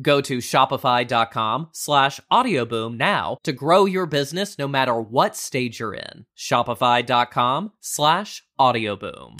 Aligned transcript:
Go 0.00 0.20
to 0.22 0.38
shopify.com 0.38 1.68
slash 1.72 2.20
audioboom 2.30 2.96
now 2.96 3.36
to 3.42 3.52
grow 3.52 3.84
your 3.84 4.06
business 4.06 4.58
no 4.58 4.66
matter 4.66 4.98
what 4.98 5.36
stage 5.36 5.80
you're 5.80 5.94
in. 5.94 6.24
Shopify.com 6.36 7.72
slash 7.80 8.42
audioboom. 8.58 9.36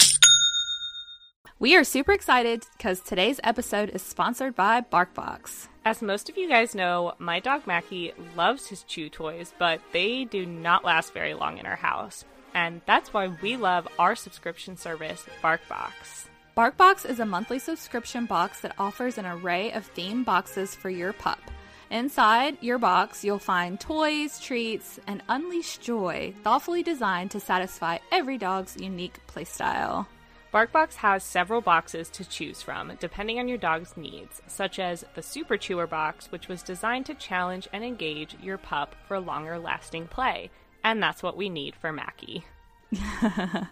We 1.59 1.77
are 1.77 1.85
super 1.85 2.11
excited 2.11 2.65
because 2.77 2.99
today's 2.99 3.39
episode 3.45 3.91
is 3.91 4.03
sponsored 4.03 4.57
by 4.57 4.81
BarkBox. 4.81 5.69
As 5.85 6.03
most 6.03 6.29
of 6.29 6.37
you 6.37 6.49
guys 6.49 6.75
know, 6.75 7.15
my 7.19 7.39
dog 7.39 7.69
Mackie 7.69 8.13
loves 8.37 8.67
his 8.67 8.83
chew 8.83 9.09
toys, 9.09 9.55
but 9.61 9.81
they 9.93 10.25
do 10.25 10.45
not 10.45 10.85
last 10.85 11.15
very 11.15 11.35
long 11.35 11.59
in 11.59 11.67
our 11.67 11.77
house. 11.77 12.25
And 12.53 12.81
that's 12.85 13.13
why 13.13 13.29
we 13.41 13.57
love 13.57 13.87
our 13.99 14.17
subscription 14.17 14.77
service, 14.77 15.25
BarkBox. 15.41 16.27
BarkBox 16.55 17.09
is 17.09 17.19
a 17.19 17.25
monthly 17.25 17.59
subscription 17.59 18.27
box 18.27 18.61
that 18.61 18.75
offers 18.79 19.17
an 19.17 19.25
array 19.25 19.73
of 19.73 19.91
themed 19.95 20.27
boxes 20.27 20.75
for 20.75 20.91
your 20.91 21.15
pup. 21.15 21.41
Inside 21.91 22.59
your 22.61 22.77
box, 22.77 23.25
you'll 23.25 23.39
find 23.39 23.81
toys, 23.81 24.39
treats, 24.39 25.01
and 25.07 25.23
unleashed 25.31 25.81
joy, 25.81 26.35
thoughtfully 26.45 26.83
designed 26.83 27.31
to 27.31 27.41
satisfy 27.41 27.97
every 28.11 28.37
dog's 28.37 28.77
unique 28.79 29.19
playstyle. 29.27 30.07
BarkBox 30.53 30.97
has 30.97 31.25
several 31.25 31.63
boxes 31.63 32.11
to 32.11 32.29
choose 32.29 32.61
from, 32.61 32.93
depending 33.01 33.39
on 33.39 33.49
your 33.49 33.57
dog's 33.57 33.97
needs, 33.97 34.43
such 34.47 34.79
as 34.79 35.07
the 35.15 35.23
Super 35.23 35.57
Chewer 35.57 35.87
box, 35.87 36.31
which 36.31 36.49
was 36.49 36.63
designed 36.63 37.07
to 37.07 37.15
challenge 37.15 37.67
and 37.73 37.83
engage 37.83 38.37
your 38.43 38.59
pup 38.59 38.95
for 39.09 39.19
longer 39.19 39.59
lasting 39.59 40.07
play. 40.07 40.51
And 40.85 41.03
that's 41.03 41.23
what 41.23 41.39
we 41.39 41.49
need 41.49 41.75
for 41.77 41.95
Mackie. 41.95 42.45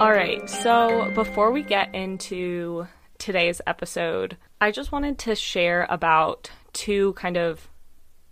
All 0.00 0.10
right, 0.10 0.50
so 0.50 1.10
before 1.14 1.52
we 1.52 1.62
get 1.62 1.94
into 1.94 2.88
today's 3.22 3.60
episode, 3.68 4.36
I 4.60 4.72
just 4.72 4.90
wanted 4.90 5.16
to 5.20 5.36
share 5.36 5.86
about 5.88 6.50
two 6.72 7.12
kind 7.12 7.36
of 7.36 7.68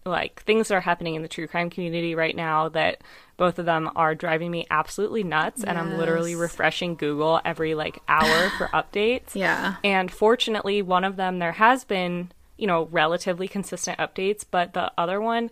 like 0.05 0.43
things 0.43 0.69
that 0.69 0.75
are 0.75 0.81
happening 0.81 1.15
in 1.15 1.23
the 1.23 1.29
true 1.29 1.47
crime 1.47 1.71
community 1.71 2.17
right 2.17 2.35
now 2.35 2.69
that 2.71 3.03
both 3.37 3.59
of 3.61 3.67
them 3.67 3.89
are 3.95 4.15
driving 4.17 4.51
me 4.51 4.67
absolutely 4.69 5.23
nuts 5.23 5.61
yes. 5.61 5.69
and 5.69 5.79
I'm 5.79 5.97
literally 5.97 6.35
refreshing 6.35 6.97
Google 6.97 7.41
every 7.45 7.75
like 7.75 8.01
hour 8.09 8.51
for 8.59 8.67
updates. 8.75 9.35
Yeah. 9.35 9.77
And 9.85 10.11
fortunately, 10.11 10.83
one 10.83 11.05
of 11.05 11.15
them 11.17 11.39
there 11.39 11.53
has 11.53 11.85
been, 11.85 12.33
you 12.59 12.67
know, 12.67 12.89
relatively 12.91 13.47
consistent 13.47 13.99
updates, 13.99 14.45
but 14.51 14.73
the 14.73 14.91
other 14.99 15.21
one 15.21 15.51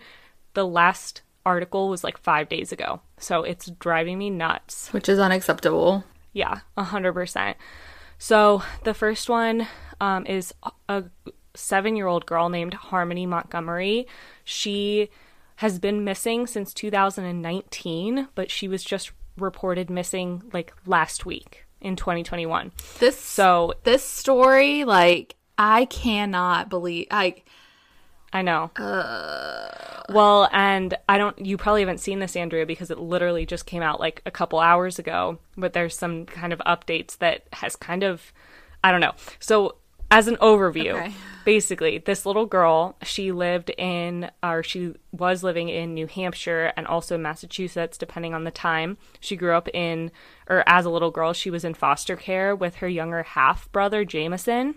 the 0.55 0.66
last 0.66 1.22
article 1.47 1.88
was 1.88 2.03
like 2.03 2.19
5 2.19 2.49
days 2.49 2.72
ago. 2.72 3.00
So 3.19 3.44
it's 3.44 3.70
driving 3.78 4.19
me 4.19 4.31
nuts, 4.31 4.93
which 4.93 5.09
is 5.09 5.20
unacceptable. 5.20 6.03
Yeah, 6.32 6.60
100%. 6.76 7.55
So 8.19 8.62
the 8.84 8.95
first 8.95 9.29
one 9.29 9.67
um, 10.01 10.27
is 10.27 10.53
a 10.89 11.05
seven 11.55 11.97
year 11.97 12.06
old 12.06 12.27
girl 12.27 12.49
named 12.49 12.75
Harmony 12.75 13.27
Montgomery. 13.27 14.06
She 14.45 15.11
has 15.56 15.79
been 15.79 16.05
missing 16.05 16.47
since 16.47 16.73
2019, 16.75 18.29
but 18.34 18.51
she 18.51 18.69
was 18.69 18.84
just 18.84 19.12
reported 19.37 19.89
missing 19.89 20.43
like 20.53 20.73
last 20.87 21.25
week 21.25 21.65
in 21.81 21.97
2021. 21.97 22.73
This 22.99 23.19
so 23.19 23.75
this 23.84 24.05
story, 24.05 24.85
like 24.85 25.37
I 25.56 25.87
cannot 25.87 26.69
believe 26.69 27.06
like 27.11 27.49
I 28.33 28.43
know. 28.43 28.71
Uh, 28.77 29.69
well, 30.11 30.49
and 30.53 30.97
I 31.09 31.19
don't. 31.19 31.44
You 31.44 31.56
probably 31.56 31.81
haven't 31.83 31.99
seen 31.99 32.19
this, 32.19 32.37
Andrea, 32.37 32.66
because 32.66 32.91
it 32.91 32.99
literally 32.99 33.47
just 33.47 33.66
came 33.66 33.83
out 33.83 34.00
like 34.00 34.22
a 34.27 34.31
couple 34.31 34.59
hours 34.59 34.99
ago. 34.99 35.39
But 35.56 35.72
there's 35.72 35.97
some 35.97 36.27
kind 36.27 36.53
of 36.53 36.61
updates 36.61 37.19
that 37.19 37.47
has 37.55 37.77
kind 37.77 38.03
of, 38.03 38.33
I 38.84 38.91
don't 38.91 39.00
know. 39.00 39.12
So 39.38 39.77
as 40.11 40.27
an 40.27 40.37
overview, 40.37 40.94
okay. 40.94 41.12
basically, 41.44 41.99
this 41.99 42.25
little 42.25 42.47
girl, 42.47 42.97
she 43.03 43.31
lived 43.31 43.71
in, 43.77 44.31
or 44.43 44.62
she 44.62 44.94
was 45.12 45.43
living 45.43 45.69
in 45.69 45.93
New 45.93 46.06
Hampshire 46.06 46.73
and 46.76 46.87
also 46.87 47.19
Massachusetts, 47.19 47.99
depending 47.99 48.32
on 48.32 48.44
the 48.44 48.50
time. 48.50 48.97
She 49.20 49.37
grew 49.37 49.55
up 49.55 49.69
in, 49.75 50.11
or 50.49 50.64
as 50.67 50.87
a 50.87 50.91
little 50.91 51.11
girl, 51.11 51.35
she 51.35 51.50
was 51.50 51.64
in 51.64 51.75
foster 51.75 52.17
care 52.17 52.56
with 52.56 52.76
her 52.76 52.88
younger 52.88 53.23
half 53.23 53.70
brother, 53.70 54.05
Jameson. 54.05 54.76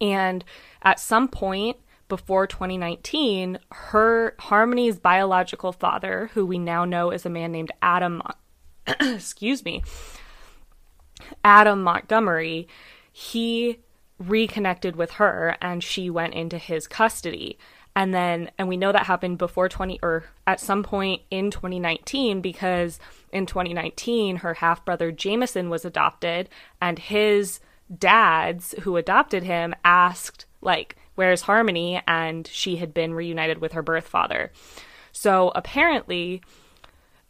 And 0.00 0.44
at 0.82 0.98
some 0.98 1.28
point, 1.28 1.76
before 2.08 2.46
2019, 2.46 3.58
her 3.70 4.34
Harmony's 4.38 4.98
biological 4.98 5.72
father, 5.72 6.30
who 6.34 6.44
we 6.44 6.58
now 6.58 6.84
know 6.84 7.10
is 7.10 7.24
a 7.24 7.30
man 7.30 7.52
named 7.52 7.72
Adam, 7.80 8.22
excuse 9.00 9.64
me, 9.64 9.82
Adam 11.44 11.82
Montgomery, 11.82 12.68
he 13.12 13.78
reconnected 14.18 14.96
with 14.96 15.12
her 15.12 15.56
and 15.60 15.82
she 15.82 16.10
went 16.10 16.34
into 16.34 16.58
his 16.58 16.86
custody. 16.86 17.58
And 17.94 18.14
then, 18.14 18.50
and 18.56 18.68
we 18.68 18.76
know 18.76 18.92
that 18.92 19.06
happened 19.06 19.38
before 19.38 19.68
20 19.68 19.98
or 20.02 20.24
at 20.46 20.60
some 20.60 20.82
point 20.82 21.22
in 21.30 21.50
2019 21.50 22.40
because 22.40 22.98
in 23.32 23.44
2019, 23.44 24.36
her 24.36 24.54
half 24.54 24.84
brother 24.84 25.12
Jameson 25.12 25.68
was 25.68 25.84
adopted 25.84 26.48
and 26.80 26.98
his 26.98 27.60
dads 27.98 28.74
who 28.82 28.96
adopted 28.96 29.42
him 29.42 29.74
asked 29.84 30.46
like 30.62 30.96
where's 31.14 31.42
Harmony? 31.42 32.02
And 32.06 32.46
she 32.46 32.76
had 32.76 32.94
been 32.94 33.14
reunited 33.14 33.58
with 33.58 33.72
her 33.72 33.82
birth 33.82 34.08
father. 34.08 34.52
So 35.12 35.52
apparently, 35.54 36.42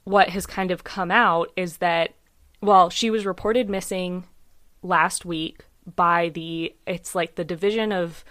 what 0.05 0.31
has 0.31 0.47
kind 0.47 0.71
of 0.71 0.85
come 0.85 1.11
out 1.11 1.51
is 1.57 1.79
that, 1.79 2.15
well, 2.61 2.91
she 2.91 3.11
was 3.11 3.27
reported 3.27 3.69
missing 3.69 4.25
last 4.83 5.25
week 5.25 5.65
by 5.97 6.29
the, 6.29 6.75
it's 6.87 7.15
like 7.15 7.35
the 7.35 7.45
Division 7.45 7.93
of 7.93 8.25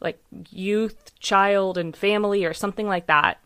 like 0.00 0.20
Youth, 0.50 1.18
Child, 1.20 1.78
and 1.78 1.96
Family 1.96 2.44
or 2.44 2.54
something 2.54 2.88
like 2.88 3.06
that 3.06 3.38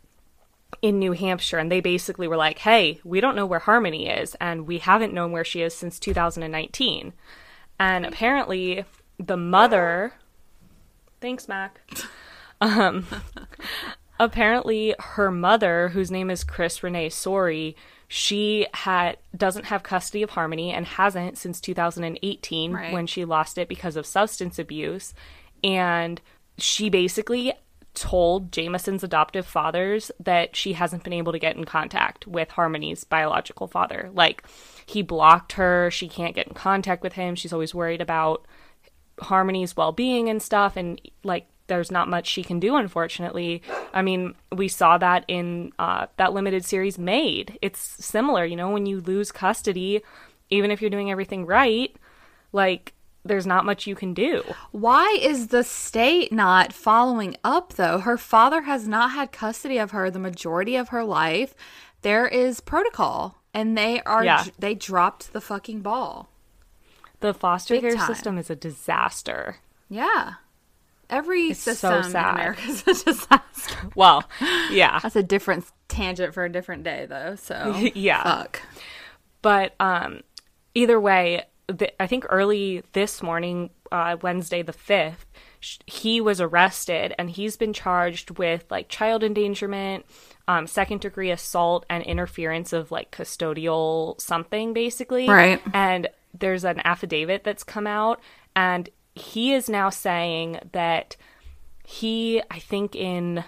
in 0.83 0.99
New 0.99 1.13
Hampshire. 1.13 1.59
And 1.59 1.71
they 1.71 1.81
basically 1.81 2.29
were 2.29 2.37
like, 2.37 2.59
hey, 2.59 3.01
we 3.05 3.21
don't 3.21 3.37
know 3.37 3.47
where 3.47 3.59
Harmony 3.59 4.09
is, 4.09 4.35
and 4.37 4.67
we 4.67 4.79
haven't 4.79 5.13
known 5.13 5.33
where 5.33 5.45
she 5.45 5.63
is 5.63 5.75
since 5.75 5.99
2019. 5.99 7.13
And 7.79 8.07
apparently, 8.07 8.85
the 9.19 9.37
mother. 9.37 10.15
Thanks, 11.25 11.49
Mac. 11.49 11.81
Um, 12.61 13.07
apparently, 14.21 14.95
her 14.99 15.31
mother, 15.31 15.89
whose 15.89 16.11
name 16.11 16.29
is 16.29 16.45
Chris 16.45 16.83
Renee 16.83 17.09
Sorey, 17.09 17.77
she 18.09 18.67
had 18.75 19.17
doesn't 19.35 19.65
have 19.65 19.83
custody 19.83 20.23
of 20.23 20.29
Harmony 20.29 20.71
and 20.71 20.85
hasn't 20.85 21.39
since 21.39 21.63
2018 21.63 22.75
Right. 22.75 22.93
when 22.93 23.07
she 23.07 23.25
lost 23.25 23.57
it 23.57 23.71
because 23.71 23.97
of 23.97 24.05
substance 24.05 24.59
abuse. 24.59 25.15
And 25.63 26.21
she 26.59 26.91
basically 26.91 27.55
told 27.95 28.53
Jameson's 28.53 29.03
adoptive 29.03 29.47
fathers 29.47 30.11
that 30.21 30.55
she 30.55 30.75
hasn't 30.75 31.05
been 31.05 31.15
able 31.15 31.33
to 31.33 31.39
get 31.39 31.57
in 31.57 31.65
contact 31.65 32.27
with 32.27 32.51
Harmony's 32.51 33.05
biological 33.05 33.67
father. 33.67 34.11
Like, 34.13 34.45
he 34.85 35.01
blocked 35.01 35.53
her, 35.53 35.91
she 35.91 36.07
can't 36.07 36.35
get 36.35 36.49
in 36.49 36.55
contact 36.55 37.03
with 37.03 37.15
him, 37.15 37.35
she's 37.35 37.55
always 37.55 37.75
worried 37.75 38.03
about 38.03 38.45
Harmony's 39.21 39.77
well 39.77 39.93
being 39.93 40.29
and 40.29 40.43
stuff, 40.43 40.77
and 40.77 41.01
like, 41.23 41.47
there's 41.67 41.91
not 41.91 42.09
much 42.09 42.27
she 42.27 42.43
can 42.43 42.61
do, 42.61 42.77
unfortunately. 42.77 43.63
I 43.95 44.03
mean, 44.03 44.35
we 44.53 44.69
saw 44.69 44.99
that 44.99 45.25
in 45.29 45.73
uh, 45.79 46.07
that 46.19 46.35
limited 46.35 46.65
series 46.65 46.99
Maid. 46.99 47.59
It's 47.63 47.81
similar, 47.81 48.45
you 48.45 48.57
know, 48.57 48.71
when 48.71 48.87
you 48.87 49.01
lose 49.01 49.33
custody, 49.33 50.03
even 50.51 50.71
if 50.71 50.81
you're 50.81 50.91
doing 50.91 51.11
everything 51.11 51.47
right, 51.47 51.95
like, 52.53 52.93
there's 53.25 53.47
not 53.47 53.65
much 53.65 53.87
you 53.87 53.95
can 53.95 54.13
do. 54.13 54.43
Why 54.73 55.19
is 55.23 55.47
the 55.49 55.65
state 55.65 56.31
not 56.31 56.75
following 56.75 57.37
up 57.43 57.73
though? 57.73 57.99
Her 58.01 58.19
father 58.19 58.63
has 58.63 58.87
not 58.87 59.13
had 59.13 59.33
custody 59.33 59.79
of 59.79 59.93
her 59.93 60.11
the 60.11 60.19
majority 60.19 60.77
of 60.77 60.91
her 60.91 61.03
life. 61.05 61.55
There 62.03 62.29
is 62.29 62.61
protocol 62.61 63.39
and 63.55 63.79
they 63.79 64.03
are 64.03 64.23
Yeah. 64.23 64.45
they 64.59 64.75
dropped 64.75 65.33
the 65.33 65.41
fucking 65.41 65.81
ball. 65.81 66.29
The 67.25 67.33
foster 67.33 67.73
Big 67.75 67.81
care 67.81 67.95
time. 67.95 68.07
system 68.07 68.37
is 68.37 68.51
a 68.51 68.55
disaster. 68.57 69.57
Yeah. 69.89 70.35
Every 71.09 71.45
It's 71.49 71.61
so 71.61 71.73
system 71.73 71.95
in 72.05 72.11
sad. 72.11 72.35
America 72.35 72.63
is 72.69 72.83
a 72.83 72.85
disaster. 73.05 73.77
Well, 73.95 74.25
yeah. 74.71 74.99
That's 75.03 75.17
a 75.17 75.23
different 75.23 75.65
tangent 75.89 76.35
for 76.35 76.45
a 76.45 76.51
different 76.53 76.85
day 76.85 77.07
though. 77.09 77.35
So 77.37 77.75
Yeah. 77.95 78.23
fuck. 78.23 78.61
But 79.41 79.75
um, 79.81 80.21
either 80.75 81.01
way, 81.01 81.45
the, 81.67 81.91
I 82.03 82.07
think 82.07 82.27
early 82.29 82.83
this 82.93 83.23
morning, 83.23 83.71
uh, 83.91 84.17
Wednesday 84.21 84.61
the 84.61 84.73
5th, 84.75 85.25
sh- 85.61 85.79
he 85.87 86.21
was 86.21 86.43
arrested 86.43 87.15
and 87.19 87.31
he's 87.31 87.57
been 87.57 87.73
charged 87.73 88.37
with 88.39 88.67
like 88.71 88.91
child 88.91 89.23
endangerment, 89.25 90.05
um, 90.47 90.67
second 90.67 91.01
degree 91.01 91.31
assault, 91.31 91.87
and 91.89 92.03
interference 92.05 92.75
of 92.75 92.91
like 92.91 93.11
custodial 93.11 94.21
something, 94.21 94.75
basically. 94.75 95.27
Right. 95.27 95.63
And 95.73 96.09
there's 96.39 96.65
an 96.65 96.81
affidavit 96.85 97.45
that's 97.45 97.65
come 97.65 97.87
out, 97.87 98.21
and 98.55 98.89
he 99.15 99.53
is 99.53 99.69
now 99.69 99.91
saying 99.91 100.59
that 100.73 101.17
he, 101.85 102.43
I 102.51 102.59
think 102.59 102.97
in 102.97 103.45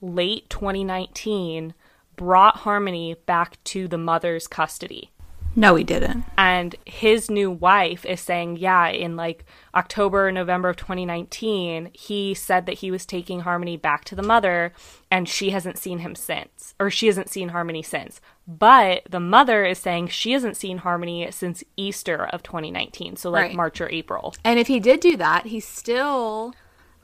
late 0.00 0.48
2019, 0.50 1.74
brought 2.16 2.56
Harmony 2.58 3.14
back 3.26 3.62
to 3.64 3.86
the 3.86 3.98
mother's 3.98 4.46
custody. 4.46 5.10
No, 5.56 5.74
he 5.74 5.82
didn't. 5.82 6.24
And 6.36 6.76
his 6.84 7.28
new 7.30 7.50
wife 7.50 8.04
is 8.06 8.20
saying, 8.20 8.58
yeah, 8.58 8.88
in 8.88 9.16
like 9.16 9.44
October, 9.74 10.30
November 10.30 10.68
of 10.68 10.76
2019, 10.76 11.90
he 11.92 12.32
said 12.34 12.66
that 12.66 12.74
he 12.78 12.90
was 12.92 13.04
taking 13.04 13.40
Harmony 13.40 13.76
back 13.76 14.04
to 14.04 14.14
the 14.14 14.22
mother, 14.22 14.72
and 15.10 15.28
she 15.28 15.50
hasn't 15.50 15.76
seen 15.78 15.98
him 15.98 16.14
since, 16.14 16.74
or 16.78 16.90
she 16.90 17.06
hasn't 17.08 17.28
seen 17.28 17.48
Harmony 17.48 17.82
since. 17.82 18.20
But 18.46 19.02
the 19.10 19.18
mother 19.20 19.64
is 19.64 19.78
saying 19.78 20.08
she 20.08 20.32
hasn't 20.32 20.56
seen 20.56 20.78
Harmony 20.78 21.28
since 21.32 21.64
Easter 21.76 22.26
of 22.26 22.42
2019, 22.44 23.16
so 23.16 23.30
like 23.30 23.42
Right. 23.48 23.56
March 23.56 23.80
or 23.80 23.88
April. 23.90 24.34
And 24.44 24.60
if 24.60 24.68
he 24.68 24.78
did 24.78 25.00
do 25.00 25.16
that, 25.16 25.46
he's 25.46 25.66
still 25.66 26.54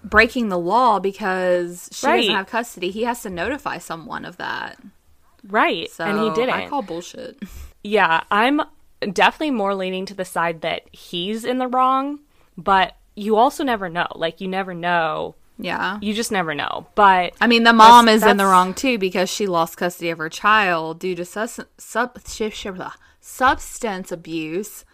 breaking 0.04 0.48
the 0.48 0.58
law 0.58 1.00
because 1.00 1.88
she 1.92 2.06
Right. 2.06 2.16
doesn't 2.18 2.34
have 2.34 2.46
custody. 2.46 2.90
He 2.90 3.02
has 3.04 3.22
to 3.22 3.30
notify 3.30 3.78
someone 3.78 4.24
of 4.24 4.36
that. 4.36 4.78
Right. 5.42 5.90
So 5.90 6.04
and 6.04 6.18
he 6.20 6.30
didn't. 6.30 6.54
I 6.54 6.68
call 6.68 6.82
bullshit. 6.82 7.36
Yeah, 7.84 8.22
I'm 8.30 8.62
definitely 9.12 9.50
more 9.52 9.74
leaning 9.74 10.06
to 10.06 10.14
the 10.14 10.24
side 10.24 10.62
that 10.62 10.82
he's 10.92 11.44
in 11.44 11.58
the 11.58 11.68
wrong, 11.68 12.20
but 12.56 12.96
you 13.14 13.36
also 13.36 13.62
never 13.62 13.88
know. 13.88 14.08
Like, 14.16 14.40
you 14.40 14.48
never 14.48 14.74
know. 14.74 15.36
Yeah. 15.58 15.98
You 16.02 16.14
just 16.14 16.32
never 16.32 16.52
know. 16.54 16.86
But 16.96 17.34
I 17.40 17.46
mean, 17.46 17.62
the 17.62 17.72
mom 17.72 18.06
That's- 18.06 18.22
is 18.22 18.28
in 18.28 18.38
the 18.38 18.46
wrong 18.46 18.74
too 18.74 18.98
because 18.98 19.30
she 19.30 19.46
lost 19.46 19.76
custody 19.76 20.10
of 20.10 20.18
her 20.18 20.28
child 20.28 20.98
due 20.98 21.14
to 21.14 21.24
sus- 21.24 21.60
sub- 21.78 22.18
substance 23.20 24.10
abuse. 24.12 24.84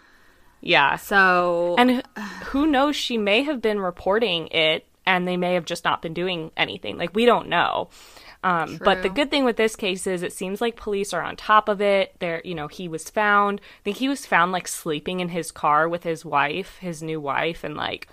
yeah. 0.61 0.97
So, 0.97 1.75
And 1.79 2.03
who 2.47 2.67
knows? 2.67 2.95
She 2.97 3.17
may 3.17 3.43
have 3.45 3.63
been 3.63 3.81
reporting 3.81 4.49
it 4.49 4.87
and 5.07 5.27
they 5.27 5.37
may 5.39 5.55
have 5.55 5.65
just 5.65 5.85
not 5.85 6.03
been 6.03 6.13
doing 6.13 6.51
anything. 6.57 6.99
Like, 6.99 7.15
we 7.15 7.25
don't 7.25 7.49
know. 7.49 7.89
Um, 8.43 8.79
but 8.83 9.03
the 9.03 9.11
good 9.11 9.31
thing 9.31 9.45
with 9.45 9.57
this 9.57 9.77
case 9.77 10.07
is 10.07 10.23
it 10.23 10.33
seems 10.33 10.61
like 10.63 10.75
police 10.77 11.13
are 11.13 11.23
on 11.23 11.37
top 11.37 11.69
of 11.69 11.81
it. 11.83 12.15
There, 12.21 12.41
you 12.45 12.55
know, 12.55 12.69
he 12.69 12.89
was 12.89 13.11
found. 13.11 13.61
I 13.61 13.83
think 13.85 13.99
he 13.99 14.09
was 14.09 14.25
found 14.25 14.51
like 14.53 14.67
sleeping 14.67 15.21
in 15.21 15.29
his 15.29 15.53
car 15.53 15.89
with 15.89 16.05
his 16.05 16.25
wife, 16.25 16.79
his 16.79 17.03
new 17.03 17.21
wife, 17.21 17.65
and 17.65 17.77
like, 17.77 18.09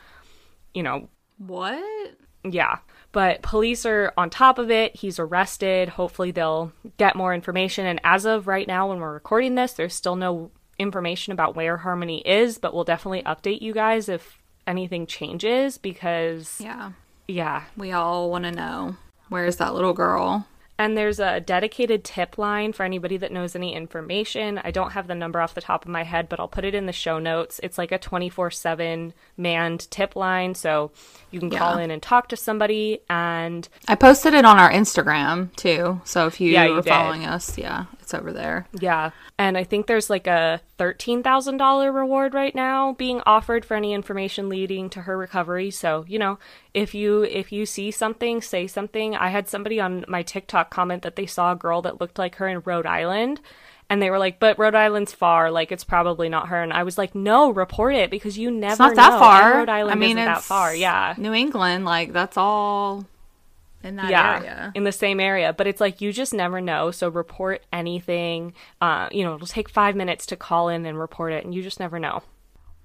you 0.73 0.83
know, 0.83 1.07
what? 1.37 2.13
yeah. 2.43 2.79
But 3.13 3.41
police 3.41 3.85
are 3.85 4.13
on 4.17 4.29
top 4.29 4.59
of 4.59 4.69
it. 4.69 4.97
He's 4.97 5.17
arrested. 5.17 5.89
Hopefully, 5.89 6.31
they'll 6.31 6.73
get 6.97 7.15
more 7.15 7.33
information. 7.33 7.85
And 7.85 8.01
as 8.03 8.25
of 8.25 8.47
right 8.47 8.67
now, 8.67 8.89
when 8.89 8.99
we're 8.99 9.13
recording 9.13 9.55
this, 9.55 9.73
there's 9.73 9.95
still 9.95 10.17
no 10.17 10.51
information 10.77 11.31
about 11.33 11.55
where 11.55 11.77
Harmony 11.77 12.19
is, 12.27 12.57
but 12.59 12.73
we'll 12.73 12.83
definitely 12.83 13.23
update 13.23 13.61
you 13.61 13.73
guys 13.73 14.09
if 14.09 14.37
anything 14.67 15.07
changes 15.07 15.77
because, 15.77 16.59
Yeah. 16.61 16.91
yeah. 17.27 17.63
We 17.77 17.93
all 17.93 18.29
want 18.29 18.43
to 18.43 18.51
know 18.51 18.97
where's 19.29 19.57
that 19.57 19.73
little 19.73 19.93
girl? 19.93 20.47
And 20.79 20.95
there's 20.95 21.19
a 21.19 21.39
dedicated 21.39 22.03
tip 22.03 22.37
line 22.37 22.71
for 22.71 22.83
anybody 22.83 23.17
that 23.17 23.31
knows 23.31 23.55
any 23.55 23.73
information. 23.73 24.61
I 24.63 24.69
don't 24.69 24.91
have 24.91 25.07
the 25.07 25.15
number 25.15 25.41
off 25.41 25.55
the 25.55 25.61
top 25.61 25.83
of 25.85 25.89
my 25.89 26.03
head, 26.03 26.29
but 26.29 26.39
I'll 26.39 26.47
put 26.47 26.65
it 26.65 26.75
in 26.75 26.85
the 26.85 26.93
show 26.93 27.17
notes. 27.17 27.59
It's 27.63 27.79
like 27.79 27.91
a 27.91 27.97
24 27.97 28.51
7 28.51 29.11
manned 29.35 29.89
tip 29.89 30.15
line. 30.15 30.53
So 30.53 30.91
you 31.31 31.39
can 31.39 31.49
call 31.49 31.77
Yeah. 31.77 31.85
in 31.85 31.89
and 31.89 31.99
talk 31.99 32.29
to 32.29 32.37
somebody. 32.37 32.99
And 33.09 33.67
I 33.87 33.95
posted 33.95 34.35
it 34.35 34.45
on 34.45 34.59
our 34.59 34.71
Instagram 34.71 35.55
too. 35.55 35.99
So 36.03 36.27
if 36.27 36.39
you 36.39 36.51
Yeah, 36.51 36.65
you 36.65 36.73
are 36.77 36.81
did. 36.83 36.89
following 36.89 37.25
us, 37.25 37.57
yeah, 37.57 37.85
it's 38.07 38.13
over 38.13 38.31
there. 38.31 38.65
Yeah. 38.79 39.11
And 39.37 39.57
I 39.57 39.65
think 39.65 39.85
there's 39.85 40.09
like 40.09 40.27
a 40.27 40.61
$13,000 40.79 41.93
reward 41.93 42.33
right 42.33 42.55
now 42.55 42.93
being 42.93 43.21
offered 43.25 43.65
for 43.65 43.75
any 43.75 43.93
information 43.93 44.47
leading 44.47 44.89
to 44.91 45.01
her 45.01 45.17
recovery. 45.17 45.71
So, 45.71 46.05
you 46.07 46.17
know, 46.17 46.39
if 46.73 46.95
you 46.95 47.23
if 47.23 47.51
you 47.51 47.65
see 47.65 47.91
something, 47.91 48.41
say 48.41 48.65
something. 48.65 49.13
I 49.13 49.27
had 49.27 49.49
somebody 49.49 49.81
on 49.81 50.05
my 50.07 50.23
TikTok 50.23 50.69
comment 50.69 51.03
that 51.03 51.17
they 51.17 51.25
saw 51.25 51.51
a 51.51 51.57
girl 51.57 51.81
that 51.81 51.99
looked 51.99 52.17
like 52.17 52.35
her 52.35 52.47
in 52.47 52.61
Rhode 52.63 52.85
Island 52.85 53.41
and 53.89 54.01
they 54.01 54.09
were 54.09 54.19
like, 54.19 54.39
"But 54.39 54.57
Rhode 54.57 54.75
Island's 54.75 55.11
far, 55.11 55.51
like 55.51 55.73
it's 55.73 55.83
probably 55.83 56.29
not 56.29 56.47
her." 56.47 56.63
And 56.63 56.71
I 56.71 56.83
was 56.83 56.97
like, 56.97 57.13
"No, 57.13 57.49
report 57.49 57.95
it 57.95 58.09
because 58.09 58.37
you 58.37 58.51
never 58.51 58.71
It's 58.71 58.79
not 58.79 58.95
that 58.95 59.19
far. 59.19 59.41
And 59.43 59.57
Rhode 59.59 59.69
Island 59.69 59.91
I 59.91 59.99
mean, 59.99 60.17
isn't 60.17 60.33
that 60.33 60.43
far." 60.43 60.73
Yeah. 60.73 61.13
New 61.17 61.33
England, 61.33 61.83
like 61.83 62.13
that's 62.13 62.37
all 62.37 63.05
in 63.87 63.95
that 63.95 64.09
yeah, 64.09 64.37
area. 64.37 64.71
in 64.75 64.83
the 64.83 64.91
same 64.91 65.19
area. 65.19 65.53
But 65.53 65.67
it's 65.67 65.81
like 65.81 66.01
you 66.01 66.13
just 66.13 66.33
never 66.33 66.61
know. 66.61 66.91
So 66.91 67.09
report 67.09 67.65
anything. 67.71 68.53
Uh, 68.81 69.09
you 69.11 69.23
know, 69.23 69.35
it'll 69.35 69.47
take 69.47 69.69
five 69.69 69.95
minutes 69.95 70.25
to 70.27 70.35
call 70.35 70.69
in 70.69 70.85
and 70.85 70.99
report 70.99 71.33
it, 71.33 71.43
and 71.45 71.53
you 71.53 71.63
just 71.63 71.79
never 71.79 71.99
know. 71.99 72.23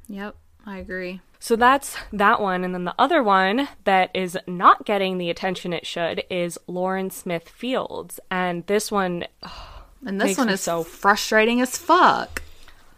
Yep, 0.09 0.37
I 0.67 0.79
agree. 0.79 1.21
So 1.39 1.57
that's 1.57 1.97
that 2.13 2.41
one. 2.41 2.63
And 2.63 2.73
then 2.73 2.85
the 2.85 2.95
other 2.99 3.23
one 3.23 3.69
that 3.85 4.11
is 4.15 4.39
not 4.47 4.85
getting 4.85 5.19
the 5.19 5.29
attention 5.29 5.73
it 5.73 5.87
should 5.87 6.23
is 6.31 6.59
Lauren 6.67 7.11
Smith 7.11 7.49
Fields. 7.49 8.21
And 8.31 8.67
this 8.67 8.93
one, 8.93 9.25
And 10.05 10.21
this 10.21 10.37
one 10.37 10.49
is 10.49 10.61
so 10.61 10.83
frustrating 10.83 11.61
as 11.61 11.77
fuck. 11.77 12.43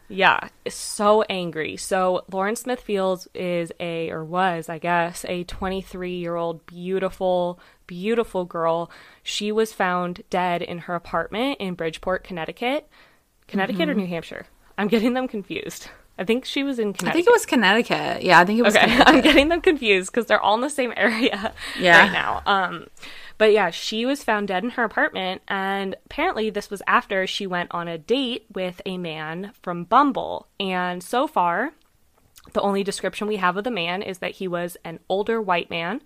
Yeah, 0.08 0.48
so 0.68 1.22
angry. 1.22 1.76
So 1.76 2.24
Lauren 2.30 2.56
Smith 2.56 2.80
Fields 2.80 3.26
is 3.34 3.72
a, 3.80 4.10
or 4.10 4.24
was, 4.24 4.68
I 4.68 4.78
guess, 4.78 5.24
a 5.28 5.44
23 5.44 6.16
year 6.16 6.36
old 6.36 6.64
beautiful, 6.66 7.58
beautiful 7.86 8.44
girl. 8.44 8.90
She 9.22 9.50
was 9.52 9.72
found 9.72 10.22
dead 10.30 10.62
in 10.62 10.78
her 10.80 10.94
apartment 10.94 11.58
in 11.60 11.74
Bridgeport, 11.74 12.24
Connecticut. 12.24 12.88
Connecticut 13.48 13.88
or 13.88 13.94
New 13.94 14.06
Hampshire? 14.06 14.46
I'm 14.78 14.88
getting 14.88 15.14
them 15.14 15.28
confused. 15.28 15.88
I 16.16 16.24
think 16.24 16.44
she 16.44 16.62
was 16.62 16.78
in 16.78 16.92
Connecticut. 16.92 17.08
I 17.08 17.12
think 17.12 17.26
it 17.26 17.32
was 17.32 17.46
Connecticut. 17.46 18.22
Yeah, 18.22 18.38
I 18.38 18.44
think 18.44 18.58
it 18.60 18.62
was. 18.62 18.76
Okay, 18.76 18.84
Connecticut. 18.88 19.14
I'm 19.14 19.20
getting 19.20 19.48
them 19.48 19.60
confused 19.60 20.12
because 20.12 20.26
they're 20.26 20.40
all 20.40 20.54
in 20.54 20.60
the 20.60 20.70
same 20.70 20.92
area 20.96 21.52
Yeah. 21.78 21.98
right 22.02 22.12
now. 22.12 22.42
Um, 22.46 22.86
but 23.38 23.52
yeah, 23.52 23.70
she 23.70 24.06
was 24.06 24.24
found 24.24 24.48
dead 24.48 24.64
in 24.64 24.70
her 24.70 24.84
apartment, 24.84 25.42
and 25.48 25.96
apparently 26.06 26.50
this 26.50 26.70
was 26.70 26.82
after 26.86 27.26
she 27.26 27.46
went 27.46 27.72
on 27.72 27.88
a 27.88 27.98
date 27.98 28.46
with 28.52 28.80
a 28.86 28.98
man 28.98 29.52
from 29.62 29.84
Bumble. 29.84 30.46
And 30.60 31.02
so 31.02 31.26
far, 31.26 31.72
the 32.52 32.60
only 32.60 32.84
description 32.84 33.26
we 33.26 33.36
have 33.36 33.56
of 33.56 33.64
the 33.64 33.70
man 33.70 34.02
is 34.02 34.18
that 34.18 34.32
he 34.32 34.46
was 34.46 34.76
an 34.84 35.00
older 35.08 35.40
white 35.42 35.70
man, 35.70 36.00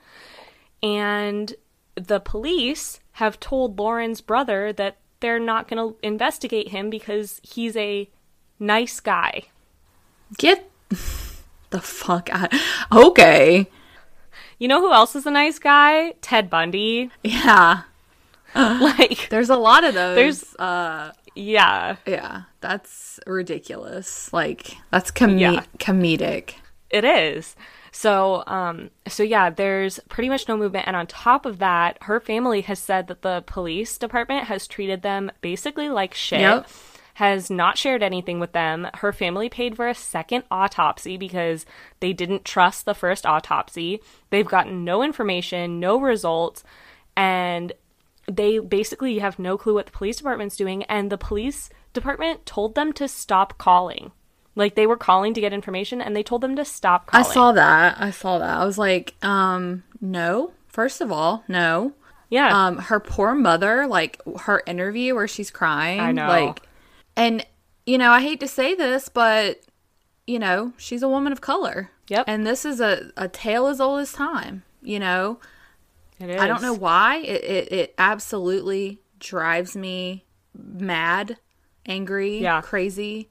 and 0.82 1.54
the 1.94 2.20
police 2.20 3.00
have 3.12 3.40
told 3.40 3.78
Lauren's 3.78 4.20
brother 4.20 4.73
that 4.73 4.97
they're 5.20 5.40
not 5.40 5.68
going 5.68 5.88
to 5.88 5.99
investigate 6.02 6.68
him 6.68 6.90
because 6.90 7.40
he's 7.42 7.76
a 7.76 8.08
nice 8.58 9.00
guy. 9.00 9.42
Get 10.37 10.70
the 11.70 11.80
fuck 11.80 12.30
out. 12.30 12.52
Okay. 12.92 13.68
You 14.58 14.68
know 14.68 14.80
who 14.80 14.92
else 14.92 15.14
is 15.16 15.26
a 15.26 15.30
nice 15.30 15.58
guy? 15.58 16.12
Ted 16.20 16.50
Bundy. 16.50 17.10
Yeah. 17.22 17.82
Like, 18.54 19.28
There's 19.28 19.50
a 19.50 19.56
lot 19.56 19.84
of 19.84 19.94
those. 19.94 20.16
There's- 20.16 20.54
uh 20.56 21.12
yeah, 21.34 21.96
yeah, 22.04 22.42
that's 22.60 23.20
ridiculous. 23.24 24.32
Like 24.32 24.72
that's 24.90 25.12
com- 25.12 25.38
Yeah. 25.38 25.62
comedic. 25.78 26.54
it 26.90 27.04
is. 27.04 27.54
So, 27.92 28.42
um, 28.48 28.90
so 29.06 29.22
yeah, 29.22 29.48
there's 29.50 30.00
pretty 30.08 30.28
much 30.28 30.48
no 30.48 30.56
movement. 30.56 30.88
And 30.88 30.96
on 30.96 31.06
top 31.06 31.46
of 31.46 31.58
that, 31.58 31.98
her 32.02 32.18
family 32.18 32.62
has 32.62 32.78
said 32.80 33.06
that 33.06 33.22
the 33.22 33.44
police 33.46 33.98
department 33.98 34.44
has 34.46 34.66
treated 34.66 35.02
them 35.02 35.30
basically 35.40 35.88
like 35.88 36.12
shit. 36.14 36.40
Yep. 36.40 36.68
Has 37.18 37.50
not 37.50 37.76
shared 37.76 38.04
anything 38.04 38.38
with 38.38 38.52
them. 38.52 38.87
Her 38.94 39.12
family 39.12 39.48
paid 39.48 39.75
for 39.75 39.88
a 39.88 39.94
second 39.94 40.44
autopsy 40.52 41.16
because 41.16 41.66
they 41.98 42.12
didn't 42.12 42.44
trust 42.44 42.84
the 42.84 42.94
first 42.94 43.26
autopsy. 43.26 44.00
They've 44.30 44.46
gotten 44.46 44.84
no 44.84 45.02
information, 45.02 45.80
no 45.80 45.98
results, 46.00 46.62
and 47.16 47.72
they 48.30 48.60
basically 48.60 49.18
have 49.18 49.37
no 49.37 49.58
clue 49.58 49.75
what 49.75 49.87
the 49.87 49.92
police 49.92 50.18
department's 50.18 50.56
doing. 50.56 50.84
And 50.84 51.10
the 51.10 51.18
police 51.18 51.70
department 51.92 52.46
told 52.46 52.76
them 52.76 52.92
to 52.92 53.08
stop 53.08 53.58
calling. 53.58 54.12
Like 54.54 54.76
they 54.76 54.87
were 54.87 54.96
calling 54.96 55.34
to 55.34 55.40
get 55.40 55.52
information, 55.52 56.00
and 56.00 56.14
they 56.14 56.22
told 56.22 56.40
them 56.40 56.54
to 56.54 56.64
stop 56.64 57.06
calling. 57.06 57.26
I 57.26 57.34
saw 57.34 57.50
that. 57.50 58.00
I 58.00 58.12
saw 58.12 58.38
that. 58.38 58.58
I 58.58 58.64
was 58.64 58.78
like, 58.78 59.14
um, 59.25 59.82
no. 60.00 60.52
First 60.68 61.00
of 61.00 61.10
all, 61.10 61.42
no. 61.48 61.94
Yeah. 62.30 62.66
Um, 62.66 62.76
her 62.78 63.00
poor 63.00 63.34
mother, 63.34 63.88
like 63.88 64.20
her 64.42 64.62
interview 64.66 65.16
where 65.16 65.26
she's 65.26 65.50
crying. 65.50 65.98
I 65.98 66.12
know. 66.12 66.28
Like, 66.28 66.62
and 67.18 67.44
you 67.87 67.98
know, 67.98 68.10
I 68.10 68.20
hate 68.20 68.40
to 68.40 68.48
say 68.48 68.75
this, 68.75 69.08
but 69.08 69.60
you 70.26 70.38
know, 70.38 70.72
she's 70.76 71.02
a 71.02 71.08
woman 71.08 71.32
of 71.32 71.40
color. 71.40 71.90
Yep. 72.08 72.25
And 72.28 72.46
this 72.46 72.64
is 72.64 72.80
a 72.80 73.10
a 73.16 73.28
tale 73.28 73.66
as 73.66 73.80
old 73.80 74.00
as 74.00 74.12
time. 74.12 74.62
You 74.82 74.98
know, 75.00 75.40
It 76.20 76.30
is. 76.30 76.40
I 76.40 76.46
don't 76.46 76.62
know 76.62 76.75
why. 76.75 77.16
It, 77.18 77.44
it 77.44 77.72
it 77.72 77.94
absolutely 77.98 79.00
drives 79.18 79.76
me 79.76 80.25
mad, 80.56 81.38
angry, 81.87 82.38
Yeah. 82.38 82.60
crazy. 82.62 83.28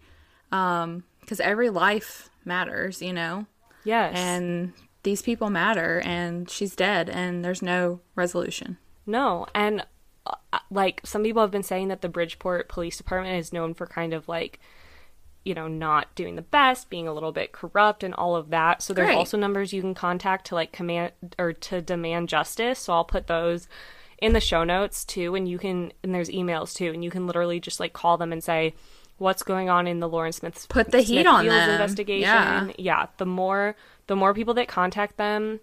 Um, 0.52 1.04
because 1.22 1.40
every 1.42 1.70
life 1.70 2.30
matters, 2.46 3.02
you 3.02 3.12
know 3.14 3.46
Yes. 3.84 4.14
and 4.16 4.74
these 5.04 5.22
people 5.22 5.50
matter 5.50 6.02
and 6.06 6.50
she's 6.50 6.76
dead 6.76 7.10
and 7.10 7.44
there's 7.44 7.62
no 7.62 8.00
resolution 8.16 8.78
no, 9.06 9.46
and 9.56 9.86
Uh, 10.54 10.60
like 10.70 11.02
some 11.06 11.24
people 11.24 11.42
have 11.42 11.52
been 11.52 11.64
saying 11.64 11.88
that 11.90 12.02
the 12.02 12.10
Bridgeport 12.10 12.68
Police 12.70 12.98
Department 12.98 13.38
is 13.40 13.54
known 13.54 13.74
for 13.74 13.88
kind 13.88 14.14
of 14.14 14.28
like 14.28 14.60
you 15.46 15.54
know 15.54 15.68
not 15.68 16.14
doing 16.16 16.36
the 16.36 16.42
best, 16.42 16.90
being 16.90 17.08
a 17.08 17.14
little 17.14 17.32
bit 17.32 17.52
corrupt 17.52 18.04
and 18.04 18.14
all 18.14 18.36
of 18.36 18.50
that. 18.50 18.82
So 18.82 18.94
there's 18.94 19.08
Great. 19.08 19.18
also 19.18 19.38
numbers 19.38 19.72
you 19.74 19.82
can 19.82 19.94
contact 19.94 20.48
to 20.48 20.56
like 20.56 20.72
command 20.72 21.12
or 21.40 21.54
to 21.54 21.82
demand 21.82 22.30
justice. 22.30 22.80
So 22.80 22.94
I'll 22.94 23.06
put 23.06 23.28
those 23.28 23.68
in 24.20 24.34
the 24.34 24.42
show 24.42 24.64
notes 24.64 25.06
too 25.06 25.36
and 25.36 25.48
you 25.48 25.58
can 25.58 25.94
and 26.04 26.14
there's 26.14 26.30
emails 26.30 26.76
too 26.76 26.92
and 26.92 27.04
you 27.04 27.12
can 27.12 27.28
literally 27.28 27.60
just 27.60 27.80
like 27.80 27.94
call 27.94 28.18
them 28.18 28.34
and 28.34 28.44
say 28.44 28.74
what's 29.20 29.44
going 29.44 29.70
on 29.70 29.88
in 29.88 30.00
the 30.00 30.10
Lauren 30.10 30.32
Smith's 30.32 30.66
Put 30.66 30.92
the 30.92 31.02
heat 31.02 31.26
on 31.26 31.46
them. 31.46 31.70
investigation. 31.70 32.22
Yeah. 32.22 32.70
yeah, 32.78 33.06
the 33.18 33.26
more 33.26 33.76
the 34.08 34.16
more 34.16 34.34
people 34.34 34.54
that 34.56 34.68
contact 34.68 35.18
them, 35.18 35.60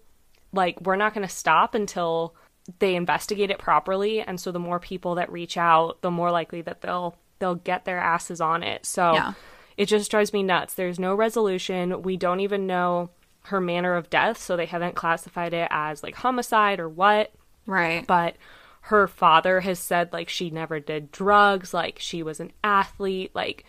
like 0.51 0.79
we're 0.81 0.95
not 0.95 1.13
going 1.13 1.27
to 1.27 1.33
stop 1.33 1.75
until 1.75 2.33
they 2.79 2.95
investigate 2.95 3.51
it 3.51 3.59
properly. 3.59 4.21
And 4.21 4.39
so 4.39 4.51
the 4.51 4.59
more 4.59 4.79
people 4.79 5.15
that 5.15 5.31
reach 5.31 5.57
out, 5.57 6.01
the 6.01 6.11
more 6.11 6.31
likely 6.31 6.61
that 6.63 6.81
they'll 6.81 7.15
they'll 7.39 7.55
get 7.55 7.85
their 7.85 7.99
asses 7.99 8.39
on 8.41 8.63
it. 8.63 8.85
So 8.85 9.13
Yeah. 9.13 9.33
it 9.77 9.85
just 9.87 10.09
drives 10.09 10.31
me 10.33 10.41
nuts. 10.41 10.73
There's 10.73 10.97
no 10.99 11.13
resolution. 11.13 12.01
We 12.01 12.15
don't 12.17 12.39
even 12.39 12.65
know 12.65 13.09
her 13.43 13.59
manner 13.61 13.95
of 13.95 14.09
death, 14.09 14.37
so 14.39 14.55
they 14.57 14.65
haven't 14.65 14.95
classified 14.95 15.53
it 15.53 15.67
as 15.69 16.01
like 16.01 16.15
homicide 16.15 16.79
or 16.79 16.89
what 16.89 17.31
right 17.67 18.05
but 18.07 18.35
her 18.81 19.07
father 19.07 19.61
has 19.61 19.79
said 19.79 20.13
like 20.13 20.29
she 20.29 20.49
never 20.51 20.79
did 20.79 21.11
drugs 21.11 21.73
like 21.73 21.97
she 21.99 22.21
was 22.21 22.39
an 22.39 22.51
athlete 22.63 23.31
like 23.33 23.65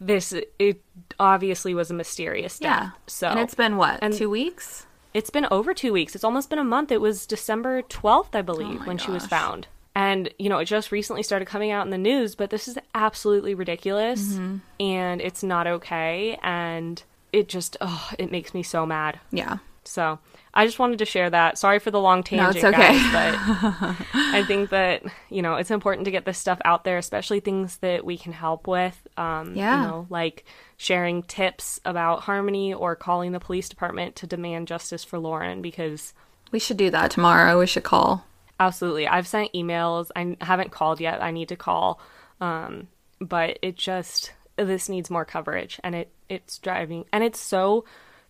this 0.00 0.32
it 0.58 0.82
obviously 1.20 1.74
was 1.74 1.90
a 1.90 1.94
mysterious 1.94 2.58
death 2.58 2.82
yeah 2.84 2.90
so 3.06 3.28
and 3.28 3.40
it's 3.40 3.54
been 3.54 3.76
what 3.76 3.98
and- 4.02 4.14
two 4.14 4.30
weeks 4.30 4.86
it's 5.18 5.30
been 5.36 5.46
over 5.50 5.72
two 5.82 5.92
weeks. 5.98 6.14
It's 6.14 6.24
almost 6.28 6.50
been 6.50 6.58
a 6.58 6.64
month. 6.76 6.92
It 6.92 7.00
was 7.00 7.26
december 7.26 7.82
12th 7.82 8.34
i 8.34 8.42
believe 8.42 8.80
Oh 8.82 8.86
when 8.88 8.98
she 8.98 9.10
was 9.10 9.26
found. 9.26 9.66
And 9.94 10.22
you 10.38 10.48
know 10.50 10.58
it 10.58 10.66
just 10.66 10.92
recently 10.92 11.22
started 11.22 11.46
coming 11.54 11.70
out 11.70 11.86
in 11.86 11.90
the 11.96 12.04
news 12.10 12.34
but 12.40 12.50
this 12.50 12.68
is 12.68 12.76
absolutely 12.94 13.54
ridiculous 13.54 14.22
Mm-hmm. 14.22 14.56
and 14.80 15.20
it's 15.28 15.42
not 15.42 15.66
okay 15.76 16.38
and 16.42 17.02
it 17.32 17.48
just 17.48 17.76
oh 17.80 18.10
it 18.18 18.30
makes 18.30 18.52
me 18.54 18.62
so 18.62 18.84
mad. 18.86 19.18
Yeah 19.42 19.56
so 19.86 20.18
I 20.54 20.66
just 20.66 20.78
wanted 20.78 20.98
to 20.98 21.04
share 21.04 21.30
that. 21.30 21.58
Sorry 21.58 21.78
for 21.78 21.90
the 21.90 22.00
long 22.00 22.22
tangent, 22.22 22.56
it's 22.56 22.64
okay. 22.64 22.76
guys, 22.98 23.12
but 23.12 23.96
I 24.14 24.44
think 24.46 24.70
that 24.70 25.02
you 25.30 25.42
know 25.42 25.56
it's 25.56 25.70
important 25.70 26.04
to 26.06 26.10
get 26.10 26.24
this 26.24 26.38
stuff 26.38 26.58
out 26.64 26.84
there, 26.84 26.98
especially 26.98 27.40
things 27.40 27.78
that 27.78 28.04
we 28.04 28.18
can 28.18 28.32
help 28.32 28.66
with. 28.66 29.06
Um, 29.16 29.54
Yeah. 29.54 29.80
you 29.82 29.88
know, 29.88 30.06
like 30.10 30.44
sharing 30.76 31.22
tips 31.22 31.80
about 31.84 32.22
Harmony 32.22 32.74
or 32.74 32.96
calling 32.96 33.32
the 33.32 33.40
police 33.40 33.68
department 33.68 34.16
to 34.16 34.26
demand 34.26 34.68
justice 34.68 35.04
for 35.04 35.18
Lauren 35.18 35.62
because 35.62 36.12
we 36.52 36.58
should 36.58 36.76
do 36.76 36.90
that 36.90 37.10
tomorrow 37.10 37.58
we 37.58 37.66
should 37.66 37.84
call 37.84 38.24
absolutely, 38.58 39.06
I've 39.06 39.26
sent 39.26 39.52
emails. 39.52 40.10
I 40.16 40.36
haven't 40.40 40.70
called 40.70 41.00
yet. 41.00 41.22
I 41.22 41.30
need 41.30 41.48
to 41.48 41.56
call, 41.56 42.00
um, 42.40 42.88
but 43.20 43.58
it 43.62 43.76
just 43.76 44.32
this 44.56 44.88
needs 44.88 45.10
more 45.10 45.24
coverage, 45.24 45.78
and 45.84 45.94
it 45.94 46.10
it's 46.28 46.58
driving, 46.58 47.04
and 47.12 47.22
it's 47.22 47.38
so 47.40 47.84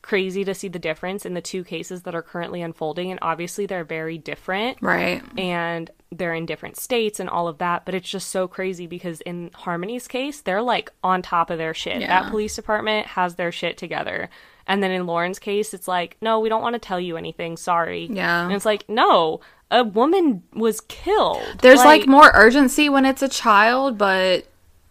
crazy 0.06 0.44
to 0.44 0.54
see 0.54 0.68
the 0.68 0.78
difference 0.78 1.26
in 1.26 1.34
the 1.34 1.40
two 1.40 1.64
cases 1.64 2.02
that 2.02 2.14
are 2.14 2.22
currently 2.22 2.62
unfolding 2.62 3.10
and 3.10 3.18
obviously 3.22 3.66
they're 3.66 3.82
very 3.82 4.16
different. 4.16 4.78
Right. 4.80 5.20
And 5.36 5.90
they're 6.12 6.32
in 6.32 6.46
different 6.46 6.76
states 6.76 7.18
and 7.18 7.28
all 7.28 7.48
of 7.48 7.58
that 7.58 7.84
but 7.84 7.92
it's 7.92 8.08
just 8.08 8.30
so 8.30 8.46
crazy 8.46 8.86
because 8.86 9.20
in 9.22 9.50
harmony's 9.52 10.06
case 10.06 10.40
they're 10.42 10.62
like 10.62 10.92
on 11.02 11.22
top 11.22 11.50
of 11.50 11.58
their 11.58 11.75
shit. 11.75 12.00
Yeah. 12.00 12.22
that 12.22 12.30
police 12.30 12.54
department 12.54 13.08
has 13.08 13.34
their 13.34 13.50
shit 13.50 13.76
together. 13.76 14.30
And 14.68 14.80
then 14.80 14.92
in 14.92 15.06
lauren's 15.06 15.40
case 15.40 15.75
it's 15.75 15.88
like 15.88 16.16
no 16.20 16.38
we 16.38 16.48
don't 16.48 16.62
want 16.62 16.75
to 16.75 16.78
tell 16.78 17.00
you 17.00 17.16
anything. 17.16 17.56
Sorry. 17.56 18.06
Yeah. 18.08 18.44
and 18.44 18.52
it's 18.52 18.64
like 18.64 18.88
no 18.88 19.40
a 19.72 19.82
woman 19.82 20.44
was 20.52 20.80
killed. 20.82 21.42
There's 21.62 21.84
like, 21.84 22.06
more 22.06 22.30
urgency 22.32 22.88
when 22.88 23.04
it's 23.04 23.22
a 23.22 23.28
child 23.28 23.98
but 23.98 24.46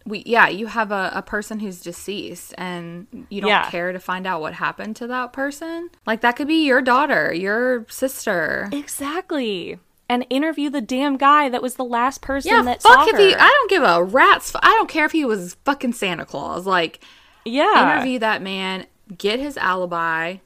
we 0.06 0.22
yeah 0.24 0.48
you 0.48 0.66
have 0.66 0.92
a, 0.92 1.10
a 1.14 1.22
person 1.22 1.58
who's 1.60 1.80
deceased 1.80 2.54
and 2.56 3.06
you 3.28 3.40
don't 3.40 3.50
Yeah. 3.50 3.68
care 3.70 3.92
to 3.92 3.98
find 3.98 4.26
out 4.26 4.40
what 4.40 4.54
happened 4.54 4.96
to 4.96 5.06
that 5.08 5.32
person 5.32 5.90
like 6.06 6.20
that 6.20 6.36
could 6.36 6.46
be 6.48 6.64
your 6.64 6.80
daughter 6.80 7.32
your 7.34 7.84
sister 7.88 8.68
exactly 8.72 9.78
and 10.08 10.24
interview 10.30 10.70
the 10.70 10.80
damn 10.80 11.16
guy 11.16 11.48
that 11.48 11.60
was 11.60 11.74
the 11.74 11.84
last 11.84 12.22
person 12.22 12.52
Yeah, 12.52 12.62
that 12.62 12.80
fuck 12.82 13.08
saw 13.08 13.14
if 13.14 13.18
he. 13.18 13.34
I 13.34 13.48
don't 13.48 13.70
give 13.70 13.82
a 13.82 14.04
rat's. 14.04 14.54
I 14.62 14.68
don't 14.70 14.88
care 14.88 15.04
if 15.04 15.10
he 15.10 15.24
was 15.24 15.56
fucking 15.64 15.94
Santa 15.94 16.24
Claus. 16.24 16.64
Like, 16.64 17.00
yeah 17.44 17.94
interview 17.96 18.20
that 18.20 18.40
man, 18.40 18.86
get 19.18 19.40
his 19.40 19.56
alibi, 19.56 20.36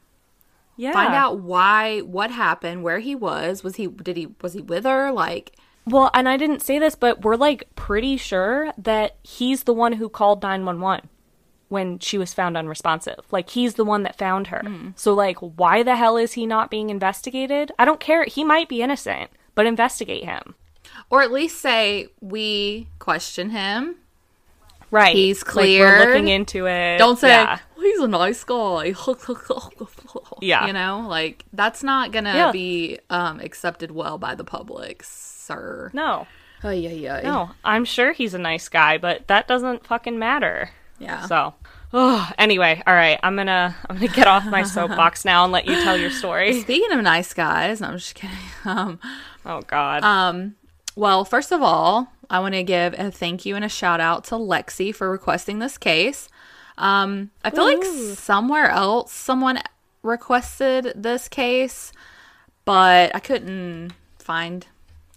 yeah 0.79 0.93
find 0.93 1.13
out 1.13 1.41
why, 1.41 1.99
what 2.01 2.31
happened, 2.31 2.83
where 2.83 3.01
he 3.01 3.15
was. 3.15 3.63
Was 3.63 3.77
he? 3.77 3.87
Did 3.87 4.17
he? 4.17 4.29
Was 4.41 4.55
he 4.55 4.63
with 4.63 4.85
her? 4.85 5.13
Like, 5.13 5.57
Well, 5.87 6.11
and 6.15 6.29
I 6.29 6.37
didn't 6.37 6.61
say 6.63 6.79
this, 6.79 6.95
but 6.95 7.23
we're 7.23 7.37
like 7.37 7.65
pretty 7.75 8.17
sure 8.17 8.73
that 8.79 9.17
he's 9.23 9.65
the 9.65 9.73
one 9.75 9.95
who 9.95 10.09
called 10.09 10.43
911 10.43 11.09
when 11.69 11.99
she 12.01 12.19
was 12.19 12.35
found 12.35 12.57
unresponsive. 12.57 13.21
Like 13.31 13.51
he's 13.51 13.75
the 13.75 13.85
one 13.85 14.03
that 14.03 14.19
found 14.19 14.49
her. 14.49 14.63
So 14.97 15.15
like 15.15 15.37
why 15.39 15.83
the 15.83 15.97
hell 15.97 16.17
is 16.17 16.33
he 16.33 16.47
not 16.47 16.71
being 16.71 16.91
investigated? 16.91 17.73
I 17.79 17.85
don't 17.85 18.01
care. 18.01 18.25
He 18.25 18.45
might 18.45 18.69
be 18.69 18.83
innocent, 18.83 19.31
but 19.55 19.67
investigate 19.67 20.25
him. 20.25 20.55
or 21.09 21.23
at 21.23 21.31
least 21.33 21.61
say 21.61 22.09
we 22.21 22.89
question 22.99 23.51
him. 23.51 23.97
Right. 24.93 25.15
He's 25.15 25.45
Like, 25.47 25.55
we're 25.55 25.99
looking 26.05 26.27
into 26.29 26.67
it. 26.67 26.99
Don't 26.99 27.19
say 27.19 27.29
Yeah. 27.29 27.59
"Well, 27.77 27.85
he's 27.87 28.01
a 28.01 28.09
nice 28.09 28.43
guy. 28.45 28.93
Yeah. 30.41 30.67
you 30.67 30.73
know, 30.73 31.07
like 31.09 31.45
that's 31.53 31.83
not 31.83 32.13
gonna 32.13 32.35
Yeah. 32.35 32.53
be 32.53 32.99
um 33.11 33.41
accepted 33.41 33.91
well 33.93 34.19
by 34.19 34.35
the 34.35 34.45
public, 34.45 35.03
sir. 35.51 35.91
No. 35.93 36.27
Oh 36.63 36.71
yeah, 36.71 36.91
yeah, 36.91 37.21
No. 37.23 37.51
I'm 37.65 37.85
sure 37.85 38.13
he's 38.13 38.35
a 38.35 38.39
nice 38.39 38.69
guy, 38.69 38.99
but 38.99 39.27
that 39.29 39.49
doesn't 39.49 39.87
fucking 39.87 40.19
matter. 40.19 40.71
yeah. 40.99 41.27
So, 41.27 41.55
Oh, 41.93 42.31
anyway, 42.39 42.81
all 42.87 42.95
right. 42.95 43.19
I'm 43.23 43.35
gonna 43.35 43.75
I'm 43.89 43.97
gonna 43.97 44.09
get 44.13 44.29
off 44.29 44.45
my 44.47 44.63
soapbox 44.63 45.25
now 45.25 45.43
and 45.45 45.53
let 45.53 45.67
you 45.67 45.75
tell 45.83 45.97
your 45.97 46.11
story. 46.11 46.61
Speaking 46.61 46.93
of 46.97 47.03
nice 47.03 47.33
guys, 47.35 47.81
no, 47.81 47.89
I'm 47.89 47.97
just 47.99 48.15
kidding. 48.15 48.37
Um, 48.65 49.01
oh 49.47 49.63
God. 49.63 50.05
Um, 50.05 50.55
well, 50.95 51.25
first 51.25 51.51
of 51.51 51.63
all, 51.63 52.13
I 52.29 52.39
want 52.41 52.55
to 52.55 52.63
give 52.63 52.95
a 52.99 53.11
thank 53.11 53.45
you 53.47 53.57
and 53.57 53.65
a 53.65 53.69
shout 53.69 54.01
out 54.01 54.25
to 54.25 54.35
Lexi 54.35 54.95
for 54.95 55.11
requesting 55.11 55.59
this 55.59 55.79
case. 55.79 56.29
Um, 56.79 57.31
I 57.43 57.51
feel 57.51 57.65
Ooh. 57.65 57.75
like 57.79 58.17
somewhere 58.19 58.69
else 58.71 59.13
someone 59.13 59.61
requested 60.03 60.93
this 60.95 61.27
case, 61.29 61.93
but 62.65 63.15
I 63.15 63.19
couldn't 63.19 63.93
find 64.19 64.67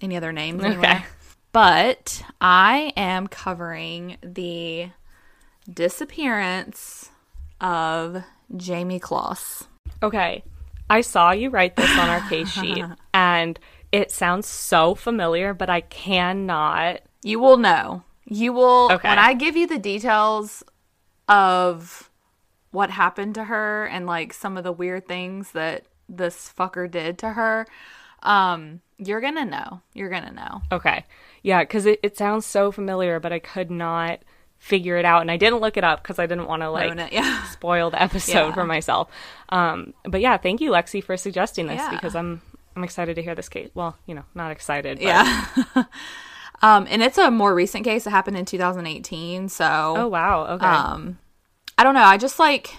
any 0.03 0.17
other 0.17 0.31
names. 0.31 0.63
Anywhere. 0.63 0.85
Okay. 0.85 1.03
But 1.51 2.23
I 2.41 2.93
am 2.97 3.27
covering 3.27 4.17
the 4.21 4.89
disappearance 5.71 7.09
of 7.61 8.23
Jayme 8.53 9.01
Closs. 9.01 9.65
Okay. 10.01 10.43
I 10.89 11.01
saw 11.01 11.31
you 11.31 11.49
write 11.49 11.75
this 11.75 11.91
on 11.97 12.09
our 12.09 12.21
case 12.29 12.51
sheet 12.51 12.83
and 13.13 13.59
it 13.91 14.11
sounds 14.11 14.47
so 14.47 14.95
familiar, 14.95 15.53
but 15.53 15.69
I 15.69 15.81
cannot. 15.81 17.01
You 17.21 17.39
will 17.39 17.57
know. 17.57 18.03
You 18.25 18.51
will 18.51 18.89
okay. 18.91 19.07
when 19.07 19.19
I 19.19 19.33
give 19.33 19.55
you 19.55 19.67
the 19.67 19.77
details 19.77 20.63
of 21.27 22.09
what 22.71 22.89
happened 22.89 23.35
to 23.35 23.45
her 23.45 23.85
and 23.85 24.07
like 24.07 24.33
some 24.33 24.57
of 24.57 24.63
the 24.63 24.71
weird 24.71 25.07
things 25.07 25.51
that 25.51 25.85
this 26.09 26.51
fucker 26.57 26.89
did 26.89 27.17
to 27.19 27.33
her. 27.33 27.67
Um, 28.23 28.81
you're 28.97 29.21
gonna 29.21 29.45
know. 29.45 29.81
You're 29.93 30.09
gonna 30.09 30.31
know. 30.31 30.61
Okay. 30.71 31.05
Yeah, 31.43 31.61
because 31.61 31.85
it, 31.85 31.99
it 32.01 32.17
sounds 32.17 32.45
so 32.45 32.71
familiar, 32.71 33.19
but 33.19 33.31
I 33.33 33.39
could 33.39 33.69
not 33.69 34.19
figure 34.63 34.95
it 34.95 35.03
out 35.03 35.19
and 35.19 35.29
i 35.29 35.35
didn't 35.35 35.59
look 35.59 35.75
it 35.75 35.83
up 35.83 36.01
because 36.01 36.19
i 36.19 36.25
didn't 36.25 36.47
want 36.47 36.61
to 36.61 36.69
like 36.69 36.97
it, 36.97 37.11
yeah. 37.11 37.43
spoil 37.51 37.89
the 37.89 38.01
episode 38.01 38.47
yeah. 38.47 38.53
for 38.53 38.63
myself 38.63 39.09
um, 39.49 39.93
but 40.05 40.21
yeah 40.21 40.37
thank 40.37 40.61
you 40.61 40.71
lexi 40.71 41.03
for 41.03 41.17
suggesting 41.17 41.67
this 41.67 41.79
yeah. 41.79 41.89
because 41.89 42.15
i'm 42.15 42.41
i'm 42.73 42.81
excited 42.85 43.13
to 43.13 43.21
hear 43.21 43.35
this 43.35 43.49
case 43.49 43.69
well 43.73 43.97
you 44.05 44.15
know 44.15 44.23
not 44.33 44.51
excited 44.51 44.99
but... 44.99 45.05
yeah 45.05 45.47
um, 46.61 46.87
and 46.89 47.03
it's 47.03 47.17
a 47.17 47.29
more 47.29 47.53
recent 47.53 47.83
case 47.83 48.07
it 48.07 48.11
happened 48.11 48.37
in 48.37 48.45
2018 48.45 49.49
so 49.49 49.95
oh 49.97 50.07
wow 50.07 50.45
okay 50.45 50.65
um, 50.65 51.19
i 51.77 51.83
don't 51.83 51.93
know 51.93 51.99
i 51.99 52.15
just 52.15 52.39
like 52.39 52.73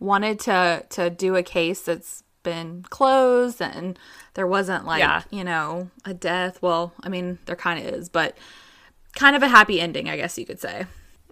wanted 0.00 0.40
to 0.40 0.84
to 0.90 1.08
do 1.08 1.36
a 1.36 1.42
case 1.44 1.82
that's 1.82 2.24
been 2.42 2.84
closed 2.90 3.62
and 3.62 3.96
there 4.38 4.46
wasn't 4.46 4.86
like 4.86 5.00
yeah. 5.00 5.22
you 5.30 5.42
know 5.42 5.90
a 6.04 6.14
death 6.14 6.62
well 6.62 6.94
i 7.02 7.08
mean 7.08 7.38
there 7.46 7.56
kind 7.56 7.84
of 7.84 7.92
is 7.92 8.08
but 8.08 8.38
kind 9.16 9.34
of 9.34 9.42
a 9.42 9.48
happy 9.48 9.80
ending 9.80 10.08
i 10.08 10.16
guess 10.16 10.38
you 10.38 10.46
could 10.46 10.60
say 10.60 10.86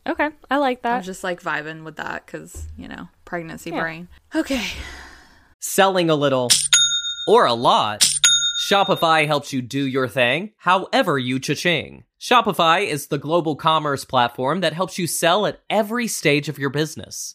Okay, 0.07 0.31
I 0.51 0.59
like 0.59 0.83
that. 0.83 0.95
I 0.95 0.97
was 0.99 1.07
just 1.07 1.25
like 1.25 1.43
vibing 1.43 1.83
with 1.83 1.97
that 1.97 2.25
because, 2.25 2.67
you 2.77 2.87
know, 2.87 3.09
pregnancy 3.25 3.71
yeah. 3.71 3.81
brain. 3.81 4.09
Okay. 4.35 4.65
Selling 5.61 6.11
a 6.11 6.15
little 6.15 6.49
or 7.27 7.45
a 7.47 7.55
lot. 7.55 8.07
Shopify 8.71 9.27
helps 9.27 9.53
you 9.53 9.63
do 9.63 9.85
your 9.85 10.09
thing, 10.09 10.53
however 10.59 11.19
you 11.19 11.39
cha-ching. 11.39 12.05
Shopify 12.21 12.87
is 12.87 13.09
the 13.09 13.19
global 13.19 13.55
commerce 13.57 14.05
platform 14.05 14.61
that 14.61 14.73
helps 14.73 14.99
you 14.99 15.07
sell 15.07 15.45
at 15.45 15.61
every 15.69 16.07
stage 16.07 16.49
of 16.49 16.59
your 16.59 16.71
business. 16.71 17.35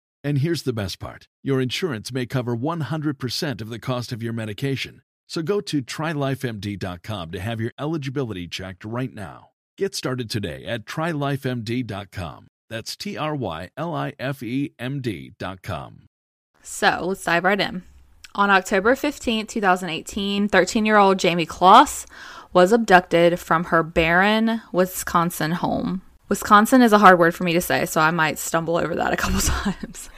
And 0.23 0.37
here's 0.39 0.63
the 0.63 0.73
best 0.73 0.99
part 0.99 1.27
your 1.43 1.59
insurance 1.59 2.11
may 2.11 2.25
cover 2.25 2.55
100% 2.55 3.61
of 3.61 3.69
the 3.69 3.79
cost 3.79 4.11
of 4.11 4.21
your 4.21 4.33
medication. 4.33 5.01
So 5.27 5.41
go 5.41 5.61
to 5.61 5.81
trylifemd.com 5.81 7.31
to 7.31 7.39
have 7.39 7.61
your 7.61 7.71
eligibility 7.79 8.47
checked 8.47 8.83
right 8.83 9.13
now. 9.13 9.49
Get 9.77 9.95
started 9.95 10.29
today 10.29 10.65
at 10.65 10.85
trylifemd.com. 10.85 12.47
That's 12.69 12.95
T 12.95 13.17
R 13.17 13.35
Y 13.35 13.69
L 13.75 13.95
I 13.95 14.13
F 14.19 14.43
E 14.43 14.73
M 14.77 15.01
D.com. 15.01 16.07
So 16.61 16.99
let's 17.01 17.23
dive 17.23 17.43
right 17.43 17.59
in. 17.59 17.83
On 18.35 18.49
October 18.49 18.95
15, 18.95 19.47
2018, 19.47 20.47
13 20.47 20.85
year 20.85 20.97
old 20.97 21.17
Jayme 21.17 21.47
Closs 21.47 22.05
was 22.53 22.71
abducted 22.71 23.39
from 23.39 23.65
her 23.65 23.83
Barron 23.83 24.61
Wisconsin 24.71 25.51
home. 25.51 26.01
Wisconsin 26.31 26.81
is 26.81 26.93
a 26.93 26.97
hard 26.97 27.19
word 27.19 27.35
for 27.35 27.43
me 27.43 27.51
to 27.51 27.59
say, 27.59 27.85
so 27.85 27.99
I 27.99 28.09
might 28.09 28.39
stumble 28.39 28.77
over 28.77 28.95
that 28.95 29.11
a 29.11 29.17
couple 29.17 29.41
times. 29.41 30.09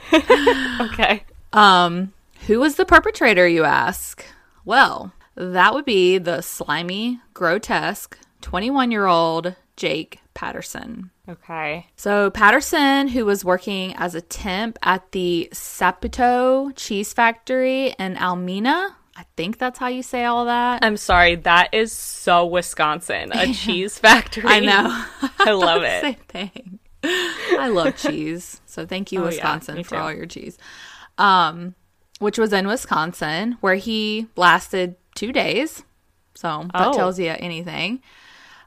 okay. 0.80 1.24
Um, 1.52 2.12
who 2.46 2.60
was 2.60 2.76
the 2.76 2.84
perpetrator, 2.84 3.48
you 3.48 3.64
ask? 3.64 4.24
Well, 4.64 5.12
that 5.34 5.74
would 5.74 5.84
be 5.84 6.18
the 6.18 6.40
slimy, 6.40 7.18
grotesque 7.32 8.16
21 8.42 8.92
year 8.92 9.06
old 9.06 9.56
Jake 9.74 10.20
Patterson. 10.34 11.10
Okay. 11.28 11.88
So, 11.96 12.30
Patterson, 12.30 13.08
who 13.08 13.24
was 13.24 13.44
working 13.44 13.96
as 13.96 14.14
a 14.14 14.20
temp 14.20 14.78
at 14.84 15.10
the 15.10 15.48
Saputo 15.52 16.70
Cheese 16.76 17.12
Factory 17.12 17.88
in 17.98 18.14
Almena, 18.14 18.92
I 19.16 19.24
think 19.36 19.58
that's 19.58 19.78
how 19.78 19.86
you 19.86 20.02
say 20.02 20.24
all 20.24 20.46
that. 20.46 20.84
I'm 20.84 20.96
sorry, 20.96 21.36
that 21.36 21.72
is 21.72 21.92
so 21.92 22.46
Wisconsin. 22.46 23.30
A 23.32 23.52
cheese 23.54 23.98
factory. 23.98 24.44
I 24.46 24.60
know. 24.60 25.04
I 25.38 25.52
love 25.52 25.82
it. 25.84 26.00
Same 26.00 26.14
thing. 26.28 26.78
I 27.04 27.68
love 27.68 27.96
cheese. 27.96 28.60
So 28.66 28.86
thank 28.86 29.12
you, 29.12 29.20
oh, 29.22 29.26
Wisconsin, 29.26 29.76
yeah, 29.76 29.82
for 29.82 29.96
all 29.96 30.12
your 30.12 30.26
cheese. 30.26 30.58
Um, 31.18 31.74
which 32.18 32.38
was 32.38 32.52
in 32.52 32.66
Wisconsin, 32.66 33.58
where 33.60 33.74
he 33.76 34.26
lasted 34.36 34.96
two 35.14 35.30
days. 35.32 35.84
So 36.34 36.68
that 36.72 36.88
oh. 36.88 36.92
tells 36.92 37.18
you 37.18 37.34
anything. 37.38 38.00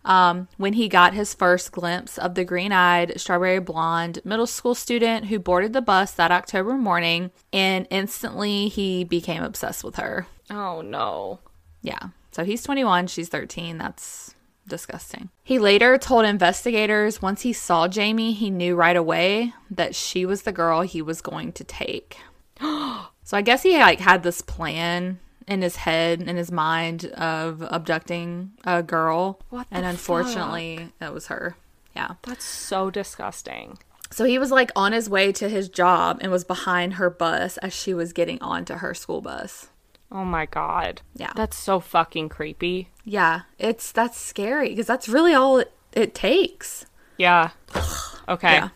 Um, 0.05 0.47
when 0.55 0.73
he 0.73 0.87
got 0.87 1.13
his 1.13 1.33
first 1.33 1.73
glimpse 1.73 2.17
of 2.17 2.35
the 2.35 2.45
green 2.45 2.71
eyed, 2.71 3.19
strawberry 3.19 3.59
blonde 3.59 4.21
middle 4.23 4.47
school 4.47 4.73
student 4.73 5.25
who 5.25 5.39
boarded 5.39 5.73
the 5.73 5.81
bus 5.81 6.13
that 6.13 6.31
October 6.31 6.75
morning, 6.75 7.31
and 7.51 7.85
instantly 7.89 8.69
he 8.69 9.03
became 9.03 9.43
obsessed 9.43 9.83
with 9.83 9.97
her. 9.97 10.25
Oh 10.49 10.81
no. 10.81 11.39
Yeah. 11.81 12.09
So 12.31 12.43
he's 12.43 12.63
21, 12.63 13.07
she's 13.07 13.29
13. 13.29 13.77
That's 13.77 14.35
disgusting. 14.67 15.29
He 15.43 15.59
later 15.59 15.97
told 15.97 16.25
investigators 16.25 17.21
once 17.21 17.41
he 17.41 17.53
saw 17.53 17.87
Jamie, 17.87 18.33
he 18.33 18.49
knew 18.49 18.75
right 18.75 18.95
away 18.95 19.53
that 19.71 19.95
she 19.95 20.25
was 20.25 20.43
the 20.43 20.51
girl 20.51 20.81
he 20.81 21.01
was 21.01 21.21
going 21.21 21.53
to 21.53 21.63
take. 21.63 22.17
so 22.59 23.07
I 23.33 23.41
guess 23.41 23.63
he 23.63 23.77
like 23.77 23.99
had 23.99 24.23
this 24.23 24.41
plan 24.41 25.19
in 25.47 25.61
his 25.61 25.77
head 25.77 26.21
in 26.21 26.35
his 26.35 26.51
mind 26.51 27.05
of 27.05 27.61
abducting 27.61 28.51
a 28.65 28.83
girl 28.83 29.39
What 29.49 29.67
and 29.71 29.85
unfortunately 29.85 30.89
that 30.99 31.13
was 31.13 31.27
her. 31.27 31.55
Yeah. 31.95 32.15
That's 32.23 32.45
so 32.45 32.89
disgusting. 32.89 33.77
So 34.11 34.25
he 34.25 34.37
was 34.37 34.51
like 34.51 34.71
on 34.75 34.91
his 34.91 35.09
way 35.09 35.31
to 35.33 35.49
his 35.49 35.69
job 35.69 36.19
and 36.21 36.31
was 36.31 36.43
behind 36.43 36.93
her 36.93 37.09
bus 37.09 37.57
as 37.57 37.73
she 37.73 37.93
was 37.93 38.13
getting 38.13 38.41
onto 38.41 38.75
her 38.75 38.93
school 38.93 39.21
bus. 39.21 39.69
Oh 40.11 40.23
my 40.23 40.45
god. 40.45 41.01
Yeah. 41.15 41.33
That's 41.35 41.57
so 41.57 41.79
fucking 41.79 42.29
creepy. 42.29 42.89
Yeah, 43.03 43.41
it's 43.59 43.91
that's 43.91 44.17
scary 44.19 44.69
because 44.69 44.87
that's 44.87 45.09
really 45.09 45.33
all 45.33 45.59
it, 45.59 45.71
it 45.93 46.13
takes. 46.15 46.85
Yeah. 47.17 47.51
Okay. 48.29 48.55
Yeah. 48.55 48.69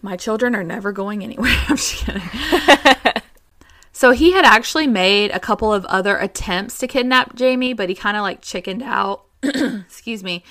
My 0.00 0.16
children 0.16 0.56
are 0.56 0.64
never 0.64 0.90
going 0.90 1.22
anywhere. 1.22 1.52
I'm 1.68 1.76
just 1.76 1.96
kidding. 1.96 2.22
so 3.92 4.12
he 4.12 4.32
had 4.32 4.46
actually 4.46 4.86
made 4.86 5.30
a 5.30 5.38
couple 5.38 5.74
of 5.74 5.84
other 5.84 6.16
attempts 6.16 6.78
to 6.78 6.86
kidnap 6.86 7.34
Jamie, 7.34 7.74
but 7.74 7.90
he 7.90 7.94
kind 7.94 8.16
of 8.16 8.22
like 8.22 8.40
chickened 8.40 8.82
out. 8.82 9.24
Excuse 9.42 10.24
me. 10.24 10.42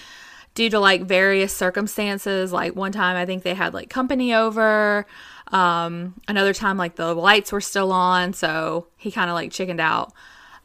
Due 0.54 0.70
to 0.70 0.80
like 0.80 1.02
various 1.02 1.52
circumstances. 1.52 2.54
Like 2.54 2.76
one 2.76 2.92
time 2.92 3.16
I 3.16 3.26
think 3.26 3.42
they 3.42 3.56
had 3.56 3.74
like 3.74 3.90
company 3.90 4.36
over. 4.36 5.08
Um 5.52 6.16
another 6.28 6.54
time 6.54 6.78
like 6.78 6.96
the 6.96 7.14
lights 7.14 7.52
were 7.52 7.62
still 7.62 7.92
on, 7.92 8.34
so 8.34 8.88
he 8.98 9.12
kind 9.12 9.30
of 9.30 9.34
like 9.34 9.52
chickened 9.52 9.82
out. 9.82 10.14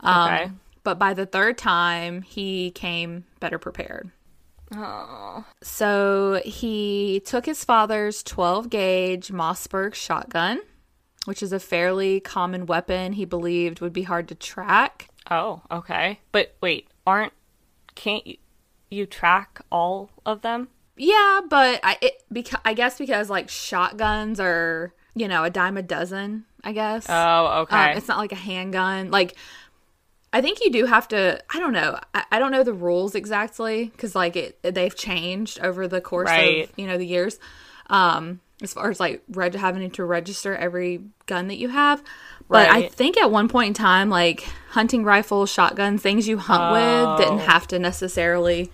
Um, 0.01 0.33
Okay. 0.33 0.51
But 0.85 0.99
by 0.99 1.13
the 1.13 1.27
third 1.27 1.59
time, 1.59 2.23
he 2.23 2.71
came 2.71 3.25
better 3.41 3.59
prepared. 3.59 4.11
Oh. 4.75 5.45
So 5.63 6.41
he 6.45 7.21
took 7.25 7.47
his 7.47 7.65
father's 7.65 8.23
12 8.23 8.71
gauge 8.71 9.29
Mossberg 9.29 9.95
shotgun, 9.95 10.61
which 11.27 11.43
is 11.43 11.53
a 11.53 11.61
fairly 11.61 12.21
common 12.21 12.65
weapon 12.67 13.13
he 13.15 13.25
believed 13.25 13.81
would 13.81 13.93
be 13.93 14.03
hard 14.05 14.29
to 14.29 14.35
track. 14.35 15.09
Oh, 15.31 15.63
okay. 15.71 16.21
But 16.33 16.55
wait, 16.63 16.89
aren't 17.07 17.33
can't 17.95 18.27
you, 18.27 18.37
you 18.91 19.05
track 19.05 19.61
all 19.71 20.11
of 20.25 20.41
them? 20.43 20.69
Yeah, 20.99 21.41
but 21.49 21.81
I 21.83 21.97
it, 22.01 22.23
beca- 22.33 22.61
I 22.65 22.75
guess 22.75 22.99
because 22.99 23.31
like 23.31 23.49
shotguns 23.49 24.41
are, 24.41 24.93
you 25.15 25.29
know, 25.29 25.45
a 25.45 25.51
dime 25.51 25.77
a 25.77 25.83
dozen, 25.83 26.45
I 26.65 26.73
guess. 26.73 27.07
Oh, 27.09 27.61
okay. 27.63 27.93
Um, 27.93 27.97
it's 27.97 28.09
not 28.09 28.19
like 28.19 28.33
a 28.33 28.37
handgun. 28.37 29.11
Like, 29.11 29.37
I 30.33 30.41
think 30.43 30.59
you 30.63 30.71
do 30.71 30.85
have 30.87 31.09
to. 31.09 31.41
I 31.55 31.59
don't 31.59 31.73
know. 31.73 31.99
I, 32.15 32.25
I 32.33 32.39
don't 32.39 32.53
know 32.53 32.63
the 32.65 32.73
rules 32.75 33.15
exactly 33.15 33.87
because 33.87 34.15
like 34.15 34.37
it 34.37 34.59
they've 34.63 34.95
changed 34.95 35.61
over 35.61 35.89
the 35.89 36.01
course 36.01 36.27
Right. 36.29 36.65
of 36.69 36.73
you 36.77 36.87
know 36.87 36.99
the 36.99 37.07
years. 37.07 37.39
Um, 37.89 38.41
as 38.61 38.73
far 38.75 38.91
as 38.91 38.99
like 39.01 39.23
reg- 39.31 39.55
having 39.55 39.89
to 39.91 40.05
register 40.05 40.55
every 40.55 41.03
gun 41.27 41.47
that 41.49 41.59
you 41.59 41.69
have, 41.69 42.03
but 42.49 42.69
I 42.69 42.89
think 42.89 43.17
at 43.17 43.31
one 43.31 43.49
point 43.49 43.69
in 43.69 43.75
time, 43.75 44.11
like 44.11 44.41
hunting 44.71 45.05
rifles, 45.05 45.49
shotguns, 45.51 46.03
things 46.03 46.27
you 46.27 46.39
hunt 46.39 46.73
with 46.73 47.19
didn't 47.25 47.41
Oh. 47.43 47.47
have 47.47 47.69
to 47.69 47.79
necessarily. 47.79 48.71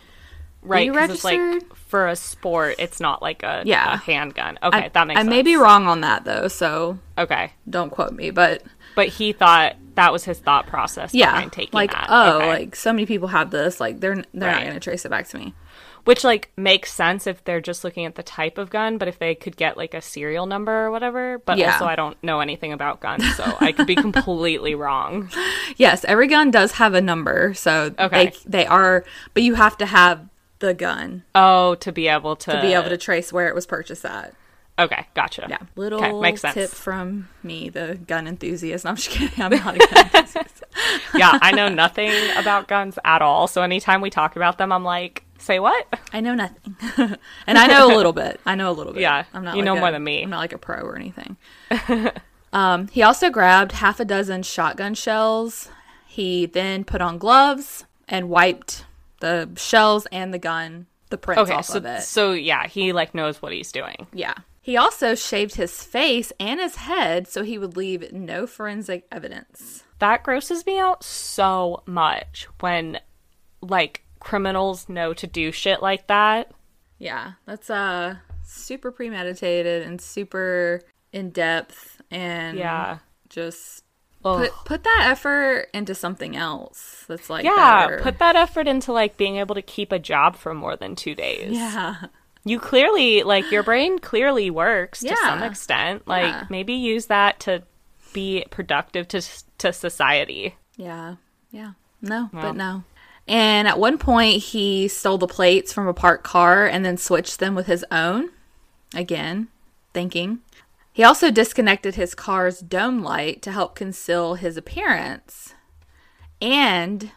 Right, 0.65 0.87
you 0.87 0.97
it's 0.99 1.25
like 1.25 1.41
for 1.77 2.09
a 2.09 2.17
sport, 2.17 2.77
it's 2.79 2.99
not 3.01 3.23
like 3.23 3.43
a, 3.43 3.63
Yeah. 3.65 3.95
a 3.95 3.97
handgun. 3.97 4.59
Okay, 4.63 4.87
I, 4.87 4.89
that 4.89 5.07
makes 5.07 5.19
I 5.19 5.23
sense. 5.23 5.31
may 5.31 5.43
be 5.43 5.57
wrong 5.57 5.87
on 5.87 6.01
that 6.01 6.25
though, 6.25 6.49
so 6.49 6.99
Okay. 7.17 7.53
don't 7.69 7.91
quote 7.91 8.13
me. 8.13 8.31
But 8.31 8.63
But 8.97 9.09
he 9.09 9.33
thought 9.33 9.77
that 9.95 10.13
was 10.13 10.25
his 10.25 10.39
thought 10.41 10.67
process 10.67 11.15
yeah, 11.15 11.31
behind 11.33 11.53
taking 11.53 11.77
like 11.77 11.93
that. 11.93 12.07
oh, 12.09 12.39
Okay. 12.39 12.49
like 12.49 12.77
so 12.77 12.93
many 12.93 13.07
people 13.07 13.29
have 13.29 13.51
this. 13.51 13.79
Like 13.81 14.01
they're 14.01 14.25
they're 14.35 14.51
not 14.51 14.63
going 14.63 14.75
to 14.75 14.81
trace 14.81 15.05
it 15.05 15.09
back 15.11 15.29
to 15.29 15.39
me. 15.39 15.55
Which 16.05 16.23
like 16.23 16.53
makes 16.57 16.93
sense 16.93 17.27
if 17.27 17.43
they're 17.45 17.63
just 17.63 17.83
looking 17.83 18.05
at 18.05 18.15
the 18.15 18.23
type 18.23 18.59
of 18.59 18.69
gun, 18.69 18.99
but 18.99 19.09
if 19.09 19.19
they 19.19 19.35
could 19.35 19.57
get 19.57 19.79
like 19.79 19.95
a 19.95 20.03
serial 20.03 20.45
number 20.45 20.71
or 20.85 20.91
whatever. 20.91 21.39
But 21.39 21.57
Yeah. 21.57 21.73
also 21.73 21.87
I 21.87 21.97
don't 21.97 22.23
know 22.23 22.41
anything 22.41 22.73
about 22.75 23.01
guns, 23.01 23.25
so 23.37 23.57
I 23.59 23.73
could 23.73 23.87
be 23.87 23.95
completely 24.09 24.75
wrong. 24.75 25.31
Yes, 25.79 26.05
every 26.05 26.27
gun 26.27 26.51
does 26.51 26.73
have 26.73 26.93
a 26.93 27.01
number, 27.01 27.55
so 27.55 27.95
Okay. 27.99 28.27
they 28.27 28.37
they 28.45 28.67
are, 28.67 29.05
but 29.33 29.43
you 29.45 29.55
have 29.55 29.79
to 29.79 29.87
have 29.87 30.21
the 30.65 30.75
gun 30.75 31.23
Oh, 31.35 31.75
to 31.77 31.93
be 31.93 32.09
able 32.09 32.37
to, 32.37 32.53
to 32.53 32.61
be 32.61 32.73
able 32.75 32.89
to 32.89 32.97
trace 32.97 33.33
where 33.33 33.49
it 33.49 33.55
was 33.55 33.67
purchased 33.67 34.05
at. 34.05 34.35
Okay, 34.77 35.07
gotcha. 35.15 35.47
Yeah, 35.49 35.59
little 35.77 36.01
okay, 36.05 36.13
makes 36.21 36.41
sense. 36.41 36.55
tip 36.55 36.71
from 36.71 37.29
me, 37.45 37.69
the 37.69 37.97
gun 38.09 38.27
enthusiast. 38.27 38.85
No, 38.85 38.91
I'm 38.91 38.97
just 38.97 39.09
kidding. 39.11 39.41
I'm 39.41 39.51
not 39.53 39.77
a 39.77 39.79
gun 39.79 39.89
enthusiast. 40.15 40.65
yeah, 41.15 41.39
I 41.41 41.53
know 41.53 41.69
nothing 41.69 42.11
about 42.37 42.67
guns 42.67 42.99
at 43.05 43.23
all. 43.23 43.47
So 43.47 43.63
anytime 43.63 44.01
we 44.01 44.11
talk 44.11 44.35
about 44.35 44.59
them, 44.59 44.73
I'm 44.73 44.83
like, 44.83 45.23
say 45.39 45.61
what? 45.61 45.87
I 46.13 46.19
know 46.21 46.35
nothing, 46.35 46.75
and 47.47 47.57
I 47.59 47.69
know 47.69 47.87
a 47.87 47.95
little 47.95 48.13
bit. 48.13 48.41
I 48.45 48.57
know 48.57 48.69
a 48.69 48.73
little 48.75 48.93
bit. 48.93 49.03
Yeah, 49.03 49.25
I'm 49.33 49.45
not. 49.45 49.55
you 49.55 49.61
like 49.61 49.65
know 49.67 49.77
a- 49.77 49.81
more 49.81 49.93
than 49.93 50.03
me. 50.03 50.23
I'm 50.25 50.31
not 50.31 50.39
like 50.39 50.53
a 50.53 50.59
pro 50.59 50.81
or 50.81 50.97
anything. 50.97 51.37
um, 52.53 52.89
he 52.89 53.01
also 53.03 53.31
grabbed 53.31 53.73
half 53.73 54.01
a 54.01 54.05
dozen 54.05 54.43
shotgun 54.43 54.95
shells. 54.95 55.69
He 56.07 56.47
then 56.47 56.83
put 56.85 57.01
on 57.01 57.19
gloves 57.19 57.85
and 58.09 58.29
wiped 58.29 58.85
the 59.25 59.49
shells 59.57 60.07
and 60.13 60.33
the 60.35 60.39
gun, 60.39 60.87
the 61.11 61.17
prints 61.19 61.43
Okay, 61.43 61.55
off 61.55 61.65
so 61.67 61.79
of 61.79 61.87
it. 61.87 62.03
so 62.03 62.33
yeah, 62.33 62.67
he 62.67 62.93
like 62.93 63.15
knows 63.15 63.41
what 63.41 63.53
he's 63.53 63.73
doing. 63.73 64.07
Yeah. 64.13 64.35
He 64.61 64.77
also 64.77 65.15
shaved 65.15 65.57
his 65.57 65.83
face 65.83 66.33
and 66.41 66.59
his 66.61 66.77
head 66.77 67.27
so 67.29 67.43
he 67.43 67.59
would 67.59 67.77
leave 67.77 68.13
no 68.13 68.47
forensic 68.47 69.07
evidence. 69.13 69.83
That 69.99 70.23
grosses 70.23 70.65
me 70.67 70.79
out 70.79 71.03
so 71.05 71.83
much 71.87 72.49
when 72.61 72.99
like 73.61 74.03
criminals 74.21 74.89
know 74.89 75.13
to 75.15 75.27
do 75.27 75.53
shit 75.53 75.83
like 75.83 76.07
that. 76.09 76.51
Yeah, 76.99 77.33
that's 77.47 77.69
uh 77.71 78.17
super 78.43 78.91
premeditated 78.91 79.83
and 79.83 80.01
super 80.01 80.81
in 81.13 81.31
depth 81.31 82.01
and 82.11 82.59
Yeah. 82.59 82.99
just 83.29 83.84
Ugh. 84.25 84.41
put 84.41 84.53
put 84.65 84.85
that 84.85 85.03
effort 85.11 85.69
into 85.75 85.95
something 85.95 86.35
else 86.37 87.05
that's 87.09 87.29
like 87.29 87.45
yeah, 87.45 87.87
better. 87.89 88.03
put 88.03 88.19
that 88.19 88.37
effort 88.37 88.67
into 88.67 88.93
like 88.93 89.17
being 89.17 89.37
able 89.37 89.55
to 89.55 89.63
keep 89.63 89.93
a 89.93 89.99
job 89.99 90.37
for 90.37 90.55
more 90.55 90.77
than 90.77 90.97
2 90.97 91.15
days. 91.15 91.53
yeah. 91.53 91.97
You 92.47 92.61
clearly 92.61 93.23
like 93.23 93.51
your 93.51 93.63
brain 93.63 93.99
clearly 93.99 94.51
works 94.51 95.01
to 95.01 95.17
some 95.17 95.43
extent. 95.43 96.07
Like 96.07 96.25
Yeah. 96.27 96.45
maybe 96.51 96.75
use 96.75 97.07
that 97.07 97.41
to 97.41 97.63
be 98.13 98.45
productive 98.51 99.09
to 99.09 99.23
to 99.59 99.73
society. 99.73 100.55
Yeah. 100.77 101.17
Yeah. 101.51 101.73
No, 102.03 102.29
Well. 102.33 102.43
but 102.43 102.57
no. 102.57 102.85
And 103.27 103.67
at 103.67 103.79
one 103.79 103.97
point, 103.97 104.43
he 104.43 104.89
stole 104.89 105.17
the 105.17 105.27
plates 105.27 105.73
from 105.73 105.87
a 105.89 105.95
parked 105.95 106.25
car 106.25 106.67
and 106.67 106.85
then 106.85 106.99
switched 106.99 107.39
them 107.39 107.55
with 107.55 107.67
his 107.67 107.83
own. 107.91 108.29
Again, 108.95 109.49
thinking. 109.95 110.41
He 110.95 111.03
also 111.03 111.33
disconnected 111.33 111.97
his 111.97 112.15
car's 112.15 112.61
dome 112.61 113.03
light 113.03 113.43
to 113.43 113.51
help 113.51 113.75
conceal 113.75 114.37
his 114.37 114.57
appearance. 114.57 115.53
And, 116.41 117.11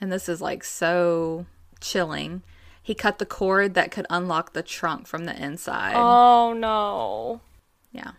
and 0.00 0.10
this 0.10 0.30
is 0.30 0.40
like 0.40 0.64
so 0.64 1.44
chilling, 1.78 2.42
he 2.82 2.94
cut 2.94 3.18
the 3.18 3.26
cord 3.26 3.74
that 3.74 3.90
could 3.90 4.06
unlock 4.08 4.54
the 4.54 4.62
trunk 4.62 5.06
from 5.06 5.26
the 5.26 5.36
inside. 5.36 5.92
Oh 5.94 6.54
no. 6.54 7.42
Yeah. 7.92 8.12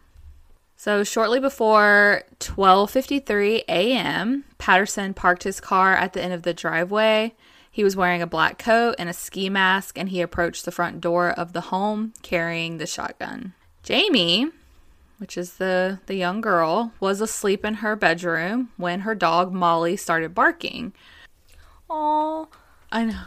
So 0.76 1.04
shortly 1.04 1.39
before 1.39 2.22
12:53 2.39 3.63
a.m., 3.67 4.45
Patterson 4.60 5.15
parked 5.15 5.41
his 5.41 5.60
car 5.60 5.95
at 5.95 6.13
the 6.13 6.22
end 6.22 6.34
of 6.34 6.43
the 6.43 6.54
driveway. 6.54 7.34
He 7.72 7.84
was 7.84 7.95
wearing 7.95 8.22
a 8.22 8.28
black 8.28 8.60
coat 8.60 8.93
and 9.00 9.10
a 9.10 9.13
ski 9.13 9.50
mask 9.50 9.98
and 9.98 10.10
he 10.10 10.22
approached 10.22 10.65
the 10.65 10.72
front 10.72 11.02
door 11.02 11.32
of 11.32 11.54
the 11.54 11.62
home 11.62 12.13
carrying 12.22 12.78
the 12.78 12.86
shotgun. 12.86 13.54
Jamie, 13.82 14.52
which 15.19 15.38
is 15.38 15.53
the 15.53 15.99
the 16.08 16.15
young 16.15 16.41
girl, 16.41 16.91
was 16.99 17.21
asleep 17.21 17.63
in 17.63 17.75
her 17.75 17.95
bedroom 17.95 18.69
when 18.77 19.01
her 19.01 19.13
dog 19.15 19.53
Molly 19.53 19.95
started 19.95 20.34
barking. 20.34 20.93
Oh, 21.89 22.47
I 22.91 23.05
know. 23.05 23.21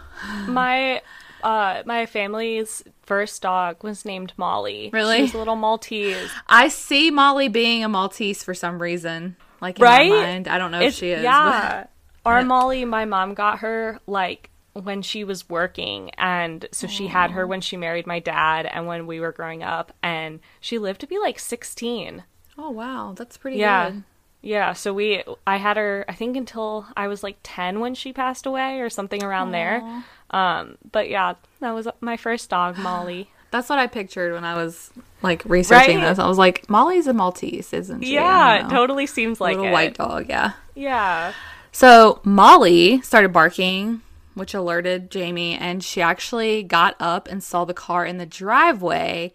my 0.52 1.02
uh 1.42 1.82
my 1.86 2.06
family's 2.06 2.82
first 3.02 3.42
dog 3.42 3.82
was 3.82 4.04
named 4.04 4.32
Molly. 4.36 4.90
Really? 4.92 5.16
She 5.16 5.22
was 5.22 5.34
a 5.34 5.38
little 5.38 5.56
Maltese. 5.56 6.30
I 6.48 6.68
see 6.68 7.10
Molly 7.10 7.48
being 7.48 7.84
a 7.84 7.88
Maltese 7.88 8.42
for 8.42 8.54
some 8.54 8.80
reason. 8.80 9.36
Like 9.60 9.78
in 9.78 9.84
Right? 9.84 10.10
my 10.10 10.16
mind. 10.22 10.48
I 10.48 10.58
don't 10.58 10.70
know 10.70 10.80
if 10.80 10.94
she 10.94 11.10
is. 11.10 11.22
Yeah. 11.22 11.86
Our 12.24 12.40
Yeah. 12.40 12.44
Molly, 12.46 12.84
my 12.84 13.04
mom 13.04 13.34
got 13.34 13.60
her 13.60 14.00
like 14.06 14.50
when 14.74 15.02
she 15.02 15.22
was 15.24 15.48
working 15.50 16.10
and 16.16 16.66
so 16.72 16.86
she 16.86 17.08
had 17.08 17.30
her 17.32 17.46
when 17.46 17.60
she 17.60 17.76
married 17.76 18.06
my 18.06 18.18
dad 18.18 18.64
and 18.66 18.86
when 18.86 19.06
we 19.06 19.20
were 19.20 19.32
growing 19.32 19.62
up 19.62 19.92
and 20.02 20.40
she 20.60 20.78
lived 20.78 21.00
to 21.00 21.06
be 21.06 21.18
like 21.18 21.38
16. 21.38 22.24
Oh 22.56 22.70
wow, 22.70 23.14
that's 23.16 23.36
pretty 23.36 23.58
Yeah. 23.58 23.90
good. 23.90 24.02
Yeah, 24.40 24.72
so 24.72 24.92
we 24.94 25.22
I 25.46 25.56
had 25.58 25.76
her 25.76 26.04
I 26.08 26.14
think 26.14 26.36
until 26.36 26.86
I 26.96 27.06
was 27.08 27.22
like 27.22 27.36
10 27.42 27.80
when 27.80 27.94
she 27.94 28.12
passed 28.12 28.46
away 28.46 28.80
or 28.80 28.88
something 28.90 29.22
around 29.22 29.52
there. 29.52 29.82
Um 30.30 30.78
but 30.90 31.08
yeah, 31.10 31.34
that 31.60 31.72
was 31.72 31.86
my 32.00 32.16
first 32.16 32.48
dog, 32.50 32.78
Molly. 32.78 33.30
That's 33.50 33.68
what 33.68 33.78
I 33.78 33.86
pictured 33.86 34.32
when 34.32 34.44
I 34.44 34.54
was 34.54 34.90
like 35.20 35.44
researching 35.44 35.98
Right? 35.98 36.08
this. 36.08 36.18
I 36.18 36.26
was 36.26 36.38
like, 36.38 36.68
Molly's 36.70 37.06
a 37.06 37.12
Maltese, 37.12 37.74
isn't 37.74 38.02
she? 38.02 38.14
Yeah, 38.14 38.66
it 38.66 38.70
totally 38.70 39.06
seems 39.06 39.38
like 39.40 39.56
a 39.56 39.60
little 39.60 39.68
it. 39.68 39.72
white 39.74 39.94
dog. 39.94 40.28
Yeah. 40.30 40.52
Yeah. 40.74 41.34
So 41.70 42.20
Molly 42.24 43.02
started 43.02 43.30
barking, 43.32 44.00
which 44.34 44.54
alerted 44.54 45.10
Jamie, 45.10 45.54
and 45.54 45.82
she 45.82 46.00
actually 46.00 46.62
got 46.62 46.96
up 47.00 47.28
and 47.28 47.42
saw 47.42 47.64
the 47.64 47.74
car 47.74 48.04
in 48.04 48.18
the 48.18 48.26
driveway, 48.26 49.32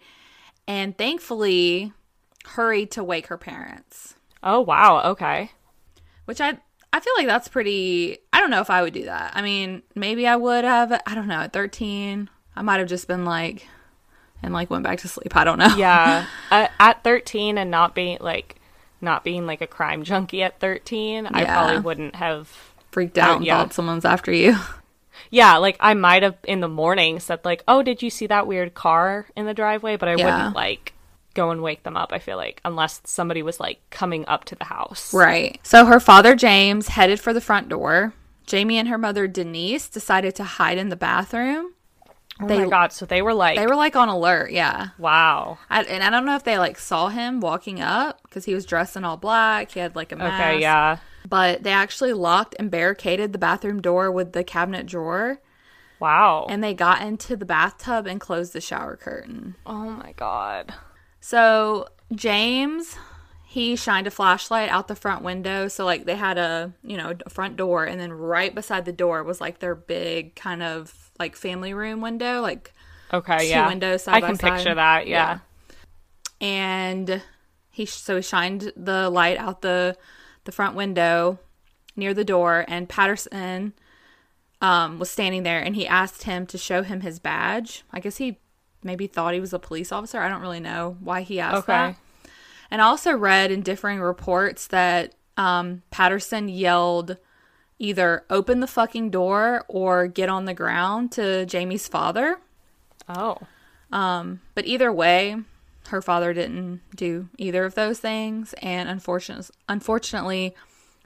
and 0.66 0.96
thankfully 0.96 1.92
hurried 2.44 2.90
to 2.92 3.04
wake 3.04 3.26
her 3.28 3.38
parents. 3.38 4.14
Oh 4.42 4.60
wow, 4.60 5.10
okay. 5.10 5.52
Which 6.24 6.40
I 6.40 6.58
I 6.92 7.00
feel 7.00 7.12
like 7.16 7.26
that's 7.26 7.48
pretty. 7.48 8.18
I 8.32 8.40
don't 8.40 8.50
know 8.50 8.60
if 8.60 8.70
I 8.70 8.82
would 8.82 8.94
do 8.94 9.04
that. 9.04 9.32
I 9.34 9.42
mean, 9.42 9.82
maybe 9.94 10.26
I 10.26 10.36
would 10.36 10.64
have. 10.64 10.92
I 11.06 11.14
don't 11.14 11.28
know. 11.28 11.40
At 11.40 11.52
thirteen, 11.52 12.30
I 12.58 12.62
might 12.62 12.80
have 12.80 12.88
just 12.88 13.06
been 13.06 13.24
like, 13.24 13.66
and 14.42 14.52
like 14.52 14.70
went 14.70 14.84
back 14.84 14.98
to 15.00 15.08
sleep. 15.08 15.36
I 15.36 15.44
don't 15.44 15.58
know. 15.58 15.74
Yeah. 15.76 16.26
uh, 16.50 16.68
at 16.80 17.04
13 17.04 17.56
and 17.56 17.70
not 17.70 17.94
being 17.94 18.18
like 18.20 18.56
not 19.00 19.22
being 19.22 19.46
like 19.46 19.60
a 19.60 19.66
crime 19.66 20.02
junkie 20.02 20.42
at 20.42 20.58
13, 20.58 21.26
I 21.26 21.44
probably 21.44 21.80
wouldn't 21.80 22.16
have 22.16 22.48
freaked 22.90 23.16
out 23.16 23.36
and 23.36 23.46
yeah. 23.46 23.62
thought 23.62 23.72
someone's 23.72 24.04
after 24.04 24.32
you. 24.32 24.56
Yeah, 25.30 25.56
like 25.58 25.76
I 25.80 25.94
might 25.94 26.22
have 26.22 26.36
in 26.44 26.60
the 26.60 26.68
morning 26.68 27.20
said 27.20 27.40
like, 27.44 27.62
"Oh, 27.68 27.82
did 27.82 28.02
you 28.02 28.10
see 28.10 28.26
that 28.28 28.46
weird 28.46 28.74
car 28.74 29.26
in 29.36 29.46
the 29.46 29.54
driveway?" 29.54 29.96
But 29.96 30.08
I 30.08 30.14
Yeah. 30.16 30.24
wouldn't 30.36 30.56
like 30.56 30.94
go 31.34 31.50
and 31.50 31.62
wake 31.62 31.82
them 31.84 31.96
up. 31.96 32.12
I 32.12 32.18
feel 32.18 32.36
like 32.36 32.60
unless 32.64 33.00
somebody 33.04 33.42
was 33.42 33.60
like 33.60 33.80
coming 33.90 34.24
up 34.26 34.44
to 34.46 34.54
the 34.54 34.64
house. 34.64 35.12
Right. 35.14 35.60
So 35.62 35.84
her 35.86 36.00
father, 36.00 36.34
James, 36.34 36.88
headed 36.88 37.20
for 37.20 37.32
the 37.32 37.40
front 37.40 37.68
door. 37.68 38.14
Jamie 38.46 38.78
and 38.78 38.88
her 38.88 38.96
mother, 38.98 39.26
Denise, 39.28 39.88
decided 39.88 40.34
to 40.36 40.44
hide 40.44 40.78
in 40.78 40.88
the 40.88 40.96
bathroom. 40.96 41.74
Oh 42.40 42.46
They- 42.46 42.64
my 42.64 42.70
god! 42.70 42.92
So 42.92 43.04
they 43.04 43.20
were 43.20 43.34
like, 43.34 43.56
They 43.58 43.66
were 43.66 43.74
like 43.76 43.96
on 43.96 44.08
alert, 44.08 44.52
yeah. 44.52 44.88
"Wow, 44.96 45.58
I, 45.68 45.82
and 45.82 46.02
I 46.04 46.08
don't 46.10 46.24
know 46.24 46.36
if 46.36 46.44
they 46.44 46.56
like 46.58 46.78
saw 46.78 47.08
him 47.08 47.40
walking 47.40 47.80
up 47.80 48.20
because 48.22 48.44
he 48.44 48.54
was 48.54 48.64
dressed 48.64 48.96
in 48.96 49.04
all 49.04 49.16
black. 49.16 49.72
He 49.72 49.80
had 49.80 49.96
like 49.96 50.12
a 50.12 50.16
mask. 50.16 50.34
okay, 50.40 50.60
yeah, 50.60 50.98
But 51.28 51.62
they 51.62 51.72
actually 51.72 52.12
locked 52.12 52.54
and 52.58 52.70
barricaded 52.70 53.32
the 53.32 53.38
bathroom 53.38 53.82
door 53.82 54.10
with 54.10 54.32
the 54.32 54.44
cabinet 54.44 54.86
drawer. 54.86 55.40
wow." 56.00 56.46
And 56.48 56.62
they 56.64 56.74
got 56.74 57.02
into 57.02 57.36
the 57.36 57.44
bathtub 57.44 58.06
and 58.06 58.20
closed 58.20 58.52
the 58.52 58.60
shower 58.60 58.96
curtain. 58.96 59.56
oh 59.66 59.90
my 59.90 60.12
god. 60.16 60.72
So 61.20 61.88
James, 62.14 62.96
he 63.44 63.76
shined 63.76 64.06
a 64.06 64.10
flashlight 64.10 64.70
out 64.70 64.88
the 64.88 64.94
front 64.94 65.22
window. 65.22 65.68
So 65.68 65.84
like 65.84 66.04
they 66.06 66.16
had 66.16 66.38
a 66.38 66.72
you 66.82 66.96
know 66.96 67.14
a 67.26 67.30
front 67.30 67.56
door, 67.56 67.84
and 67.84 68.00
then 68.00 68.12
right 68.12 68.54
beside 68.54 68.84
the 68.84 68.92
door 68.92 69.22
was 69.24 69.40
like 69.40 69.58
their 69.58 69.74
big 69.74 70.34
kind 70.36 70.62
of 70.62 71.10
like 71.18 71.34
family 71.36 71.74
room 71.74 72.00
window, 72.00 72.40
like 72.40 72.72
Okay, 73.12 73.38
Two 73.38 73.46
yeah. 73.46 73.66
windows 73.66 74.04
side 74.04 74.16
I 74.16 74.20
by 74.20 74.26
can 74.28 74.36
side. 74.36 74.52
picture 74.56 74.74
that. 74.74 75.06
Yeah. 75.08 75.38
and 76.40 77.22
he 77.70 77.86
so 77.86 78.16
he 78.16 78.22
shined 78.22 78.72
the 78.76 79.10
light 79.10 79.38
out 79.38 79.62
the 79.62 79.96
the 80.44 80.52
front 80.52 80.74
window 80.74 81.38
near 81.96 82.14
the 82.14 82.24
door, 82.24 82.64
and 82.68 82.88
Patterson 82.88 83.72
um 84.60 84.98
was 84.98 85.10
standing 85.10 85.42
there, 85.44 85.60
and 85.60 85.76
he 85.76 85.86
asked 85.86 86.24
him 86.24 86.46
to 86.46 86.58
show 86.58 86.82
him 86.82 87.00
his 87.02 87.18
badge. 87.18 87.84
I 87.92 88.00
guess 88.00 88.16
he 88.16 88.38
maybe 88.82 89.06
thought 89.06 89.34
he 89.34 89.40
was 89.40 89.52
a 89.52 89.58
police 89.58 89.92
officer. 89.92 90.20
I 90.20 90.28
don't 90.28 90.40
really 90.40 90.60
know 90.60 90.96
why 91.00 91.22
he 91.22 91.40
asked 91.40 91.68
Okay. 91.68 91.72
that. 91.72 91.96
And 92.70 92.80
I 92.82 92.84
also 92.84 93.12
read 93.12 93.50
in 93.50 93.62
differing 93.62 94.00
reports 94.00 94.66
that 94.68 95.14
um, 95.36 95.82
Patterson 95.90 96.48
yelled 96.48 97.16
either 97.78 98.24
open 98.30 98.60
the 98.60 98.66
fucking 98.66 99.10
door 99.10 99.64
or 99.68 100.06
get 100.06 100.28
on 100.28 100.44
the 100.44 100.54
ground 100.54 101.12
to 101.12 101.46
Jamie's 101.46 101.88
father. 101.88 102.38
Oh. 103.08 103.38
Um, 103.90 104.40
but 104.54 104.66
either 104.66 104.92
way, 104.92 105.36
her 105.88 106.02
father 106.02 106.32
didn't 106.32 106.80
do 106.94 107.28
either 107.36 107.64
of 107.64 107.74
those 107.74 107.98
things. 107.98 108.54
And 108.62 108.88
unfortunately, 108.88 109.54
unfortunately, 109.68 110.54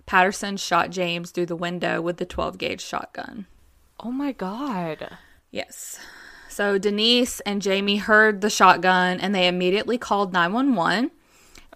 Patterson 0.07 0.57
shot 0.57 0.91
James 0.91 1.31
through 1.31 1.47
the 1.47 1.57
window 1.57 2.01
with 2.01 2.17
the 2.17 2.27
12 2.27 2.59
gauge 2.59 2.81
shotgun. 2.81 3.47
Oh 4.01 4.11
my 4.11 4.33
god. 4.33 5.17
Yes. 5.51 5.99
So 6.49 6.77
Denise 6.79 7.41
and 7.41 7.63
Jamie 7.63 7.97
heard 7.97 8.41
the 8.41 8.51
shotgun 8.51 9.21
and 9.21 9.35
they 9.35 9.47
immediately 9.49 9.99
called 9.99 10.33
911. 10.33 11.11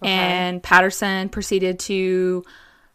And 0.03 0.62
Patterson 0.62 1.31
proceeded 1.31 1.79
to 1.81 2.45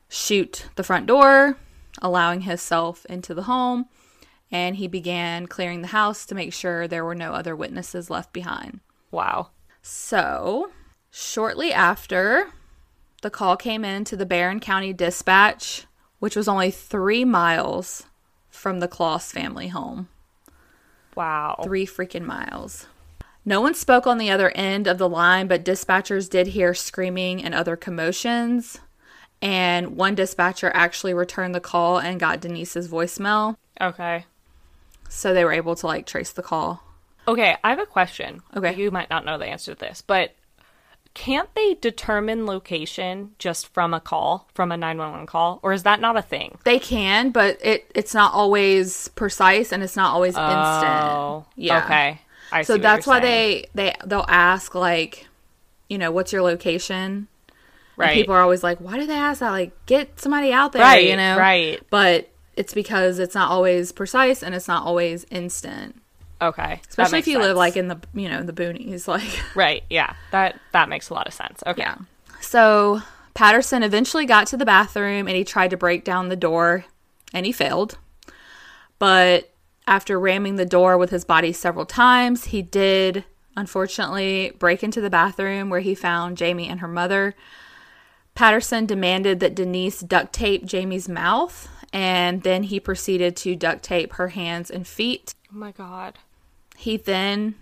shoot 0.07 0.67
the 0.75 0.83
front 0.83 1.07
door, 1.07 1.57
allowing 2.01 2.41
himself 2.41 3.05
into 3.05 3.33
the 3.33 3.43
home. 3.43 3.85
And 4.51 4.75
he 4.75 4.87
began 4.87 5.47
clearing 5.47 5.81
the 5.81 5.87
house 5.87 6.25
to 6.27 6.35
make 6.35 6.53
sure 6.53 6.87
there 6.87 7.05
were 7.05 7.15
no 7.15 7.33
other 7.33 7.55
witnesses 7.55 8.09
left 8.09 8.33
behind. 8.33 8.81
Wow. 9.09 9.49
So, 9.81 10.71
shortly 11.09 11.73
after, 11.73 12.49
the 13.21 13.29
call 13.29 13.57
came 13.57 13.83
in 13.83 14.03
to 14.05 14.15
the 14.15 14.25
Barron 14.25 14.59
County 14.59 14.93
Dispatch, 14.93 15.85
which 16.19 16.35
was 16.35 16.47
only 16.47 16.71
three 16.71 17.25
miles 17.25 18.03
from 18.49 18.79
the 18.79 18.87
Closs 18.87 19.31
family 19.31 19.69
home 19.69 20.07
Wow. 21.15 21.59
three 21.63 21.85
freaking 21.85 22.25
miles. 22.25 22.87
No 23.43 23.59
one 23.59 23.73
spoke 23.73 24.05
on 24.05 24.17
the 24.19 24.29
other 24.29 24.51
end 24.51 24.85
of 24.87 24.97
the 24.99 25.09
line, 25.09 25.47
but 25.47 25.65
dispatchers 25.65 26.29
did 26.29 26.47
hear 26.47 26.73
screaming 26.75 27.43
and 27.43 27.55
other 27.55 27.75
commotions. 27.75 28.79
And 29.41 29.95
one 29.97 30.13
dispatcher 30.13 30.71
actually 30.75 31.15
returned 31.15 31.55
the 31.55 31.59
call 31.59 31.97
and 31.97 32.19
got 32.19 32.39
Denise's 32.39 32.87
voicemail. 32.87 33.55
Okay. 33.79 34.25
So 35.09 35.33
they 35.33 35.43
were 35.43 35.51
able 35.51 35.75
to 35.75 35.87
like 35.87 36.05
trace 36.05 36.31
the 36.31 36.43
call. 36.43 36.83
Okay, 37.27 37.55
I 37.63 37.69
have 37.69 37.79
a 37.79 37.85
question. 37.85 38.41
Okay. 38.55 38.75
You 38.75 38.91
might 38.91 39.09
not 39.09 39.25
know 39.25 39.37
the 39.37 39.45
answer 39.45 39.73
to 39.73 39.79
this, 39.79 40.01
but 40.01 40.33
can't 41.13 41.53
they 41.55 41.75
determine 41.75 42.45
location 42.45 43.31
just 43.37 43.67
from 43.73 43.93
a 43.93 43.99
call, 43.99 44.47
from 44.53 44.71
a 44.71 44.77
911 44.77 45.27
call, 45.27 45.59
or 45.61 45.73
is 45.73 45.83
that 45.83 45.99
not 45.99 46.17
a 46.17 46.21
thing? 46.21 46.57
They 46.63 46.79
can, 46.79 47.31
but 47.31 47.57
it 47.63 47.91
it's 47.93 48.13
not 48.13 48.33
always 48.33 49.09
precise 49.09 49.71
and 49.71 49.83
it's 49.83 49.95
not 49.95 50.13
always 50.13 50.35
Oh, 50.37 50.41
instant. 51.45 51.57
Yeah. 51.57 51.83
Okay. 51.85 52.21
I 52.51 52.61
So 52.63 52.77
that's 52.77 53.05
why 53.05 53.21
saying. 53.21 53.65
they 53.73 53.89
they 53.91 53.95
they'll 54.05 54.25
ask 54.27 54.73
like, 54.73 55.27
you 55.89 55.97
know, 55.97 56.11
what's 56.11 56.31
your 56.31 56.41
location? 56.41 57.27
And 57.97 58.07
right. 58.07 58.13
people 58.15 58.33
are 58.33 58.41
always 58.41 58.63
like, 58.63 58.79
why 58.79 58.97
do 58.97 59.05
they 59.05 59.13
ask 59.13 59.41
that? 59.41 59.51
Like, 59.51 59.85
get 59.85 60.19
somebody 60.19 60.51
out 60.51 60.71
there, 60.71 60.81
right, 60.81 61.05
you 61.05 61.15
know? 61.15 61.37
right. 61.37 61.79
But 61.89 62.29
it's 62.55 62.73
because 62.73 63.19
it's 63.19 63.35
not 63.35 63.51
always 63.51 63.91
precise 63.91 64.41
and 64.41 64.55
it's 64.55 64.67
not 64.67 64.85
always 64.85 65.25
instant. 65.29 66.00
Okay. 66.41 66.81
Especially 66.89 67.19
if 67.19 67.27
you 67.27 67.39
live 67.39 67.55
like 67.55 67.77
in 67.77 67.87
the 67.87 67.99
you 68.13 68.27
know 68.27 68.43
the 68.43 68.53
boonies, 68.53 69.07
like 69.07 69.41
Right. 69.55 69.83
Yeah. 69.89 70.15
That 70.31 70.59
that 70.71 70.89
makes 70.89 71.09
a 71.09 71.13
lot 71.13 71.27
of 71.27 71.33
sense. 71.33 71.61
Okay. 71.65 71.83
yeah. 71.83 71.97
So 72.41 73.01
Patterson 73.33 73.83
eventually 73.83 74.25
got 74.25 74.47
to 74.47 74.57
the 74.57 74.65
bathroom 74.65 75.27
and 75.27 75.35
he 75.37 75.43
tried 75.43 75.69
to 75.69 75.77
break 75.77 76.03
down 76.03 76.29
the 76.29 76.35
door, 76.35 76.85
and 77.33 77.45
he 77.45 77.51
failed. 77.51 77.97
But 78.99 79.53
after 79.87 80.19
ramming 80.19 80.55
the 80.55 80.65
door 80.65 80.97
with 80.97 81.09
his 81.09 81.25
body 81.25 81.53
several 81.53 81.85
times, 81.85 82.45
he 82.45 82.61
did 82.61 83.23
unfortunately 83.57 84.53
break 84.59 84.83
into 84.83 85.01
the 85.01 85.09
bathroom 85.09 85.69
where 85.69 85.79
he 85.79 85.95
found 85.95 86.37
Jamie 86.37 86.67
and 86.69 86.79
her 86.79 86.87
mother. 86.87 87.35
Patterson 88.35 88.85
demanded 88.85 89.39
that 89.39 89.55
Denise 89.55 89.99
duct 89.99 90.33
tape 90.33 90.65
Jamie's 90.65 91.09
mouth, 91.09 91.67
and 91.91 92.43
then 92.43 92.63
he 92.63 92.79
proceeded 92.79 93.35
to 93.37 93.55
duct 93.55 93.83
tape 93.83 94.13
her 94.13 94.29
hands 94.29 94.71
and 94.71 94.87
feet. 94.87 95.33
Oh 95.53 95.57
my 95.57 95.71
god. 95.71 96.19
He 96.81 96.97
then, 96.97 97.53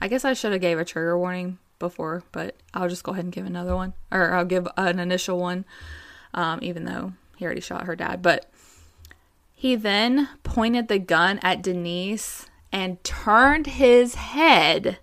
I 0.00 0.08
guess 0.08 0.24
I 0.24 0.32
should 0.32 0.52
have 0.52 0.62
gave 0.62 0.78
a 0.78 0.84
trigger 0.86 1.18
warning 1.18 1.58
before, 1.78 2.22
but 2.32 2.56
I'll 2.72 2.88
just 2.88 3.04
go 3.04 3.12
ahead 3.12 3.24
and 3.24 3.32
give 3.32 3.44
another 3.44 3.76
one, 3.76 3.92
or 4.10 4.32
I'll 4.32 4.46
give 4.46 4.66
an 4.78 4.98
initial 4.98 5.38
one, 5.38 5.66
um, 6.32 6.58
even 6.62 6.86
though 6.86 7.12
he 7.36 7.44
already 7.44 7.60
shot 7.60 7.84
her 7.84 7.94
dad. 7.94 8.22
But 8.22 8.50
he 9.54 9.76
then 9.76 10.30
pointed 10.42 10.88
the 10.88 10.98
gun 10.98 11.38
at 11.42 11.60
Denise 11.60 12.46
and 12.72 13.04
turned 13.04 13.66
his 13.66 14.14
head, 14.14 15.00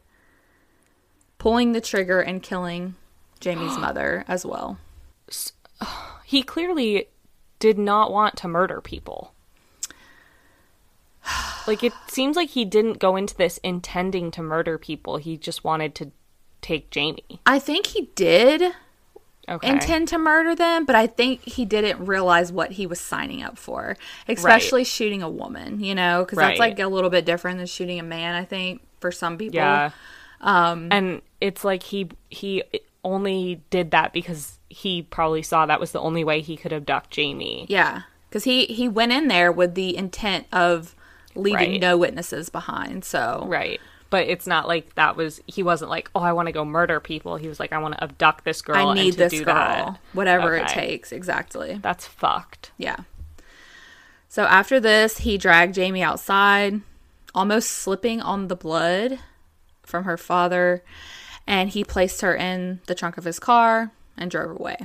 pulling 1.37 1.73
the 1.73 1.79
trigger 1.79 2.21
and 2.21 2.41
killing 2.41 2.95
Jamie's 3.39 3.77
mother 3.77 4.25
as 4.27 4.47
well. 4.47 4.79
He 6.25 6.41
clearly 6.41 7.07
did 7.59 7.77
not 7.79 8.11
want 8.11 8.35
to 8.37 8.47
murder 8.47 8.81
people. 8.81 9.33
Like 11.67 11.83
it 11.83 11.93
seems 12.07 12.35
like 12.35 12.49
he 12.49 12.65
didn't 12.65 12.99
go 12.99 13.15
into 13.15 13.35
this 13.35 13.59
intending 13.63 14.31
to 14.31 14.41
murder 14.41 14.77
people. 14.77 15.17
He 15.17 15.37
just 15.37 15.63
wanted 15.63 15.93
to 15.95 16.11
take 16.61 16.89
Jamie. 16.89 17.39
I 17.45 17.59
think 17.59 17.87
he 17.87 18.09
did 18.15 18.73
Okay. 19.47 19.67
intend 19.67 20.07
to 20.09 20.19
murder 20.19 20.53
them, 20.55 20.85
but 20.85 20.95
I 20.95 21.07
think 21.07 21.41
he 21.41 21.65
didn't 21.65 22.05
realize 22.05 22.51
what 22.51 22.73
he 22.73 22.85
was 22.85 22.99
signing 22.99 23.41
up 23.41 23.57
for, 23.57 23.97
especially 24.27 24.83
shooting 24.83 25.23
a 25.23 25.29
woman, 25.29 25.79
you 25.83 25.95
know, 25.95 26.23
because 26.23 26.37
that's 26.37 26.59
like 26.59 26.77
a 26.79 26.87
little 26.87 27.09
bit 27.09 27.25
different 27.25 27.57
than 27.57 27.65
shooting 27.65 27.99
a 27.99 28.03
man, 28.03 28.35
I 28.35 28.45
think, 28.45 28.81
for 28.99 29.11
some 29.11 29.37
people. 29.39 29.55
Yeah. 29.55 29.89
Um 30.41 30.89
and 30.91 31.21
it's 31.41 31.63
like 31.63 31.83
he 31.83 32.09
he 32.29 32.63
only 33.03 33.61
did 33.69 33.91
that 33.91 34.13
because 34.13 34.59
he 34.69 35.01
probably 35.01 35.41
saw 35.41 35.65
that 35.65 35.79
was 35.79 35.93
the 35.93 35.99
only 35.99 36.23
way 36.23 36.41
he 36.41 36.55
could 36.55 36.71
abduct 36.71 37.09
Jamie. 37.11 37.65
Yeah, 37.69 38.03
because 38.29 38.43
he 38.43 38.65
he 38.65 38.87
went 38.87 39.11
in 39.11 39.29
there 39.29 39.51
with 39.51 39.73
the 39.75 39.97
intent 39.97 40.45
of 40.51 40.95
leaving 41.41 41.71
Right. 41.71 41.81
no 41.81 41.97
witnesses 41.97 42.49
behind. 42.49 43.03
So 43.05 43.45
Right. 43.47 43.79
But 44.11 44.27
it's 44.27 44.47
not 44.47 44.67
like 44.67 44.95
that 44.95 45.15
was 45.15 45.39
he 45.45 45.61
wasn't 45.61 45.91
like, 45.91 46.09
"Oh, 46.15 46.21
I 46.21 46.33
want 46.33 46.47
to 46.47 46.51
go 46.51 46.65
murder 46.65 46.99
people." 46.99 47.35
He 47.35 47.47
was 47.47 47.59
like, 47.59 47.71
"I 47.71 47.77
want 47.77 47.93
to 47.95 48.03
abduct 48.03 48.43
this 48.43 48.61
girl 48.63 48.75
I 48.75 48.81
and 48.91 48.99
need 48.99 49.13
this 49.15 49.31
do 49.31 49.43
girl, 49.45 49.53
that." 49.53 49.99
whatever 50.13 50.55
it 50.55 50.67
takes. 50.67 51.11
Exactly. 51.11 51.77
That's 51.81 52.07
fucked. 52.07 52.71
Yeah. 52.77 52.97
So 54.27 54.45
after 54.45 54.79
this, 54.79 55.19
he 55.19 55.37
dragged 55.37 55.75
Jamie 55.75 56.01
outside, 56.03 56.81
almost 57.35 57.69
slipping 57.69 58.19
on 58.21 58.47
the 58.47 58.55
blood 58.55 59.19
from 59.83 60.05
her 60.05 60.17
father, 60.17 60.83
and 61.47 61.69
he 61.69 61.83
placed 61.83 62.21
her 62.21 62.35
in 62.35 62.81
the 62.87 62.95
trunk 62.95 63.17
of 63.17 63.25
his 63.25 63.39
car 63.39 63.91
and 64.17 64.29
drove 64.31 64.51
away. 64.59 64.77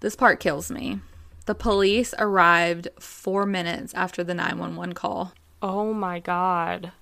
This 0.00 0.14
part 0.16 0.38
kills 0.40 0.70
me. 0.70 1.00
The 1.46 1.54
police 1.54 2.14
arrived 2.18 2.88
four 2.98 3.46
minutes 3.46 3.92
after 3.94 4.22
the 4.24 4.34
911 4.34 4.92
call. 4.94 5.32
Oh 5.64 5.94
my 5.94 6.20
god. 6.20 6.92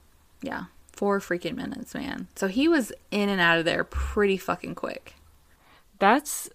Yeah, 0.40 0.66
four 0.92 1.18
freaking 1.18 1.56
minutes, 1.56 1.94
man. 1.94 2.28
So 2.36 2.46
he 2.46 2.68
was 2.68 2.92
in 3.10 3.28
and 3.28 3.40
out 3.40 3.58
of 3.58 3.64
there 3.64 3.82
pretty 3.82 4.36
fucking 4.36 4.76
quick. 4.76 5.14
That's 5.98 6.48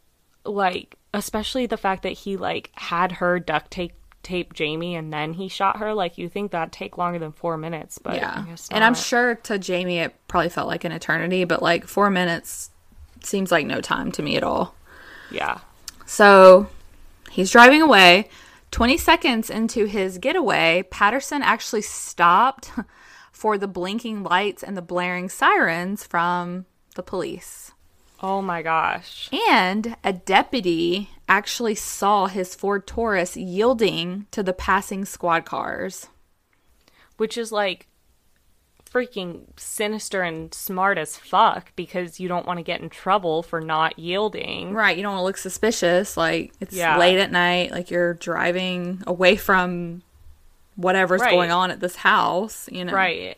like 0.45 0.95
especially 1.13 1.65
the 1.65 1.75
fact 1.75 2.03
that 2.03 2.13
he 2.13 2.37
like 2.37 2.71
had 2.75 3.11
her 3.13 3.39
duct 3.39 3.71
tape 3.71 3.91
tape 4.23 4.53
Jayme 4.53 4.93
and 4.93 5.11
then 5.11 5.33
he 5.33 5.49
shot 5.49 5.77
her 5.77 5.93
like 5.93 6.17
you 6.17 6.29
think 6.29 6.51
that'd 6.51 6.71
take 6.71 6.97
longer 6.97 7.19
than 7.19 7.31
4 7.31 7.57
minutes 7.57 7.97
but 7.97 8.15
yeah. 8.15 8.45
And 8.71 8.83
I'm 8.83 8.95
sure 8.95 9.35
to 9.35 9.59
Jayme 9.59 10.05
it 10.05 10.15
probably 10.29 10.49
felt 10.49 10.67
like 10.67 10.85
an 10.85 10.91
eternity, 10.93 11.43
but 11.43 11.61
like 11.61 11.85
four 11.85 12.09
minutes 12.09 12.71
seems 13.21 13.51
like 13.51 13.65
no 13.65 13.81
time 13.81 14.11
to 14.13 14.21
me 14.21 14.37
at 14.37 14.43
all. 14.43 14.75
yeah. 15.31 15.59
So 16.05 16.67
he's 17.29 17.51
driving 17.51 17.81
away. 17.81 18.29
20 18.71 18.97
seconds 18.97 19.49
into 19.49 19.85
his 19.85 20.17
getaway, 20.17 20.83
Patterson 20.89 21.41
actually 21.41 21.81
stopped 21.81 22.71
for 23.31 23.57
the 23.57 23.67
blinking 23.67 24.23
lights 24.23 24.63
and 24.63 24.75
the 24.75 24.81
blaring 24.81 25.29
sirens 25.29 26.03
from 26.03 26.65
the 26.95 27.03
police. 27.03 27.71
Oh 28.21 28.41
my 28.41 28.61
gosh. 28.61 29.29
And 29.49 29.95
a 30.03 30.11
deputy 30.11 31.09
actually 31.29 31.75
saw 31.75 32.25
his 32.25 32.55
Ford 32.55 32.87
Taurus 32.87 33.37
yielding 33.37 34.25
to 34.31 34.41
the 34.41 34.53
passing 34.53 35.05
squad 35.05 35.45
cars. 35.45 36.07
Which 37.17 37.37
is 37.37 37.51
like 37.51 37.87
freaking 38.97 39.41
sinister 39.57 40.21
and 40.23 40.53
smart 40.53 40.97
as 40.97 41.17
fuck 41.17 41.71
because 41.75 42.19
you 42.19 42.27
don't 42.27 42.45
want 42.45 42.57
to 42.57 42.63
get 42.63 42.81
in 42.81 42.89
trouble 42.89 43.43
for 43.43 43.61
not 43.61 43.99
yielding. 43.99 44.73
Right, 44.73 44.97
you 44.97 45.03
don't 45.03 45.11
want 45.13 45.19
to 45.21 45.25
look 45.25 45.37
suspicious. 45.37 46.17
Like 46.17 46.53
it's 46.59 46.73
Yeah. 46.73 46.97
late 46.97 47.19
at 47.19 47.31
night, 47.31 47.71
like 47.71 47.91
you're 47.91 48.15
driving 48.15 49.03
away 49.05 49.35
from 49.35 50.01
whatever's 50.75 51.21
Right. 51.21 51.31
going 51.31 51.51
on 51.51 51.71
at 51.71 51.79
this 51.79 51.97
house, 51.97 52.67
you 52.71 52.85
know. 52.85 52.93
Right. 52.93 53.37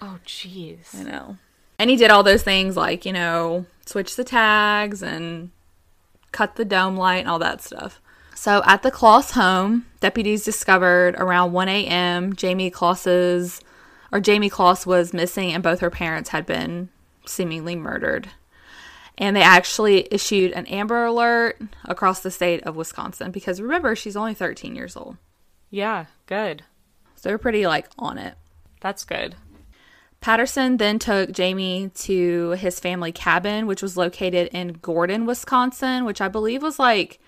Oh 0.00 0.18
jeez. 0.26 0.94
I 0.98 1.02
know. 1.02 1.36
And 1.78 1.90
he 1.90 1.96
did 1.96 2.10
all 2.10 2.22
those 2.22 2.42
things 2.42 2.76
like, 2.76 3.04
you 3.04 3.12
know, 3.12 3.66
switch 3.84 4.16
the 4.16 4.24
tags 4.24 5.02
and 5.02 5.50
cut 6.32 6.56
the 6.56 6.64
dome 6.64 6.96
light 6.96 7.16
and 7.18 7.28
all 7.28 7.38
that 7.40 7.62
stuff. 7.62 8.00
So 8.34 8.62
at 8.66 8.82
the 8.82 8.90
Closs 8.90 9.32
home, 9.32 9.86
deputies 10.00 10.44
discovered 10.44 11.14
around 11.16 11.52
1 11.52 11.68
a.m. 11.68 12.32
Jayme 12.34 12.72
Closs's, 12.72 13.60
or 14.14 14.20
Jayme 14.20 14.48
Closs 14.48 14.86
was 14.86 15.12
missing 15.12 15.52
and 15.52 15.62
both 15.62 15.80
her 15.80 15.90
parents 15.90 16.30
had 16.30 16.46
been 16.46 16.88
seemingly 17.26 17.74
murdered. 17.74 18.30
And 19.18 19.34
they 19.34 19.42
actually 19.42 20.06
issued 20.10 20.52
an 20.52 20.66
Amber 20.66 21.04
Alert 21.04 21.60
across 21.84 22.20
the 22.20 22.30
state 22.30 22.62
of 22.62 22.76
Wisconsin 22.76 23.32
because 23.32 23.60
remember, 23.60 23.96
she's 23.96 24.16
only 24.16 24.32
13 24.32 24.76
years 24.76 24.96
old. 24.96 25.16
Yeah, 25.68 26.06
good. 26.26 26.62
So 27.16 27.28
they're 27.28 27.38
pretty 27.38 27.66
like 27.66 27.88
on 27.98 28.16
it. 28.18 28.36
That's 28.80 29.04
good. 29.04 29.34
Patterson 30.20 30.76
then 30.76 31.00
took 31.00 31.30
Jayme 31.30 31.92
to 32.04 32.50
his 32.52 32.78
family 32.78 33.10
cabin, 33.10 33.66
which 33.66 33.82
was 33.82 33.96
located 33.96 34.48
in 34.52 34.74
Gordon, 34.74 35.26
Wisconsin, 35.26 36.04
which 36.04 36.20
I 36.20 36.28
believe 36.28 36.62
was 36.62 36.78
like, 36.78 37.20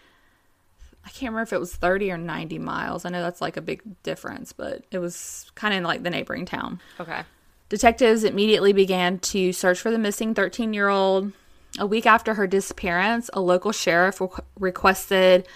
I 1.07 1.09
can't 1.11 1.31
remember 1.31 1.43
if 1.43 1.53
it 1.53 1.61
was 1.61 1.75
30 1.75 2.11
or 2.11 2.19
90 2.19 2.59
miles. 2.59 3.05
I 3.05 3.11
know 3.11 3.23
that's 3.23 3.41
like 3.41 3.57
a 3.57 3.61
big 3.63 3.81
difference, 4.03 4.53
but 4.53 4.85
it 4.91 4.99
was 4.99 5.51
kind 5.55 5.73
of 5.73 5.85
like 5.85 6.03
the 6.03 6.11
neighboring 6.11 6.45
town. 6.47 6.81
Okay. 7.01 7.23
Detectives 7.69 8.25
immediately 8.25 8.73
began 8.73 9.19
to 9.21 9.53
search 9.53 9.81
for 9.81 9.91
the 9.91 9.99
missing 9.99 10.35
13 10.35 10.75
year 10.75 10.89
old. 10.89 11.33
A 11.79 11.87
week 11.87 12.07
after 12.07 12.35
her 12.35 12.47
disappearance, 12.47 13.31
a 13.33 13.41
local 13.41 13.71
sheriff 13.73 14.19
requ- 14.19 14.45
requested 14.59 15.47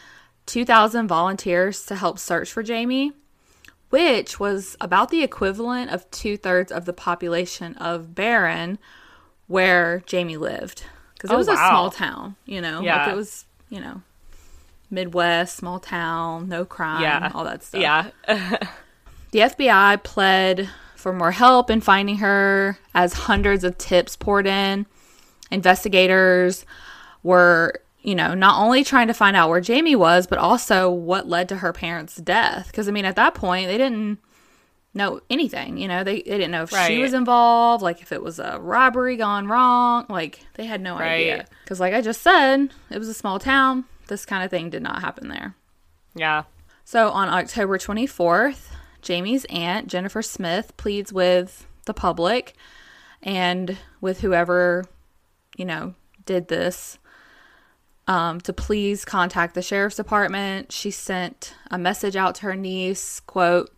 2,000 0.46 1.08
volunteers 1.08 1.84
to 1.86 1.94
help 1.96 2.18
search 2.18 2.52
for 2.52 2.62
Jayme, 2.62 3.12
which 3.90 4.38
was 4.38 4.76
about 4.80 5.10
the 5.10 5.22
equivalent 5.22 5.90
of 5.90 6.08
two 6.10 6.36
thirds 6.36 6.70
of 6.70 6.84
the 6.84 6.92
population 6.92 7.74
of 7.76 8.14
Barron, 8.14 8.78
where 9.46 10.02
Jayme 10.06 10.38
lived. 10.38 10.84
Because 11.14 11.30
it 11.30 11.34
Oh, 11.34 11.38
was 11.38 11.48
a 11.48 11.56
small 11.56 11.90
town, 11.90 12.36
you 12.46 12.60
know? 12.60 12.76
Like 12.78 12.84
Yeah. 12.86 13.10
it 13.10 13.16
was, 13.16 13.46
you 13.68 13.80
know, 13.80 14.02
Midwest, 14.90 15.56
small 15.56 15.78
town, 15.80 16.48
no 16.48 16.64
crime, 16.64 17.02
Yeah. 17.02 17.30
all 17.34 17.44
that 17.44 17.62
stuff. 17.62 17.80
Yeah. 17.80 18.10
The 19.32 19.38
FBI 19.42 20.02
pled 20.02 20.68
for 20.96 21.12
more 21.12 21.30
help 21.30 21.70
in 21.70 21.80
finding 21.80 22.16
her 22.16 22.76
as 22.94 23.12
hundreds 23.12 23.62
of 23.62 23.78
tips 23.78 24.16
poured 24.16 24.44
in. 24.48 24.86
Investigators 25.60 26.64
were, 27.22 27.74
you 28.02 28.14
know, 28.14 28.34
not 28.34 28.60
only 28.60 28.82
trying 28.82 29.06
to 29.08 29.14
find 29.14 29.36
out 29.36 29.48
where 29.50 29.60
Jayme 29.60 29.94
was, 29.96 30.26
but 30.26 30.38
also 30.38 30.90
what 30.90 31.28
led 31.28 31.48
to 31.50 31.58
her 31.58 31.72
parents' 31.72 32.16
death. 32.16 32.68
Because, 32.68 32.88
I 32.88 32.90
mean, 32.90 33.04
at 33.04 33.14
that 33.16 33.34
point, 33.34 33.68
they 33.68 33.78
didn't 33.78 34.18
know 34.94 35.20
anything. 35.30 35.76
You 35.78 35.86
know, 35.86 36.02
they, 36.02 36.16
they 36.22 36.22
didn't 36.38 36.50
know 36.50 36.64
if 36.64 36.70
she 36.88 36.98
was 36.98 37.12
involved, 37.12 37.82
like 37.82 38.00
if 38.02 38.10
it 38.10 38.22
was 38.22 38.38
a 38.40 38.58
robbery 38.60 39.16
gone 39.16 39.46
wrong. 39.46 40.06
Like, 40.08 40.40
they 40.54 40.66
had 40.66 40.80
no 40.80 40.96
idea. 40.96 41.46
Because, 41.62 41.78
like 41.78 41.94
I 41.94 42.00
just 42.00 42.22
said, 42.22 42.70
it 42.90 42.98
was 42.98 43.08
a 43.08 43.14
small 43.14 43.38
town. 43.38 43.84
This 44.10 44.26
kind 44.26 44.44
of 44.44 44.50
thing 44.50 44.68
did 44.68 44.82
not 44.82 45.00
happen 45.00 45.28
there. 45.28 45.54
yeah. 46.14 46.42
So 46.84 47.10
on 47.10 47.28
October 47.28 47.78
24th, 47.78 48.72
Jayme's 49.00 49.44
aunt, 49.44 49.86
Jennifer 49.86 50.22
Smith, 50.22 50.76
pleads 50.76 51.12
with 51.12 51.66
the 51.86 51.94
public 51.94 52.54
and 53.22 53.78
with 54.00 54.20
whoever, 54.20 54.84
you 55.56 55.64
know, 55.64 55.94
did 56.26 56.48
this 56.48 56.98
um, 58.08 58.40
to 58.40 58.52
please 58.52 59.04
contact 59.04 59.54
the 59.54 59.62
sheriff's 59.62 59.96
department. 59.96 60.72
She 60.72 60.90
sent 60.90 61.54
a 61.70 61.78
message 61.78 62.16
out 62.16 62.34
to 62.36 62.42
her 62.42 62.56
niece, 62.56 63.20
quote, 63.20 63.70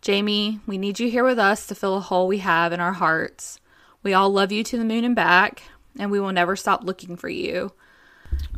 Jayme, 0.00 0.60
we 0.64 0.78
need 0.78 1.00
you 1.00 1.10
here 1.10 1.24
with 1.24 1.40
us 1.40 1.66
to 1.66 1.74
fill 1.74 1.96
a 1.96 2.00
hole 2.00 2.28
we 2.28 2.38
have 2.38 2.72
in 2.72 2.78
our 2.78 2.92
hearts. 2.92 3.58
We 4.04 4.14
all 4.14 4.30
love 4.30 4.52
you 4.52 4.62
to 4.62 4.78
the 4.78 4.84
moon 4.84 5.02
and 5.02 5.16
back, 5.16 5.62
and 5.98 6.10
we 6.10 6.20
will 6.20 6.30
never 6.30 6.54
stop 6.54 6.84
looking 6.84 7.16
for 7.16 7.28
you. 7.28 7.72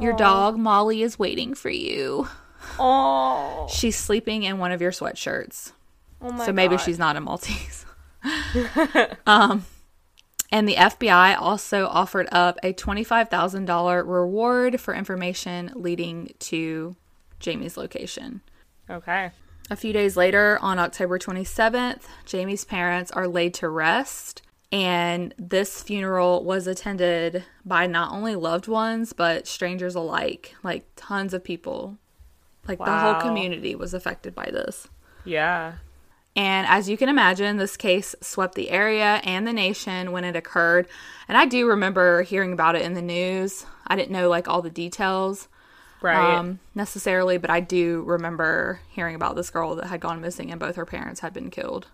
Your 0.00 0.14
dog, 0.14 0.56
Molly, 0.56 1.02
is 1.02 1.18
waiting 1.18 1.54
for 1.54 1.70
you. 1.70 2.28
Oh. 2.78 3.66
She's 3.70 3.96
sleeping 3.96 4.42
in 4.42 4.58
one 4.58 4.72
of 4.72 4.80
your 4.80 4.90
sweatshirts. 4.90 5.72
Oh 6.20 6.32
my 6.32 6.46
so 6.46 6.52
maybe 6.52 6.76
God. 6.76 6.84
she's 6.84 6.98
not 6.98 7.16
a 7.16 7.20
Maltese. 7.20 7.86
um, 9.26 9.64
and 10.50 10.68
the 10.68 10.74
FBI 10.74 11.40
also 11.40 11.86
offered 11.86 12.28
up 12.32 12.58
a 12.62 12.72
$25,000 12.72 14.06
reward 14.06 14.80
for 14.80 14.94
information 14.94 15.72
leading 15.74 16.32
to 16.40 16.96
Jayme's 17.40 17.76
location. 17.76 18.40
Okay. 18.88 19.30
A 19.68 19.76
few 19.76 19.92
days 19.92 20.16
later, 20.16 20.58
on 20.62 20.78
October 20.78 21.18
27th, 21.18 22.02
Jayme's 22.24 22.64
parents 22.64 23.10
are 23.10 23.26
laid 23.26 23.54
to 23.54 23.68
rest. 23.68 24.42
And 24.72 25.32
this 25.38 25.82
funeral 25.82 26.42
was 26.44 26.66
attended 26.66 27.44
by 27.64 27.86
not 27.86 28.12
only 28.12 28.34
loved 28.34 28.66
ones, 28.68 29.12
but 29.12 29.46
strangers 29.46 29.94
alike. 29.94 30.54
Like 30.62 30.86
tons 30.96 31.32
of 31.32 31.44
people. 31.44 31.98
Like 32.66 32.78
the 32.78 32.98
whole 32.98 33.14
community 33.14 33.76
was 33.76 33.94
affected 33.94 34.34
by 34.34 34.46
this. 34.46 34.88
Yeah. 35.24 35.74
And 36.34 36.66
as 36.66 36.88
you 36.88 36.96
can 36.96 37.08
imagine, 37.08 37.56
this 37.56 37.76
case 37.76 38.14
swept 38.20 38.56
the 38.56 38.70
area 38.70 39.20
and 39.24 39.46
the 39.46 39.52
nation 39.52 40.12
when 40.12 40.24
it 40.24 40.36
occurred. 40.36 40.86
And 41.28 41.38
I 41.38 41.46
do 41.46 41.66
remember 41.68 42.22
hearing 42.22 42.52
about 42.52 42.74
it 42.76 42.82
in 42.82 42.94
the 42.94 43.02
news. 43.02 43.64
I 43.86 43.96
didn't 43.96 44.10
know 44.10 44.28
like 44.28 44.48
all 44.48 44.62
the 44.62 44.70
details 44.70 45.48
Right. 46.02 46.36
um, 46.36 46.58
necessarily, 46.74 47.38
but 47.38 47.48
I 47.50 47.60
do 47.60 48.02
remember 48.02 48.80
hearing 48.90 49.14
about 49.14 49.34
this 49.34 49.48
girl 49.48 49.74
that 49.76 49.86
had 49.86 50.00
gone 50.00 50.20
missing 50.20 50.50
and 50.50 50.60
both 50.60 50.76
her 50.76 50.84
parents 50.84 51.20
had 51.20 51.32
been 51.32 51.50
killed. 51.50 51.86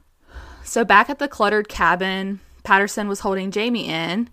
So 0.64 0.84
back 0.84 1.08
at 1.08 1.18
the 1.20 1.28
cluttered 1.28 1.68
cabin, 1.68 2.40
Patterson 2.62 3.08
was 3.08 3.20
holding 3.20 3.50
Jayme 3.50 3.84
in. 3.84 4.30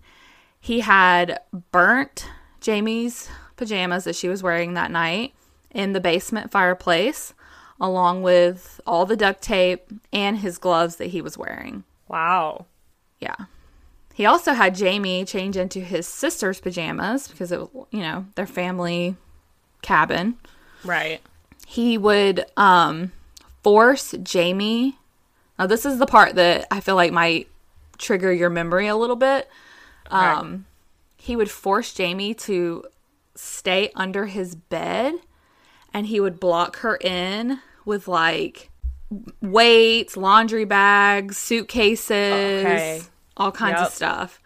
He 0.60 0.82
had 0.82 1.40
burnt 1.72 2.28
Jayme's 2.62 3.30
pajamas 3.56 4.04
that 4.04 4.16
she 4.16 4.28
was 4.30 4.44
wearing 4.44 4.74
that 4.74 4.92
night 4.92 5.34
in 5.72 5.94
the 5.94 6.00
basement 6.00 6.52
fireplace, 6.52 7.34
along 7.80 8.24
with 8.24 8.82
all 8.86 9.06
the 9.06 9.16
duct 9.16 9.42
tape 9.42 9.88
and 10.12 10.38
his 10.40 10.58
gloves 10.58 10.98
that 10.98 11.08
he 11.08 11.22
was 11.22 11.38
wearing. 11.38 11.84
wow. 12.08 12.66
Yeah. 13.20 13.36
He 14.14 14.26
also 14.26 14.54
had 14.54 14.76
Jayme 14.76 15.28
change 15.28 15.58
into 15.58 15.80
his 15.82 16.08
sister's 16.08 16.60
pajamas 16.62 17.28
because 17.28 17.52
it 17.52 17.60
was, 17.74 17.86
you 17.92 18.00
know, 18.00 18.26
their 18.36 18.48
family 18.48 19.16
cabin. 19.82 20.36
Right. 20.84 21.22
He 21.68 21.98
would 21.98 22.46
um 22.58 23.12
force 23.64 24.14
Jayme. 24.14 24.94
Now 25.58 25.68
this 25.68 25.86
is 25.86 26.00
the 26.00 26.06
part 26.06 26.36
that 26.36 26.68
I 26.72 26.80
feel 26.80 26.96
like 26.96 27.12
might 27.12 27.50
trigger 28.00 28.34
your 28.34 28.50
memory 28.50 28.88
a 28.88 28.96
little 28.96 29.16
bit. 29.16 29.48
Um 30.10 30.66
he 31.18 31.36
would 31.36 31.52
force 31.52 31.94
Jayme 31.94 32.36
to 32.40 32.86
stay 33.36 33.92
under 33.96 34.26
his 34.26 34.56
bed 34.56 35.14
and 35.94 36.08
he 36.08 36.20
would 36.20 36.40
block 36.40 36.78
her 36.78 36.96
in 36.98 37.60
with 37.86 38.08
like 38.08 38.70
weights, 39.42 40.16
laundry 40.18 40.66
bags, 40.66 41.38
suitcases, 41.38 42.12
Okay. 42.12 43.02
all 43.38 43.52
kinds 43.52 43.80
Yep. 43.80 43.88
of 43.88 43.94
stuff. 43.94 44.40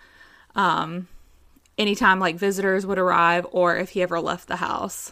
Um 0.55 1.07
anytime 1.77 2.19
like 2.19 2.35
visitors 2.35 2.85
would 2.85 2.99
arrive 2.99 3.45
or 3.51 3.77
if 3.77 3.89
he 3.91 4.01
ever 4.01 4.19
left 4.19 4.47
the 4.47 4.57
house. 4.57 5.11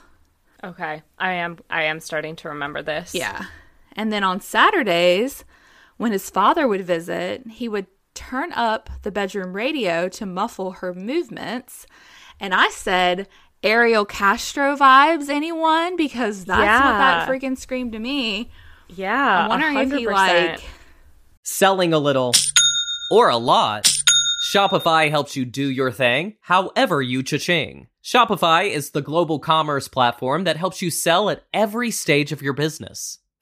Okay. 0.63 1.01
I 1.17 1.33
am 1.33 1.57
I 1.69 1.83
am 1.83 1.99
starting 1.99 2.35
to 2.37 2.49
remember 2.49 2.81
this. 2.83 3.13
Yeah. 3.15 3.45
And 3.93 4.11
then 4.13 4.23
on 4.23 4.39
Saturdays, 4.41 5.43
when 5.97 6.11
his 6.11 6.29
father 6.29 6.67
would 6.67 6.85
visit, 6.85 7.45
he 7.47 7.67
would 7.67 7.87
turn 8.13 8.51
up 8.53 8.89
the 9.03 9.11
bedroom 9.11 9.53
radio 9.53 10.09
to 10.09 10.25
muffle 10.25 10.71
her 10.71 10.93
movements. 10.93 11.85
And 12.39 12.53
I 12.53 12.69
said, 12.69 13.27
Ariel 13.63 14.05
Castro 14.05 14.75
vibes, 14.75 15.29
anyone? 15.29 15.95
Because 15.95 16.45
that's 16.45 16.59
what 16.59 16.97
that 16.97 17.27
freaking 17.27 17.57
screamed 17.57 17.91
to 17.93 17.99
me. 17.99 18.49
Yeah. 18.89 19.43
I'm 19.43 19.49
wondering 19.49 19.77
if 19.77 19.91
he 19.91 20.05
100%. 20.05 20.11
like 20.11 20.61
Selling 21.43 21.93
a 21.93 21.99
little 21.99 22.33
or 23.11 23.29
a 23.29 23.37
lot. 23.37 23.87
Shopify 24.51 25.09
helps 25.09 25.35
you 25.35 25.45
do 25.45 25.69
your 25.69 25.91
thing, 25.91 26.35
however 26.41 27.01
you 27.01 27.23
cha-ching. 27.23 27.87
Shopify 28.03 28.69
is 28.69 28.89
the 28.89 29.01
global 29.01 29.39
commerce 29.39 29.87
platform 29.87 30.43
that 30.43 30.57
helps 30.57 30.81
you 30.81 30.89
sell 30.89 31.29
at 31.29 31.43
every 31.53 31.91
stage 31.91 32.31
of 32.31 32.41
your 32.41 32.53
business. 32.53 33.19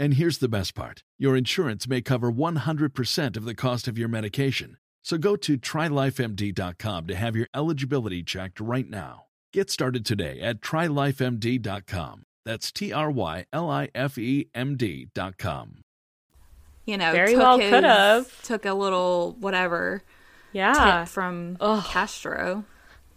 And 0.00 0.14
here's 0.14 0.38
the 0.38 0.48
best 0.48 0.74
part 0.74 1.02
your 1.18 1.36
insurance 1.36 1.88
may 1.88 2.00
cover 2.00 2.30
100% 2.30 3.36
of 3.36 3.44
the 3.44 3.54
cost 3.54 3.88
of 3.88 3.98
your 3.98 4.08
medication. 4.08 4.76
So 5.02 5.18
go 5.18 5.36
to 5.36 5.56
trylifemd.com 5.58 7.06
to 7.06 7.14
have 7.16 7.34
your 7.36 7.48
eligibility 7.54 8.22
checked 8.22 8.60
right 8.60 8.88
now. 8.88 9.24
Get 9.52 9.70
started 9.70 10.04
today 10.04 10.40
at 10.40 10.60
trylifemd.com. 10.60 12.24
That's 12.44 12.70
T 12.72 12.92
R 12.92 13.10
Y 13.10 13.44
L 13.52 13.70
I 13.70 13.88
F 13.94 14.18
E 14.18 14.48
M 14.54 14.76
D.com. 14.76 15.80
you 16.86 16.96
know, 16.96 17.12
Very 17.12 17.32
took 17.32 17.38
well 17.40 17.58
could've. 17.58 18.40
took 18.42 18.64
a 18.66 18.74
little 18.74 19.36
whatever 19.40 20.02
Yeah. 20.52 21.00
tip 21.04 21.08
from 21.08 21.56
Ugh. 21.60 21.84
Castro. 21.84 22.64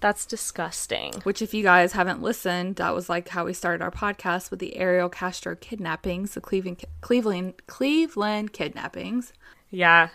That's 0.02 0.26
disgusting. 0.26 1.14
Which, 1.24 1.42
if 1.42 1.54
you 1.54 1.64
guys 1.64 1.94
haven't 1.94 2.22
listened, 2.22 2.76
that 2.78 2.94
was 2.94 3.08
like 3.08 3.30
how 3.30 3.46
we 3.46 3.54
started 3.54 3.82
our 3.84 3.92
podcast 3.92 4.50
with 4.52 4.60
the 4.60 4.76
Ariel 4.76 5.10
Castro 5.10 5.56
kidnappings, 5.56 6.34
the 6.34 6.42
Cleveland 6.42 6.84
Cleveland 7.02 7.54
Cleveland 7.68 8.52
kidnappings, 8.52 9.32
Yeah. 9.70 10.10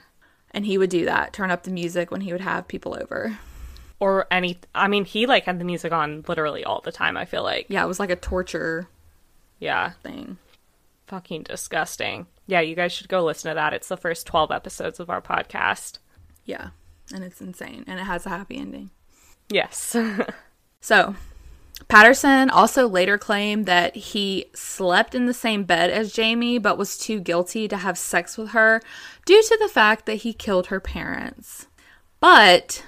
and 0.51 0.67
he 0.67 0.77
would 0.77 0.91
do 0.91 1.05
that, 1.07 1.33
turn 1.33 1.51
up 1.51 1.63
the 1.63 1.71
music 1.71 2.11
when 2.11 2.21
he 2.23 2.33
would 2.33 2.41
have 2.43 2.67
people 2.69 2.99
over. 3.01 3.39
Or 4.01 4.27
any 4.31 4.59
I 4.75 4.89
mean, 4.89 5.05
he 5.05 5.25
like 5.25 5.45
had 5.45 5.59
the 5.61 5.65
music 5.65 5.93
on 5.93 6.25
literally 6.29 6.65
all 6.65 6.81
the 6.81 6.93
time, 6.93 7.17
I 7.17 7.25
feel 7.25 7.43
like. 7.45 7.67
Yeah, 7.71 7.85
it 7.85 7.89
was 7.89 8.01
like 8.01 8.11
a 8.11 8.17
torture 8.17 8.89
Yeah. 9.61 9.91
thing. 10.03 10.37
Fucking 11.07 11.45
disgusting. 11.45 12.27
Yeah, 12.49 12.61
you 12.61 12.75
guys 12.75 12.93
should 12.93 13.09
go 13.09 13.25
listen 13.25 13.51
to 13.51 13.55
that. 13.55 13.73
It's 13.73 13.89
the 13.89 13.97
first 13.97 14.27
12 14.27 14.51
episodes 14.51 14.99
of 14.99 15.09
our 15.11 15.23
podcast. 15.23 15.99
Yeah, 16.45 16.71
and 17.15 17.23
it's 17.23 17.41
insane, 17.41 17.85
and 17.87 18.01
it 18.01 18.05
has 18.05 18.27
a 18.27 18.31
happy 18.31 18.57
ending. 18.59 18.91
Yes. 19.49 19.97
So, 20.79 21.17
Patterson 21.89 22.49
also 22.49 22.87
later 22.87 23.19
claimed 23.19 23.67
that 23.67 23.97
he 23.97 24.47
slept 24.55 25.17
in 25.17 25.27
the 25.27 25.35
same 25.35 25.65
bed 25.65 25.91
as 25.91 26.13
Jayme, 26.13 26.63
but 26.63 26.79
was 26.79 26.97
too 26.97 27.19
guilty 27.19 27.67
to 27.67 27.77
have 27.77 27.99
sex 27.99 28.39
with 28.39 28.51
her 28.51 28.81
due 29.25 29.43
to 29.43 29.59
the 29.61 29.69
fact 29.69 30.07
that 30.07 30.19
he 30.19 30.33
killed 30.33 30.69
her 30.69 30.79
parents. 30.79 31.67
But 32.21 32.85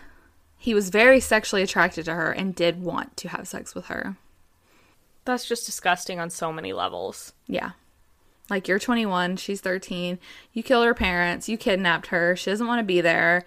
he 0.56 0.74
was 0.74 0.90
very 0.90 1.18
sexually 1.18 1.62
attracted 1.62 2.04
to 2.04 2.14
her 2.14 2.30
and 2.30 2.54
did 2.54 2.80
want 2.80 3.16
to 3.16 3.28
have 3.30 3.48
sex 3.48 3.74
with 3.74 3.86
her. 3.86 4.16
That's 5.24 5.48
just 5.48 5.66
disgusting 5.66 6.20
on 6.20 6.30
so 6.30 6.52
many 6.52 6.72
levels. 6.72 7.32
Yeah. 7.48 7.72
Like 8.48 8.68
you're 8.68 8.78
21, 8.78 9.38
she's 9.38 9.60
13. 9.60 10.20
You 10.52 10.62
killed 10.62 10.86
her 10.86 10.94
parents, 10.94 11.48
you 11.48 11.58
kidnapped 11.58 12.06
her. 12.08 12.36
She 12.36 12.50
doesn't 12.50 12.66
want 12.66 12.78
to 12.78 12.84
be 12.84 13.00
there. 13.00 13.44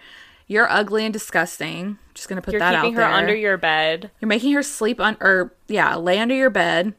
You're 0.51 0.69
ugly 0.69 1.05
and 1.05 1.13
disgusting. 1.13 1.97
Just 2.13 2.27
gonna 2.27 2.41
put 2.41 2.51
You're 2.51 2.59
that 2.59 2.81
keeping 2.81 2.95
her 2.95 3.03
under 3.05 3.33
your 3.33 3.57
bed. 3.57 4.11
You're 4.19 4.27
making 4.27 4.51
her 4.51 4.61
sleep 4.61 4.99
on, 4.99 5.15
or 5.21 5.53
yeah, 5.69 5.95
lay 5.95 6.19
under 6.19 6.35
your 6.35 6.49
bed. 6.49 6.93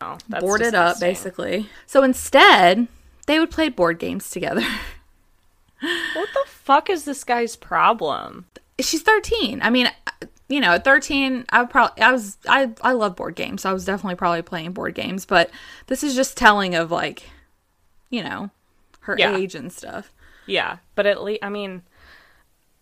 Oh, 0.00 0.18
that's 0.28 0.40
board 0.40 0.60
it 0.60 0.72
up 0.72 1.00
basically. 1.00 1.68
So 1.86 2.04
instead, 2.04 2.86
they 3.26 3.40
would 3.40 3.50
play 3.50 3.70
board 3.70 3.98
games 3.98 4.30
together. 4.30 4.62
What 5.80 6.28
the 6.34 6.44
fuck 6.46 6.90
is 6.90 7.06
this 7.06 7.24
guy's 7.24 7.56
problem? 7.56 8.44
She's 8.80 9.00
13. 9.00 9.62
I 9.62 9.70
mean, 9.70 9.90
you 10.46 10.60
know, 10.60 10.72
at 10.72 10.84
13, 10.84 11.46
I 11.48 11.64
probably 11.64 12.02
I 12.02 12.12
was 12.12 12.36
I 12.46 12.70
I 12.82 12.92
love 12.92 13.16
board 13.16 13.34
games. 13.34 13.62
So 13.62 13.70
I 13.70 13.72
was 13.72 13.86
definitely 13.86 14.16
probably 14.16 14.42
playing 14.42 14.72
board 14.72 14.94
games, 14.94 15.24
but 15.24 15.50
this 15.86 16.04
is 16.04 16.14
just 16.14 16.36
telling 16.36 16.74
of 16.74 16.90
like, 16.90 17.30
you 18.10 18.22
know, 18.22 18.50
her 19.00 19.16
Yeah. 19.18 19.34
age 19.34 19.54
and 19.54 19.72
stuff. 19.72 20.12
Yeah, 20.46 20.78
but 20.94 21.06
at 21.06 21.22
least 21.22 21.42
I 21.42 21.48
mean, 21.48 21.82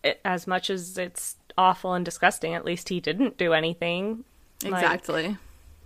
it, 0.03 0.19
as 0.23 0.47
much 0.47 0.69
as 0.69 0.97
it's 0.97 1.35
awful 1.57 1.93
and 1.93 2.05
disgusting, 2.05 2.53
at 2.53 2.65
least 2.65 2.89
he 2.89 2.99
didn't 2.99 3.37
do 3.37 3.53
anything. 3.53 4.23
Like, 4.63 4.83
Exactly. 4.83 5.37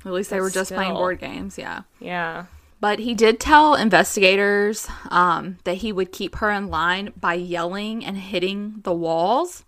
At 0.05 0.11
least 0.11 0.29
they 0.29 0.41
were 0.41 0.49
just 0.49 0.73
playing 0.73 0.93
board 0.93 1.19
games, 1.19 1.57
yeah. 1.57 1.83
yeah. 1.99 2.45
But 2.79 2.99
he 2.99 3.13
did 3.13 3.39
tell 3.39 3.75
investigators 3.75 4.89
um, 5.09 5.57
that 5.63 5.75
he 5.75 5.93
would 5.93 6.11
keep 6.11 6.35
her 6.35 6.51
in 6.51 6.67
line 6.67 7.13
by 7.15 7.35
yelling 7.35 8.03
and 8.03 8.17
hitting 8.17 8.81
the 8.83 8.93
walls. 8.93 9.63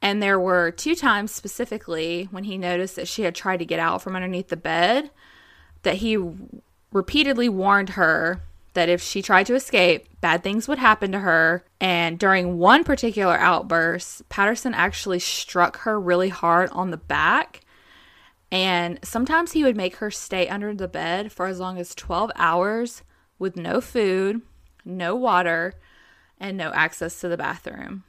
And 0.00 0.22
there 0.22 0.38
were 0.38 0.70
two 0.70 0.94
times 0.94 1.32
specifically 1.32 2.28
when 2.30 2.44
he 2.44 2.56
noticed 2.56 2.96
that 2.96 3.08
she 3.08 3.22
had 3.22 3.34
tried 3.34 3.58
to 3.58 3.64
get 3.64 3.80
out 3.80 4.00
from 4.00 4.14
underneath 4.14 4.48
the 4.48 4.56
bed 4.56 5.10
that 5.82 5.96
he 5.96 6.16
repeatedly 6.92 7.48
warned 7.48 7.90
her 7.90 8.42
that 8.74 8.88
if 8.88 9.02
she 9.02 9.22
tried 9.22 9.46
to 9.46 9.54
escape, 9.54 10.06
bad 10.20 10.42
things 10.42 10.68
would 10.68 10.78
happen 10.78 11.12
to 11.12 11.20
her. 11.20 11.64
And 11.80 12.18
during 12.18 12.58
one 12.58 12.84
particular 12.84 13.36
outburst, 13.36 14.28
Patterson 14.28 14.74
actually 14.74 15.18
struck 15.18 15.78
her 15.78 16.00
really 16.00 16.28
hard 16.28 16.70
on 16.70 16.90
the 16.90 16.96
back. 16.96 17.62
And 18.52 18.98
sometimes 19.02 19.52
he 19.52 19.62
would 19.62 19.76
make 19.76 19.96
her 19.96 20.10
stay 20.10 20.48
under 20.48 20.74
the 20.74 20.88
bed 20.88 21.32
for 21.32 21.46
as 21.46 21.60
long 21.60 21.78
as 21.78 21.94
12 21.94 22.32
hours 22.36 23.02
with 23.38 23.56
no 23.56 23.80
food, 23.80 24.42
no 24.84 25.14
water, 25.14 25.74
and 26.38 26.56
no 26.56 26.72
access 26.72 27.20
to 27.20 27.28
the 27.28 27.36
bathroom. 27.36 28.04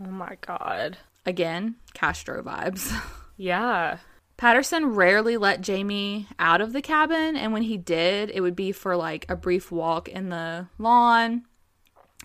Oh 0.00 0.10
my 0.10 0.36
god. 0.40 0.98
Again, 1.26 1.76
Castro 1.94 2.42
vibes. 2.42 2.92
Yeah. 3.36 3.98
Patterson 4.36 4.86
rarely 4.86 5.36
let 5.36 5.60
Jayme 5.60 6.26
out 6.38 6.60
of 6.60 6.72
the 6.72 6.82
cabin, 6.82 7.36
and 7.36 7.52
when 7.52 7.62
he 7.62 7.76
did, 7.76 8.30
it 8.30 8.40
would 8.40 8.56
be 8.56 8.72
for 8.72 8.96
like 8.96 9.24
a 9.28 9.36
brief 9.36 9.70
walk 9.70 10.08
in 10.08 10.28
the 10.28 10.66
lawn 10.78 11.44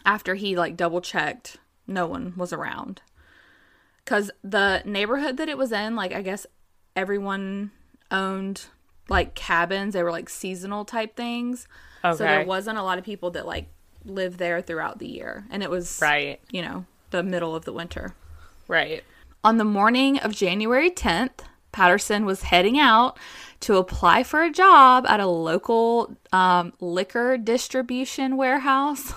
after 0.05 0.35
he 0.35 0.55
like 0.57 0.75
double 0.75 1.01
checked 1.01 1.57
no 1.85 2.07
one 2.07 2.33
was 2.35 2.51
around. 2.51 3.01
Because 4.03 4.31
the 4.43 4.81
neighborhood 4.85 5.37
that 5.37 5.49
it 5.49 5.57
was 5.57 5.71
in, 5.71 5.95
like, 5.95 6.13
I 6.13 6.21
guess 6.23 6.47
everyone 6.95 7.71
owned 8.09 8.65
like 9.07 9.35
cabins, 9.35 9.93
they 9.93 10.01
were 10.03 10.11
like 10.11 10.29
seasonal 10.29 10.85
type 10.85 11.15
things. 11.15 11.67
So 12.01 12.15
there 12.15 12.45
wasn't 12.45 12.77
a 12.77 12.83
lot 12.83 12.97
of 12.97 13.03
people 13.03 13.31
that 13.31 13.45
like 13.45 13.67
lived 14.05 14.39
there 14.39 14.61
throughout 14.61 14.97
the 14.99 15.07
year, 15.07 15.45
and 15.51 15.61
it 15.61 15.69
was, 15.69 15.99
Right. 16.01 16.39
you 16.49 16.61
know, 16.61 16.85
the 17.11 17.21
middle 17.21 17.55
of 17.55 17.65
the 17.65 17.73
winter. 17.73 18.15
Right. 18.67 19.03
On 19.43 19.57
the 19.57 19.63
morning 19.65 20.17
of 20.19 20.31
January 20.33 20.89
10th, 20.89 21.41
Patterson 21.71 22.25
was 22.25 22.43
heading 22.43 22.79
out 22.79 23.17
to 23.61 23.77
apply 23.77 24.23
for 24.23 24.41
a 24.41 24.51
job 24.51 25.05
at 25.07 25.19
a 25.19 25.27
local 25.27 26.15
um, 26.31 26.73
liquor 26.79 27.37
distribution 27.37 28.37
warehouse. 28.37 29.13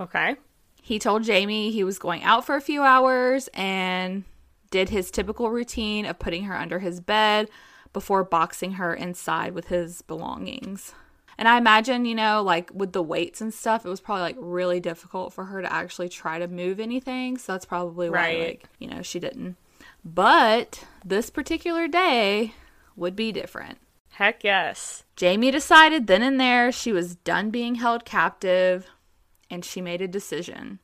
Okay. 0.00 0.36
He 0.82 0.98
told 0.98 1.22
Jayme 1.24 1.70
he 1.72 1.84
was 1.84 1.98
going 1.98 2.22
out 2.22 2.46
for 2.46 2.54
a 2.54 2.60
few 2.60 2.82
hours 2.82 3.48
and 3.52 4.24
did 4.70 4.88
his 4.90 5.10
typical 5.10 5.50
routine 5.50 6.06
of 6.06 6.18
putting 6.18 6.44
her 6.44 6.54
under 6.54 6.78
his 6.78 7.00
bed 7.00 7.50
before 7.92 8.22
boxing 8.24 8.72
her 8.72 8.94
inside 8.94 9.54
with 9.54 9.68
his 9.68 10.02
belongings. 10.02 10.94
And 11.36 11.46
I 11.48 11.56
imagine, 11.58 12.04
you 12.04 12.14
know, 12.14 12.42
like 12.42 12.70
with 12.74 12.92
the 12.92 13.02
weights 13.02 13.40
and 13.40 13.52
stuff, 13.52 13.84
it 13.84 13.88
was 13.88 14.00
probably 14.00 14.22
like 14.22 14.36
really 14.38 14.80
difficult 14.80 15.32
for 15.32 15.44
her 15.46 15.62
to 15.62 15.72
actually 15.72 16.08
try 16.08 16.38
to 16.38 16.48
move 16.48 16.80
anything. 16.80 17.38
So 17.38 17.52
that's 17.52 17.64
probably 17.64 18.08
why, 18.10 18.14
Right. 18.16 18.38
like, 18.40 18.64
you 18.78 18.88
know, 18.88 19.02
she 19.02 19.18
didn't. 19.20 19.56
But 20.04 20.84
this 21.04 21.30
particular 21.30 21.88
day 21.88 22.54
would 22.96 23.16
be 23.16 23.32
different. 23.32 23.78
Heck 24.10 24.42
yes. 24.42 25.04
Jayme 25.16 25.52
decided 25.52 26.06
then 26.06 26.22
and 26.22 26.40
there 26.40 26.72
she 26.72 26.92
was 26.92 27.16
done 27.16 27.50
being 27.50 27.76
held 27.76 28.04
captive 28.04 28.86
and 29.50 29.64
she 29.64 29.80
made 29.80 30.02
a 30.02 30.08
decision. 30.08 30.80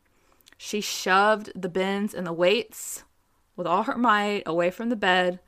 She 0.57 0.81
shoved 0.81 1.51
the 1.55 1.69
bins 1.69 2.15
and 2.15 2.27
the 2.27 2.33
weights 2.33 3.03
with 3.57 3.67
all 3.67 3.85
her 3.85 3.99
might 3.99 4.45
away 4.47 4.71
from 4.71 4.89
the 4.89 4.97
bed 4.97 5.41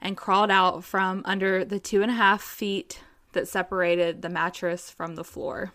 and 0.00 0.16
crawled 0.16 0.50
out 0.50 0.84
from 0.84 1.22
under 1.24 1.64
the 1.64 1.80
two 1.80 2.02
and 2.02 2.10
a 2.10 2.14
half 2.14 2.42
feet 2.42 3.02
that 3.32 3.48
separated 3.48 4.22
the 4.22 4.28
mattress 4.28 4.90
from 4.90 5.14
the 5.14 5.24
floor. 5.24 5.72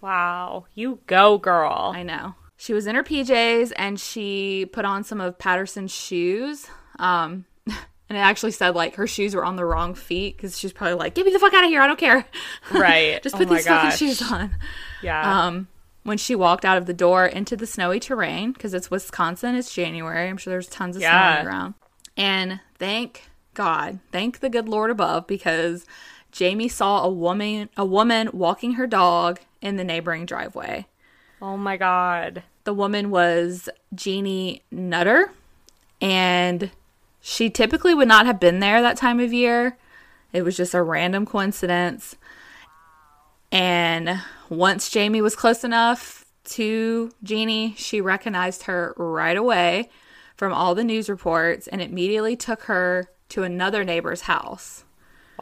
Wow. 0.00 0.66
You 0.74 1.00
go, 1.06 1.38
girl. 1.38 1.92
I 1.94 2.02
know. 2.02 2.34
She 2.56 2.72
was 2.72 2.86
in 2.86 2.94
her 2.94 3.02
PJs 3.04 3.72
and 3.76 4.00
she 4.00 4.66
put 4.72 4.84
on 4.84 5.04
some 5.04 5.20
of 5.20 5.38
Patterson's 5.38 5.92
shoes. 5.92 6.66
Um, 6.98 7.44
and 7.66 8.16
it 8.16 8.20
actually 8.20 8.52
said 8.52 8.74
like 8.74 8.94
her 8.96 9.06
shoes 9.06 9.34
were 9.34 9.44
on 9.44 9.56
the 9.56 9.64
wrong 9.64 9.94
feet 9.94 10.36
because 10.36 10.58
she's 10.58 10.72
probably 10.72 10.94
like, 10.94 11.14
"Get 11.14 11.26
me 11.26 11.32
the 11.32 11.38
fuck 11.38 11.52
out 11.54 11.64
of 11.64 11.70
here! 11.70 11.82
I 11.82 11.86
don't 11.86 11.98
care." 11.98 12.24
Right. 12.72 13.22
Just 13.22 13.34
Oh 13.34 13.38
put 13.38 13.48
my 13.48 13.56
these 13.56 13.66
fucking 13.66 13.90
shoes 13.98 14.22
on. 14.30 14.54
yeah. 15.02 15.46
Um, 15.46 15.68
when 16.04 16.18
she 16.18 16.34
walked 16.36 16.64
out 16.64 16.78
of 16.78 16.86
the 16.86 16.94
door 16.94 17.26
into 17.26 17.56
the 17.56 17.66
snowy 17.66 17.98
terrain, 18.00 18.52
because 18.52 18.72
it's 18.74 18.90
Wisconsin, 18.90 19.54
it's 19.56 19.74
January. 19.74 20.28
I'm 20.28 20.36
sure 20.36 20.52
there's 20.52 20.68
tons 20.68 20.96
of 20.96 21.02
snow 21.02 21.08
on 21.10 21.14
Yeah. 21.14 21.38
the 21.38 21.44
ground. 21.44 21.74
And 22.16 22.60
thank 22.78 23.28
God, 23.54 23.98
thank 24.12 24.38
the 24.40 24.48
good 24.48 24.68
Lord 24.68 24.90
above, 24.90 25.26
because 25.26 25.84
Jayme 26.32 26.70
saw 26.70 27.02
a 27.02 27.10
woman, 27.10 27.68
a 27.76 27.84
woman 27.84 28.30
walking 28.32 28.72
her 28.74 28.86
dog 28.86 29.40
in 29.60 29.76
the 29.76 29.84
neighboring 29.84 30.26
driveway. 30.26 30.86
Oh 31.40 31.56
my 31.56 31.76
god. 31.76 32.42
The 32.64 32.74
woman 32.74 33.10
was 33.10 33.68
Jeannie 33.94 34.62
Nutter, 34.70 35.30
and 36.00 36.70
she 37.20 37.50
typically 37.50 37.94
would 37.94 38.08
not 38.08 38.26
have 38.26 38.40
been 38.40 38.60
there 38.60 38.80
that 38.82 38.96
time 38.96 39.20
of 39.20 39.32
year. 39.32 39.76
It 40.32 40.42
was 40.42 40.56
just 40.56 40.74
a 40.74 40.82
random 40.82 41.26
coincidence. 41.26 42.16
And 43.52 44.20
once 44.48 44.90
Jayme 44.90 45.22
was 45.22 45.36
close 45.36 45.62
enough 45.64 46.24
to 46.44 47.10
Jeannie, 47.22 47.74
she 47.76 48.00
recognized 48.00 48.64
her 48.64 48.94
right 48.96 49.36
away 49.36 49.88
from 50.36 50.52
all 50.52 50.74
the 50.74 50.84
news 50.84 51.08
reports 51.08 51.66
and 51.68 51.80
immediately 51.80 52.36
took 52.36 52.62
her 52.64 53.08
to 53.30 53.42
another 53.44 53.84
neighbor's 53.84 54.22
house, 54.22 54.84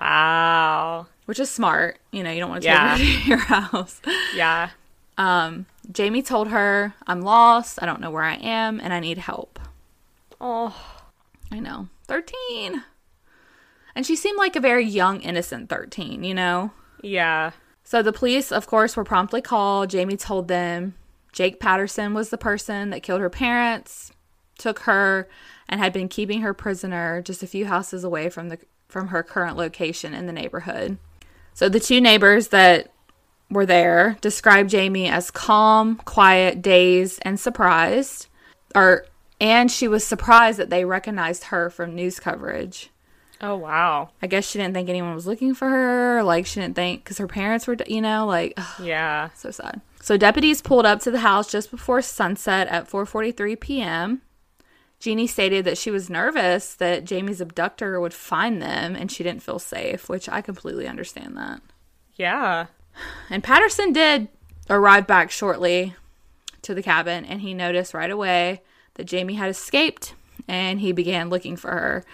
Wow. 0.01 1.07
which 1.27 1.41
is 1.41 1.51
smart. 1.51 1.99
You 2.13 2.23
know, 2.23 2.31
you 2.31 2.41
don't 2.41 2.51
want 2.51 2.63
to 2.63 2.69
take 2.69 2.75
Yeah. 2.77 2.91
her 2.91 2.97
to 2.99 3.29
your 3.29 3.39
house. 3.39 4.01
Yeah. 4.35 4.71
Um, 5.19 5.67
Jayme 5.91 6.25
told 6.25 6.49
her, 6.49 6.95
I'm 7.07 7.21
lost, 7.21 7.83
I 7.83 7.87
don't 7.87 8.01
know 8.01 8.11
where 8.11 8.23
I 8.23 8.35
am, 8.35 8.81
and 8.81 8.93
I 8.93 9.01
need 9.01 9.19
help. 9.19 9.59
Oh. 10.41 10.75
I 11.51 11.61
know. 11.61 11.89
13. 12.09 12.83
And 13.95 14.05
she 14.05 14.17
seemed 14.17 14.39
like 14.39 14.57
a 14.57 14.61
very 14.61 14.85
young, 14.85 15.21
innocent 15.21 15.69
13, 15.69 16.25
you 16.25 16.35
know? 16.35 16.73
Yeah. 17.03 17.53
So 17.85 18.03
the 18.03 18.13
police, 18.13 18.51
of 18.51 18.67
course, 18.67 18.97
were 18.97 19.05
promptly 19.05 19.41
called. 19.41 19.91
Jayme 19.91 20.19
told 20.19 20.49
them 20.49 20.95
Jake 21.33 21.61
Patterson 21.61 22.15
was 22.15 22.31
the 22.31 22.39
person 22.39 22.91
that 22.91 23.03
killed 23.03 23.21
her 23.21 23.31
parents, 23.31 24.13
took 24.59 24.81
her, 24.81 25.29
and 25.69 25.81
had 25.81 25.93
been 25.93 26.09
keeping 26.09 26.41
her 26.41 26.55
prisoner 26.55 27.23
just 27.23 27.43
a 27.43 27.47
few 27.47 27.67
houses 27.67 28.05
away 28.05 28.31
from 28.31 28.49
the 28.49 28.59
from 28.89 29.09
her 29.09 29.23
current 29.23 29.57
location 29.57 30.15
in 30.15 30.27
the 30.27 30.33
neighborhood. 30.33 30.99
So 31.53 31.69
the 31.69 31.81
two 31.81 32.01
neighbors 32.01 32.49
that 32.49 32.93
were 33.55 33.65
there 33.67 34.19
described 34.21 34.71
Jayme 34.71 35.09
as 35.11 35.31
calm, 35.31 35.97
quiet, 36.05 36.61
dazed, 36.61 37.21
and 37.23 37.41
surprised. 37.41 38.27
Or 38.75 39.07
and 39.41 39.71
she 39.71 39.89
was 39.89 40.05
surprised 40.05 40.59
that 40.59 40.71
they 40.71 40.85
recognized 40.85 41.45
her 41.45 41.71
from 41.71 41.95
news 41.95 42.21
coverage. 42.21 42.91
Oh 43.41 43.57
wow. 43.57 44.11
I 44.23 44.27
guess 44.27 44.49
she 44.49 44.59
didn't 44.59 44.75
think 44.75 44.89
anyone 44.89 45.15
was 45.15 45.27
looking 45.27 45.55
for 45.55 45.69
her. 45.69 46.23
Like 46.23 46.47
she 46.47 46.61
didn't 46.61 46.77
think 46.77 47.03
because 47.05 47.19
her 47.19 47.27
parents 47.27 47.67
were, 47.67 47.77
you 47.87 48.01
know, 48.01 48.27
like 48.27 48.55
ugh, 48.57 48.81
Yeah. 48.87 49.31
so 49.35 49.51
sad. 49.51 49.81
So 50.01 50.17
deputies 50.17 50.61
pulled 50.63 50.87
up 50.87 51.01
to 51.01 51.11
the 51.11 51.21
house 51.21 51.51
just 51.51 51.71
before 51.71 52.01
sunset 52.03 52.69
at 52.69 52.89
4:43 52.91 53.59
p.m. 53.59 54.23
Jeannie 55.01 55.27
stated 55.27 55.65
that 55.67 55.77
she 55.77 55.91
was 55.91 56.09
nervous 56.09 56.75
that 56.77 57.05
Jayme's 57.05 57.41
abductor 57.41 58.01
would 58.01 58.15
find 58.15 58.63
them 58.63 58.97
and 58.97 59.11
she 59.13 59.23
didn't 59.23 59.43
feel 59.43 59.59
safe, 59.59 60.09
which 60.09 60.29
I 60.29 60.41
completely 60.41 60.87
understand 60.87 61.37
that. 61.37 61.61
Yeah. 62.15 62.67
And 63.31 63.43
Patterson 63.43 63.93
did 63.93 64.29
arrive 64.71 65.07
back 65.07 65.31
shortly 65.31 65.95
to 66.63 66.75
the 66.75 66.83
cabin 66.83 67.25
and 67.25 67.41
he 67.41 67.55
noticed 67.55 67.95
right 67.95 68.11
away 68.11 68.63
that 68.95 69.07
Jayme 69.07 69.37
had 69.37 69.51
escaped 69.51 70.15
and 70.49 70.81
he 70.81 70.93
began 70.93 71.31
looking 71.31 71.57
for 71.57 71.71
her. 71.71 72.05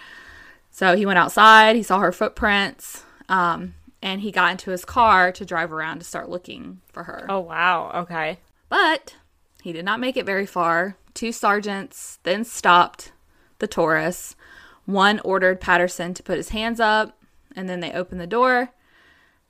So 0.69 0.95
he 0.95 1.05
went 1.05 1.19
outside, 1.19 1.75
he 1.75 1.83
saw 1.83 1.99
her 1.99 2.11
footprints, 2.11 3.03
um, 3.27 3.75
and 4.01 4.21
he 4.21 4.31
got 4.31 4.51
into 4.51 4.71
his 4.71 4.85
car 4.85 5.31
to 5.33 5.45
drive 5.45 5.71
around 5.71 5.99
to 5.99 6.05
start 6.05 6.29
looking 6.29 6.81
for 6.87 7.03
her. 7.03 7.25
Oh 7.29 7.39
wow. 7.39 7.91
Okay. 7.93 8.39
But 8.69 9.15
he 9.61 9.73
did 9.73 9.85
not 9.85 9.99
make 9.99 10.17
it 10.17 10.25
very 10.25 10.45
far. 10.45 10.95
Two 11.13 11.31
sergeants 11.31 12.19
then 12.23 12.43
stopped 12.43 13.11
the 13.59 13.67
Taurus. 13.67 14.35
One 14.85 15.19
ordered 15.19 15.61
Patterson 15.61 16.13
to 16.15 16.23
put 16.23 16.37
his 16.37 16.49
hands 16.49 16.79
up, 16.79 17.17
and 17.55 17.69
then 17.69 17.79
they 17.79 17.91
opened 17.91 18.19
the 18.19 18.27
door. 18.27 18.71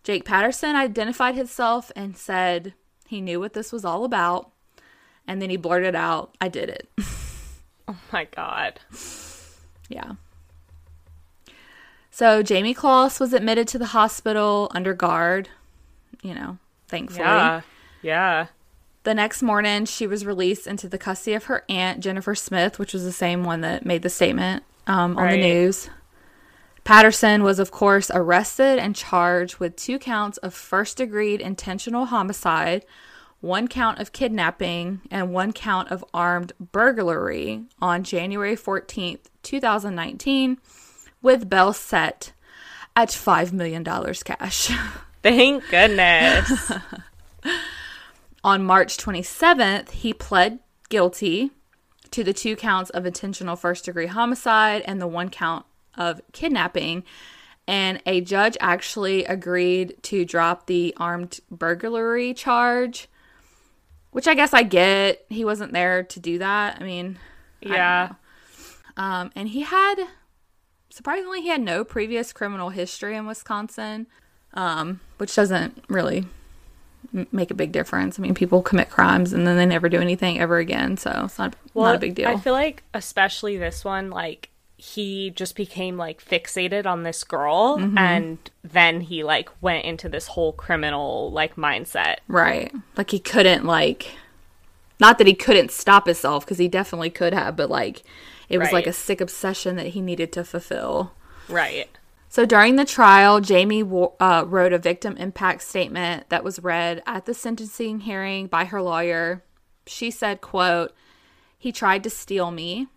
Jake 0.03 0.25
Patterson 0.25 0.75
identified 0.75 1.35
himself 1.35 1.91
and 1.95 2.17
said 2.17 2.73
he 3.07 3.21
knew 3.21 3.39
what 3.39 3.53
this 3.53 3.71
was 3.71 3.85
all 3.85 4.03
about. 4.03 4.51
And 5.27 5.41
then 5.41 5.49
he 5.49 5.57
blurted 5.57 5.95
out, 5.95 6.35
I 6.41 6.47
did 6.47 6.69
it. 6.69 6.89
Oh 7.87 7.97
my 8.13 8.23
god. 8.25 8.79
Yeah. 9.89 10.13
So 12.09 12.43
Jayme 12.43 12.75
Closs 12.75 13.19
was 13.19 13.33
admitted 13.33 13.67
to 13.69 13.79
the 13.79 13.87
hospital 13.87 14.69
under 14.73 14.93
guard, 14.93 15.49
you 16.21 16.33
know, 16.33 16.57
thankfully. 16.87 17.21
Yeah. 17.23 17.61
Yeah. 18.01 18.47
The 19.03 19.13
next 19.13 19.41
morning, 19.41 19.85
she 19.85 20.05
was 20.07 20.25
released 20.25 20.67
into 20.67 20.87
the 20.87 20.97
custody 20.97 21.33
of 21.33 21.45
her 21.45 21.63
aunt, 21.69 22.01
Jennifer 22.01 22.35
Smith, 22.35 22.77
which 22.77 22.93
was 22.93 23.03
the 23.03 23.11
same 23.11 23.43
one 23.43 23.61
that 23.61 23.85
made 23.85 24.03
the 24.03 24.09
statement 24.09 24.63
um, 24.87 25.17
on 25.17 25.23
Right. 25.23 25.31
the 25.31 25.41
news. 25.41 25.89
Patterson 26.91 27.41
was, 27.41 27.57
of 27.57 27.71
course, 27.71 28.11
arrested 28.13 28.77
and 28.77 28.93
charged 28.93 29.59
with 29.59 29.77
two 29.77 29.97
counts 29.97 30.37
of 30.39 30.53
first 30.53 30.97
degree 30.97 31.41
intentional 31.41 32.07
homicide, 32.07 32.85
one 33.39 33.69
count 33.69 33.99
of 33.99 34.11
kidnapping, 34.11 34.99
and 35.09 35.31
one 35.31 35.53
count 35.53 35.89
of 35.89 36.03
armed 36.13 36.51
burglary 36.59 37.63
on 37.81 38.03
January 38.03 38.57
14th, 38.57 39.21
2019, 39.41 40.57
with 41.21 41.49
bail 41.49 41.71
set 41.71 42.33
at 42.93 43.07
$5 43.07 43.53
million 43.53 43.85
cash. 43.85 44.69
Thank 45.23 45.69
goodness. 45.69 46.73
On 48.43 48.65
March 48.65 48.97
27th, 48.97 49.91
he 49.91 50.13
pled 50.13 50.59
guilty 50.89 51.51
to 52.11 52.21
the 52.21 52.33
two 52.33 52.57
counts 52.57 52.89
of 52.89 53.05
intentional 53.05 53.55
first 53.55 53.85
degree 53.85 54.07
homicide 54.07 54.81
and 54.85 55.01
the 55.01 55.07
one 55.07 55.29
count 55.29 55.65
of 55.95 56.21
kidnapping. 56.31 57.03
And 57.67 58.01
a 58.05 58.21
judge 58.21 58.57
actually 58.59 59.23
agreed 59.25 60.01
to 60.03 60.25
drop 60.25 60.67
the 60.67 60.93
armed 60.97 61.39
burglary 61.49 62.33
charge, 62.33 63.07
which 64.11 64.27
I 64.27 64.33
guess 64.33 64.53
I 64.53 64.63
get. 64.63 65.25
He 65.29 65.45
wasn't 65.45 65.73
there 65.73 66.03
to 66.03 66.19
do 66.19 66.39
that. 66.39 66.77
I 66.81 66.83
mean, 66.83 67.17
yeah. 67.61 68.09
know. 68.97 69.03
Um, 69.03 69.31
and 69.35 69.47
he 69.49 69.61
had, 69.61 69.95
surprisingly, 70.89 71.41
he 71.41 71.47
had 71.47 71.61
no 71.61 71.83
previous 71.83 72.33
criminal 72.33 72.69
history 72.69 73.15
in 73.15 73.25
Wisconsin, 73.25 74.07
um, 74.53 74.99
which 75.17 75.35
doesn't 75.35 75.83
really 75.87 76.25
make 77.31 77.51
a 77.51 77.55
big 77.55 77.71
difference. 77.71 78.19
I 78.19 78.21
mean, 78.21 78.35
people 78.35 78.61
commit 78.61 78.89
crimes 78.89 79.33
and 79.33 79.45
then 79.45 79.57
they 79.57 79.65
never 79.65 79.89
do 79.89 79.99
anything 79.99 80.39
ever 80.39 80.57
again, 80.57 80.97
so 80.97 81.23
it's 81.25 81.37
not 81.37 81.55
not 81.75 81.95
a 81.95 81.99
big 81.99 82.15
deal. 82.15 82.27
I 82.29 82.37
feel 82.37 82.53
like 82.53 82.83
especially 82.93 83.57
this 83.57 83.83
one, 83.83 84.09
like 84.09 84.49
he 84.83 85.29
just 85.29 85.55
became 85.55 85.95
like 85.95 86.25
fixated 86.25 86.87
on 86.87 87.03
this 87.03 87.23
girl 87.23 87.77
Mm-hmm. 87.77 87.99
and 87.99 88.49
then 88.63 89.01
he 89.01 89.23
like 89.23 89.47
went 89.61 89.85
into 89.85 90.09
this 90.09 90.25
whole 90.25 90.53
criminal 90.53 91.31
like 91.31 91.55
mindset. 91.55 92.15
right? 92.27 92.73
Like 92.97 93.11
he 93.11 93.19
couldn't 93.19 93.63
like, 93.63 94.15
not 94.99 95.19
that 95.19 95.27
he 95.27 95.35
couldn't 95.35 95.69
stop 95.69 96.07
himself 96.07 96.43
because 96.43 96.57
he 96.57 96.67
definitely 96.67 97.11
could 97.11 97.31
have, 97.31 97.55
but 97.55 97.69
like 97.69 98.01
it 98.49 98.57
was 98.57 98.71
like 98.71 98.87
a 98.87 98.93
sick 98.93 99.21
obsession 99.21 99.75
that 99.75 99.87
he 99.87 100.01
needed 100.01 100.31
to 100.33 100.43
fulfill. 100.43 101.11
Right. 101.47 101.87
So 102.27 102.47
during 102.47 102.75
the 102.75 102.85
trial, 102.85 103.39
Jayme 103.39 104.13
uh, 104.19 104.45
wrote 104.47 104.73
a 104.73 104.79
victim 104.79 105.15
impact 105.17 105.61
statement 105.61 106.27
that 106.29 106.43
was 106.43 106.57
read 106.59 107.03
at 107.05 107.25
the 107.27 107.35
sentencing 107.35 107.99
hearing 107.99 108.47
by 108.47 108.65
her 108.65 108.81
lawyer. 108.81 109.43
She 109.85 110.09
said, 110.09 110.41
quote, 110.41 110.91
he 111.59 111.71
tried 111.71 112.03
to 112.03 112.09
steal 112.09 112.49
me 112.49 112.87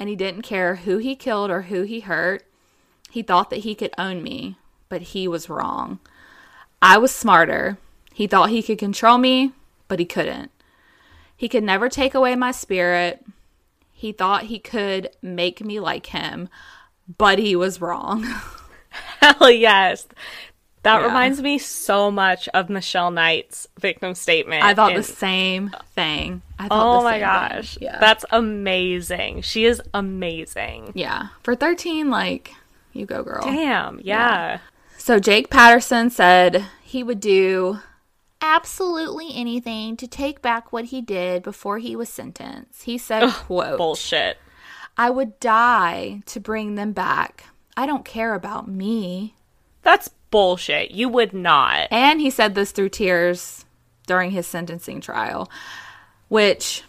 and 0.00 0.08
he 0.08 0.16
didn't 0.16 0.42
care 0.42 0.76
who 0.76 0.96
he 0.96 1.14
killed 1.14 1.50
or 1.50 1.62
who 1.62 1.82
he 1.82 2.00
hurt. 2.00 2.42
He 3.10 3.22
thought 3.22 3.50
that 3.50 3.60
he 3.60 3.74
could 3.74 3.92
own 3.98 4.22
me, 4.22 4.56
but 4.88 5.02
he 5.02 5.28
was 5.28 5.50
wrong. 5.50 6.00
I 6.80 6.96
was 6.96 7.14
smarter. 7.14 7.76
He 8.14 8.26
thought 8.26 8.48
he 8.48 8.62
could 8.62 8.78
control 8.78 9.18
me, 9.18 9.52
but 9.88 9.98
he 9.98 10.06
couldn't. 10.06 10.50
He 11.36 11.48
could 11.48 11.62
never 11.62 11.90
take 11.90 12.14
away 12.14 12.34
my 12.34 12.50
spirit. 12.50 13.24
He 13.92 14.12
thought 14.12 14.44
he 14.44 14.58
could 14.58 15.10
make 15.20 15.62
me 15.62 15.78
like 15.78 16.06
him, 16.06 16.48
but 17.18 17.38
he 17.38 17.54
was 17.54 17.82
wrong. 17.82 18.26
Hell 19.20 19.50
yes. 19.50 20.06
That 20.82 21.00
Yeah. 21.00 21.06
reminds 21.08 21.42
me 21.42 21.58
so 21.58 22.10
much 22.10 22.48
of 22.54 22.70
Michelle 22.70 23.10
Knight's 23.10 23.66
victim 23.78 24.14
statement. 24.14 24.64
I 24.64 24.72
thought 24.74 24.92
in- 24.92 24.96
the 24.96 25.02
same 25.02 25.74
thing. 25.94 26.40
I 26.58 26.68
thought 26.68 26.94
Oh 26.96 26.98
the 26.98 27.04
my 27.04 27.18
gosh. 27.18 27.74
thing. 27.74 27.84
Yeah. 27.84 27.98
That's 28.00 28.24
amazing. 28.30 29.42
She 29.42 29.64
is 29.66 29.82
amazing. 29.92 30.92
yeah. 30.94 31.28
For 31.42 31.54
13, 31.54 32.08
like, 32.10 32.54
you 32.94 33.04
go, 33.06 33.22
girl. 33.22 33.42
Damn. 33.44 34.00
Yeah. 34.02 34.58
So 34.96 35.18
Jake 35.18 35.50
Patterson 35.50 36.08
said 36.10 36.64
he 36.82 37.02
would 37.02 37.20
do 37.20 37.80
absolutely 38.40 39.34
anything 39.34 39.96
to 39.98 40.06
take 40.06 40.40
back 40.42 40.72
what 40.72 40.86
he 40.86 41.00
did 41.00 41.42
before 41.42 41.78
he 41.78 41.94
was 41.94 42.08
sentenced. 42.08 42.84
He 42.84 42.96
said, 42.98 43.28
quote, 43.30 43.76
Bullshit. 43.78 44.38
I 44.96 45.10
would 45.10 45.38
die 45.40 46.22
to 46.26 46.40
bring 46.40 46.74
them 46.74 46.92
back. 46.92 47.44
I 47.76 47.86
don't 47.86 48.04
care 48.04 48.34
about 48.34 48.66
me. 48.68 49.34
That's 49.82 50.10
bullshit. 50.30 50.90
You 50.90 51.08
would 51.08 51.32
not. 51.32 51.88
And 51.90 52.20
he 52.20 52.30
said 52.30 52.54
this 52.54 52.72
through 52.72 52.90
tears 52.90 53.64
during 54.06 54.30
his 54.30 54.46
sentencing 54.46 55.00
trial, 55.00 55.50
which, 56.28 56.82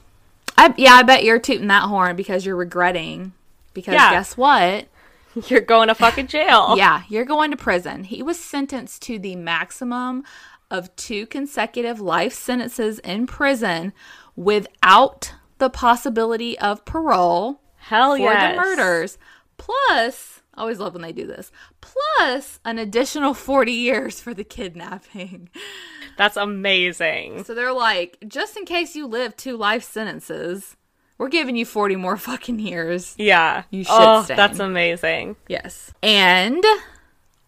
I, 0.57 0.73
yeah, 0.77 0.93
I 0.93 1.03
bet 1.03 1.23
you're 1.23 1.39
tooting 1.39 1.67
that 1.67 1.83
horn 1.83 2.15
because 2.15 2.45
you're 2.45 2.55
regretting. 2.55 3.33
Because 3.73 3.93
Yeah. 3.93 4.11
guess 4.11 4.35
what? 4.35 4.87
You're 5.47 5.61
going 5.61 5.87
to 5.87 5.95
fucking 5.95 6.27
jail. 6.27 6.73
Yeah, 6.77 7.03
you're 7.07 7.23
going 7.23 7.51
to 7.51 7.57
prison. 7.57 8.03
He 8.03 8.21
was 8.21 8.37
sentenced 8.37 9.01
to 9.03 9.17
the 9.17 9.37
maximum 9.37 10.25
of 10.69 10.93
two 10.97 11.25
consecutive 11.25 12.01
life 12.01 12.33
sentences 12.33 12.99
in 12.99 13.27
prison 13.27 13.93
without 14.35 15.33
the 15.57 15.69
possibility 15.69 16.59
of 16.59 16.83
parole 16.83 17.61
Hell 17.77 18.17
for 18.17 18.23
yes. 18.23 18.55
the 18.55 18.61
murders. 18.61 19.17
Plus, 19.57 20.40
always 20.61 20.79
love 20.79 20.93
when 20.93 21.01
they 21.01 21.11
do 21.11 21.27
this. 21.27 21.51
Plus, 21.81 22.59
an 22.63 22.77
additional 22.79 23.33
40 23.33 23.71
years 23.71 24.21
for 24.21 24.33
the 24.33 24.43
kidnapping. 24.45 25.49
That's 26.17 26.37
amazing. 26.37 27.43
So 27.43 27.53
they're 27.53 27.73
like, 27.73 28.17
just 28.27 28.55
in 28.55 28.65
case 28.65 28.95
you 28.95 29.07
live 29.07 29.35
two 29.35 29.57
life 29.57 29.83
sentences, 29.83 30.77
we're 31.17 31.29
giving 31.29 31.55
you 31.55 31.65
40 31.65 31.95
more 31.97 32.17
fucking 32.17 32.59
years. 32.59 33.15
Yeah. 33.17 33.63
You 33.71 33.83
shit 33.83 33.93
Oh, 33.93 34.23
stain. 34.23 34.37
that's 34.37 34.59
amazing. 34.59 35.35
Yes. 35.47 35.91
And 36.03 36.63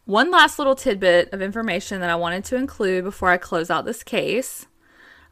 one 0.06 0.32
last 0.32 0.58
little 0.60 0.76
tidbit 0.76 1.32
of 1.34 1.42
information 1.42 2.02
that 2.02 2.10
I 2.10 2.16
wanted 2.16 2.44
to 2.46 2.56
include 2.56 3.04
before 3.04 3.30
I 3.30 3.38
close 3.38 3.70
out 3.70 3.86
this 3.86 4.04
case 4.04 4.66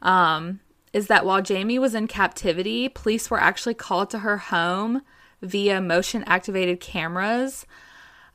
um, 0.00 0.60
is 0.92 1.06
that 1.08 1.24
while 1.26 1.42
Jayme 1.42 1.78
was 1.80 1.94
in 1.94 2.06
captivity, 2.06 2.88
police 2.88 3.30
were 3.30 3.40
actually 3.40 3.74
called 3.74 4.10
to 4.10 4.20
her 4.20 4.36
home 4.38 5.02
via 5.42 5.80
motion 5.80 6.24
activated 6.26 6.80
cameras. 6.80 7.66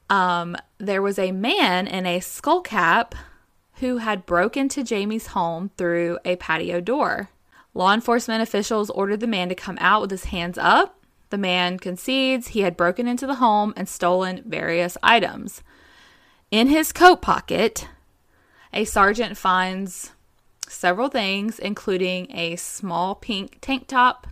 Um, 0.10 0.56
there 0.78 1.02
was 1.02 1.18
a 1.18 1.32
man 1.32 1.88
in 1.88 2.06
a 2.06 2.20
skull 2.20 2.62
cap 2.62 3.16
who 3.76 3.98
had 3.98 4.26
broken 4.26 4.64
into 4.64 4.84
Jayme's 4.84 5.28
home 5.28 5.72
through 5.78 6.20
a 6.26 6.36
patio 6.36 6.82
door. 6.82 7.30
Law 7.74 7.94
enforcement 7.94 8.42
officials 8.42 8.90
ordered 8.90 9.20
the 9.20 9.28
man 9.28 9.50
to 9.50 9.56
come 9.56 9.78
out 9.80 10.02
with 10.02 10.12
his 10.12 10.26
hands 10.26 10.58
up. 10.58 11.00
The 11.30 11.38
man 11.38 11.78
concedes 11.78 12.50
he 12.50 12.62
had 12.62 12.78
broken 12.78 13.08
into 13.08 13.28
the 13.28 13.36
home 13.36 13.74
and 13.76 13.88
stolen 13.88 14.44
various 14.46 14.98
items. 15.04 15.62
In 16.50 16.68
his 16.68 16.92
coat 16.92 17.22
pocket, 17.22 17.88
a 18.74 18.86
sergeant 18.86 19.38
finds 19.38 20.14
several 20.68 21.10
things, 21.10 21.60
including 21.60 22.32
a 22.36 22.56
small 22.56 23.16
pink 23.16 23.60
tank 23.62 23.88
top 23.88 24.28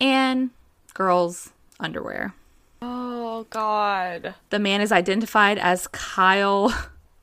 and 0.00 0.50
girls' 0.94 1.52
underwear. 1.78 2.34
Oh, 2.82 3.46
God. 3.50 4.34
The 4.50 4.58
man 4.58 4.80
is 4.80 4.92
identified 4.92 5.58
as 5.58 5.86
Kyle. 5.88 6.74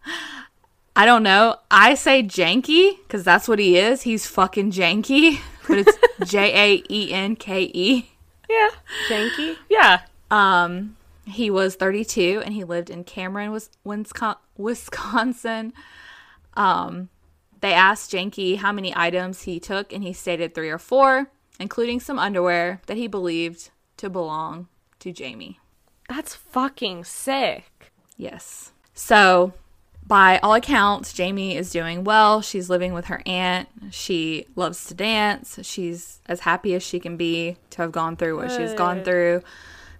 I 0.95 1.05
don't 1.05 1.23
know. 1.23 1.57
I 1.71 1.95
say 1.95 2.21
janky 2.21 2.97
because 3.03 3.23
that's 3.23 3.47
what 3.47 3.59
he 3.59 3.77
is. 3.77 4.03
He's 4.03 4.27
fucking 4.27 4.71
janky, 4.71 5.39
but 5.67 5.79
it's 5.79 5.97
J 6.31 6.53
A 6.53 6.83
E 6.89 7.11
N 7.11 7.35
K 7.35 7.71
E. 7.73 8.11
Yeah. 8.49 8.69
Janky. 9.07 9.57
Yeah. 9.69 10.01
Um, 10.29 10.97
he 11.25 11.49
was 11.49 11.75
32 11.75 12.41
and 12.45 12.53
he 12.53 12.63
lived 12.63 12.89
in 12.89 13.03
Cameron, 13.03 13.57
Wisconsin. 14.57 15.73
Um, 16.55 17.09
they 17.61 17.73
asked 17.73 18.11
Janky 18.11 18.57
how 18.57 18.71
many 18.71 18.93
items 18.95 19.43
he 19.43 19.59
took, 19.59 19.93
and 19.93 20.03
he 20.03 20.11
stated 20.11 20.53
three 20.53 20.69
or 20.69 20.77
four, 20.77 21.27
including 21.59 21.99
some 22.01 22.19
underwear 22.19 22.81
that 22.87 22.97
he 22.97 23.07
believed 23.07 23.69
to 24.03 24.09
belong 24.09 24.67
to 24.99 25.13
Jayme. 25.13 25.55
That's 26.09 26.35
fucking 26.35 27.05
sick. 27.05 27.91
Yes. 28.17 28.73
So, 28.93 29.53
by 30.05 30.39
all 30.43 30.53
accounts, 30.53 31.13
Jayme 31.13 31.55
is 31.55 31.71
doing 31.71 32.03
well. 32.03 32.41
She's 32.41 32.69
living 32.69 32.93
with 32.93 33.05
her 33.05 33.21
aunt. 33.25 33.69
She 33.91 34.45
loves 34.57 34.83
to 34.87 34.93
dance. 34.93 35.57
She's 35.63 36.19
as 36.25 36.41
happy 36.41 36.75
as 36.75 36.83
she 36.83 36.99
can 36.99 37.15
be 37.15 37.55
to 37.69 37.81
have 37.81 37.93
gone 37.93 38.17
through 38.17 38.35
what 38.35 38.51
she's 38.51 38.73
gone 38.73 39.05
through. 39.05 39.41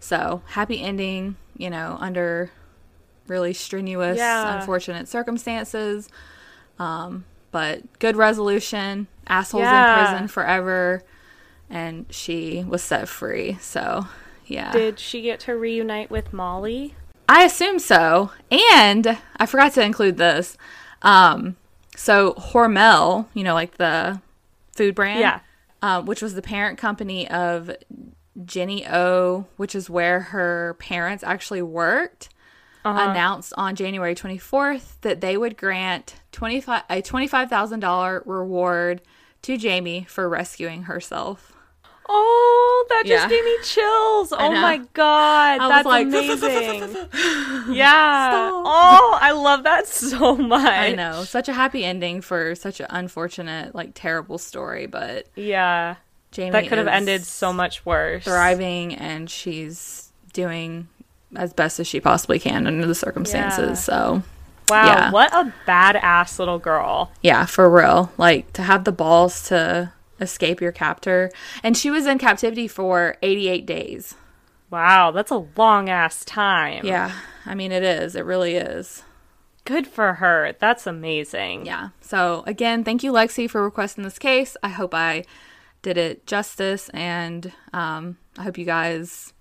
So, 0.02 0.42
happy 0.48 0.82
ending, 0.82 1.38
you 1.58 1.70
know, 1.70 1.96
under 2.02 2.52
really 3.28 3.54
strenuous, 3.54 4.18
Yeah. 4.18 4.60
unfortunate 4.60 5.08
circumstances. 5.08 6.10
Um, 6.78 7.24
but 7.52 8.00
good 8.00 8.18
resolution. 8.18 9.08
Assholes 9.28 9.62
Yeah. 9.62 10.02
in 10.02 10.06
prison 10.10 10.28
forever. 10.28 11.04
And 11.70 12.06
she 12.10 12.64
was 12.68 12.84
set 12.84 13.08
free. 13.08 13.58
So, 13.62 14.08
yeah. 14.46 14.72
Did 14.72 15.00
she 15.00 15.22
get 15.22 15.40
to 15.42 15.56
reunite 15.58 16.12
with 16.12 16.34
Molly? 16.34 16.96
I 17.28 17.44
assume 17.44 17.80
so. 17.80 18.32
And 18.52 19.18
I 19.38 19.46
forgot 19.46 19.74
to 19.74 19.84
include 19.84 20.18
this. 20.18 20.58
Um, 21.02 21.56
so 21.96 22.34
Hormel, 22.34 23.28
you 23.34 23.44
know, 23.44 23.54
like 23.54 23.78
the 23.78 24.22
food 24.76 24.94
brand, 24.96 25.20
Yeah. 25.20 25.40
uh, 25.82 26.02
which 26.02 26.22
was 26.22 26.34
the 26.36 26.42
parent 26.42 26.78
company 26.78 27.30
of 27.30 27.72
Jennie-O, 28.46 29.46
which 29.58 29.76
is 29.76 29.90
where 29.90 30.20
her 30.20 30.76
parents 30.80 31.24
actually 31.24 31.62
worked, 31.62 32.30
announced 32.86 33.54
on 33.56 33.76
January 33.76 34.14
24th 34.14 35.00
that 35.02 35.22
they 35.22 35.38
would 35.38 35.56
grant 35.56 36.16
25 36.34 36.84
a 36.90 37.02
$25,000 37.02 38.22
reward 38.26 39.02
to 39.44 39.58
Jayme 39.58 40.06
for 40.08 40.28
rescuing 40.28 40.84
herself. 40.84 41.53
Oh, 42.10 42.86
that 42.90 43.04
just 43.06 43.24
Yeah. 43.24 43.30
gave 43.30 43.44
me 43.46 43.58
chills. 43.64 44.34
Oh 44.34 44.52
my 44.52 44.78
god, 44.94 45.60
I 45.62 45.68
that's 45.70 45.86
like, 45.86 46.08
amazing. 46.08 46.96
yeah. 47.70 48.50
Oh, 48.54 49.18
I 49.22 49.32
love 49.32 49.64
that 49.64 49.88
so 49.88 50.36
much. 50.36 50.66
I 50.68 50.92
know, 50.94 51.24
such 51.24 51.48
a 51.50 51.54
happy 51.54 51.84
ending 51.86 52.22
for 52.22 52.56
such 52.56 52.80
an 52.80 52.88
unfortunate, 52.90 53.74
like 53.74 53.92
terrible 53.94 54.38
story, 54.38 54.86
but 54.86 55.28
Yeah. 55.36 55.96
Jayme 56.34 56.52
That 56.52 56.68
could 56.68 56.80
have 56.80 56.88
ended 56.88 57.24
so 57.26 57.54
much 57.54 57.86
worse. 57.86 58.24
thriving 58.24 58.96
and 58.96 59.30
she's 59.30 60.12
doing 60.34 60.88
as 61.36 61.54
best 61.54 61.80
as 61.80 61.88
she 61.88 62.00
possibly 62.00 62.40
can 62.40 62.66
under 62.68 62.86
the 62.88 62.96
circumstances. 62.96 63.70
Yeah. 63.70 63.74
So, 63.76 64.24
Wow, 64.70 64.86
Yeah. 64.86 65.12
what 65.12 65.32
a 65.34 65.54
badass 65.68 66.40
little 66.40 66.58
girl. 66.58 67.12
yeah, 67.22 67.46
for 67.46 67.70
real. 67.70 68.12
Like 68.18 68.52
to 68.54 68.62
have 68.64 68.84
the 68.86 68.92
balls 68.94 69.44
to 69.50 69.92
escape 70.20 70.62
your 70.62 70.72
captor. 70.72 71.32
And 71.64 71.76
she 71.78 71.90
was 71.92 72.06
in 72.06 72.18
captivity 72.18 72.68
for 72.68 73.18
88 73.22 73.66
days. 73.66 74.16
Wow, 74.70 75.12
that's 75.12 75.32
a 75.32 75.46
long 75.56 75.90
ass 75.90 76.26
time. 76.26 76.86
Yeah, 76.86 77.12
I 77.46 77.54
mean, 77.54 77.72
it 77.72 77.84
is. 77.84 78.16
It 78.16 78.26
really 78.26 78.56
is. 78.56 79.04
Good 79.66 79.88
for 79.88 80.16
her. 80.16 80.56
That's 80.60 80.88
amazing. 80.88 81.66
Yeah. 81.66 81.90
So, 82.02 82.44
again, 82.48 82.84
thank 82.84 83.04
you, 83.04 83.12
Lexi, 83.12 83.50
for 83.50 83.64
requesting 83.64 84.04
this 84.04 84.18
case. 84.20 84.58
I 84.64 84.70
hope 84.70 84.94
I 84.94 85.26
did 85.84 85.98
it 85.98 86.26
justice 86.26 86.90
and 86.90 87.54
um, 87.72 88.18
I 88.38 88.44
hope 88.44 88.58
you 88.58 88.66
guys 88.66 89.32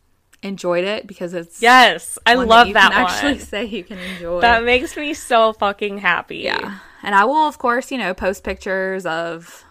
enjoyed 0.43 0.85
it 0.85 1.07
because 1.07 1.35
it's 1.35 1.63
Yes, 1.63 2.19
I 2.27 2.37
one 2.37 2.49
love 2.49 2.67
you 2.69 2.75
that, 2.75 2.93
can 2.93 3.03
one. 3.03 3.11
actually 3.13 3.39
say 3.41 3.65
you 3.65 3.85
can 3.85 3.99
enjoy. 3.99 4.41
That 4.41 4.65
makes 4.65 4.97
me 4.97 5.15
so 5.15 5.53
fucking 5.55 5.99
happy. 5.99 6.39
Yeah. 6.39 6.79
And 7.03 7.15
I 7.15 7.25
will, 7.25 7.47
of 7.49 7.59
course, 7.59 7.91
you 7.91 7.99
know, 7.99 8.13
post 8.13 8.45
pictures 8.45 9.07
of 9.07 9.65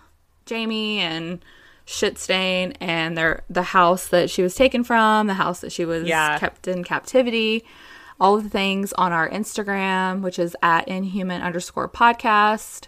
Jayme 0.45 0.97
and 0.97 1.43
Shitstain 1.87 2.75
and 2.79 3.17
their 3.17 3.43
the 3.49 3.63
house 3.63 4.07
that 4.09 4.29
she 4.29 4.41
was 4.41 4.55
taken 4.55 4.83
from, 4.83 5.27
the 5.27 5.33
house 5.35 5.59
that 5.61 5.71
she 5.71 5.85
was 5.85 6.05
Yeah. 6.07 6.37
kept 6.39 6.67
in 6.67 6.83
captivity, 6.83 7.65
all 8.19 8.35
of 8.35 8.43
the 8.43 8.49
things 8.49 8.93
on 8.93 9.11
our 9.11 9.29
Instagram, 9.29 10.21
which 10.21 10.39
is 10.39 10.55
at 10.61 10.87
inhuman 10.87 11.41
underscore 11.41 11.89
podcast. 11.89 12.87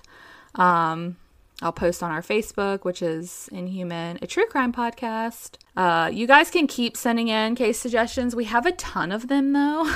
Um, 0.55 1.17
I'll 1.61 1.71
post 1.71 2.03
on 2.03 2.11
our 2.11 2.21
Facebook, 2.21 2.83
which 2.83 3.01
is 3.01 3.47
Inhuman, 3.51 4.19
a 4.21 4.27
true 4.27 4.45
crime 4.47 4.73
podcast. 4.73 5.51
Uh, 5.77 6.09
you 6.11 6.27
guys 6.27 6.51
can 6.51 6.67
keep 6.67 6.97
sending 6.97 7.29
in 7.29 7.55
case 7.55 7.79
suggestions. 7.79 8.35
We 8.35 8.45
have 8.45 8.65
a 8.65 8.73
ton 8.73 9.11
of 9.13 9.27
them 9.29 9.53
though. 9.53 9.89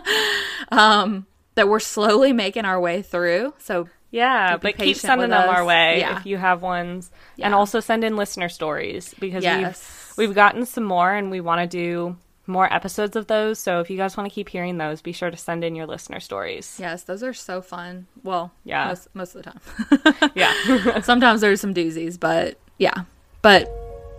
um, 0.70 1.26
that 1.54 1.68
we're 1.68 1.80
slowly 1.80 2.32
making 2.32 2.64
our 2.64 2.80
way 2.80 3.02
through. 3.02 3.54
So 3.58 3.88
Yeah, 4.16 4.56
but 4.56 4.76
keep 4.78 4.96
sending 4.96 5.30
them 5.30 5.48
our 5.48 5.64
way 5.64 6.00
Yeah. 6.00 6.18
if 6.18 6.26
you 6.26 6.36
have 6.38 6.62
ones. 6.62 7.10
And 7.38 7.54
also 7.54 7.80
send 7.80 8.02
in 8.04 8.16
listener 8.16 8.48
stories 8.48 9.14
because 9.20 9.44
Yes. 9.44 10.14
we've 10.16 10.28
we've 10.28 10.34
gotten 10.34 10.64
some 10.66 10.84
more 10.84 11.12
and 11.12 11.30
we 11.30 11.40
want 11.40 11.60
to 11.60 11.66
do 11.66 12.16
more 12.48 12.72
episodes 12.72 13.16
of 13.16 13.26
those. 13.26 13.58
So 13.58 13.80
if 13.80 13.90
you 13.90 13.96
guys 13.96 14.16
want 14.16 14.28
to 14.30 14.34
keep 14.34 14.48
hearing 14.48 14.78
those, 14.78 15.02
be 15.02 15.12
sure 15.12 15.30
to 15.30 15.36
send 15.36 15.64
in 15.64 15.74
your 15.74 15.86
listener 15.86 16.20
stories. 16.20 16.76
yes, 16.78 17.02
those 17.02 17.22
are 17.24 17.34
so 17.34 17.60
fun. 17.60 18.06
Well, 18.22 18.52
Yeah. 18.64 18.86
most, 18.88 19.08
most 19.14 19.34
of 19.34 19.42
the 19.42 19.50
time. 19.50 20.30
Yeah. 20.34 21.00
Sometimes 21.00 21.40
there's 21.40 21.60
some 21.60 21.74
doozies, 21.74 22.18
but 22.18 22.56
yeah. 22.78 23.02
But 23.42 23.68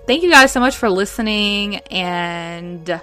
thank 0.08 0.24
you 0.24 0.30
guys 0.30 0.52
so 0.52 0.60
much 0.60 0.76
for 0.76 0.90
listening. 0.90 1.78
And 1.90 3.02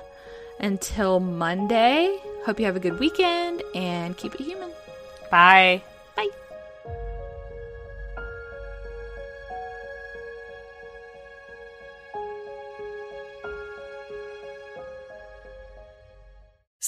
until 0.61 1.21
Monday, 1.21 2.17
hope 2.45 2.61
you 2.61 2.67
have 2.67 2.77
a 2.77 2.81
good 2.81 2.99
weekend 3.01 3.63
and 3.75 4.17
keep 4.17 4.35
it 4.35 4.41
human. 4.43 4.71
Bye. 5.31 5.83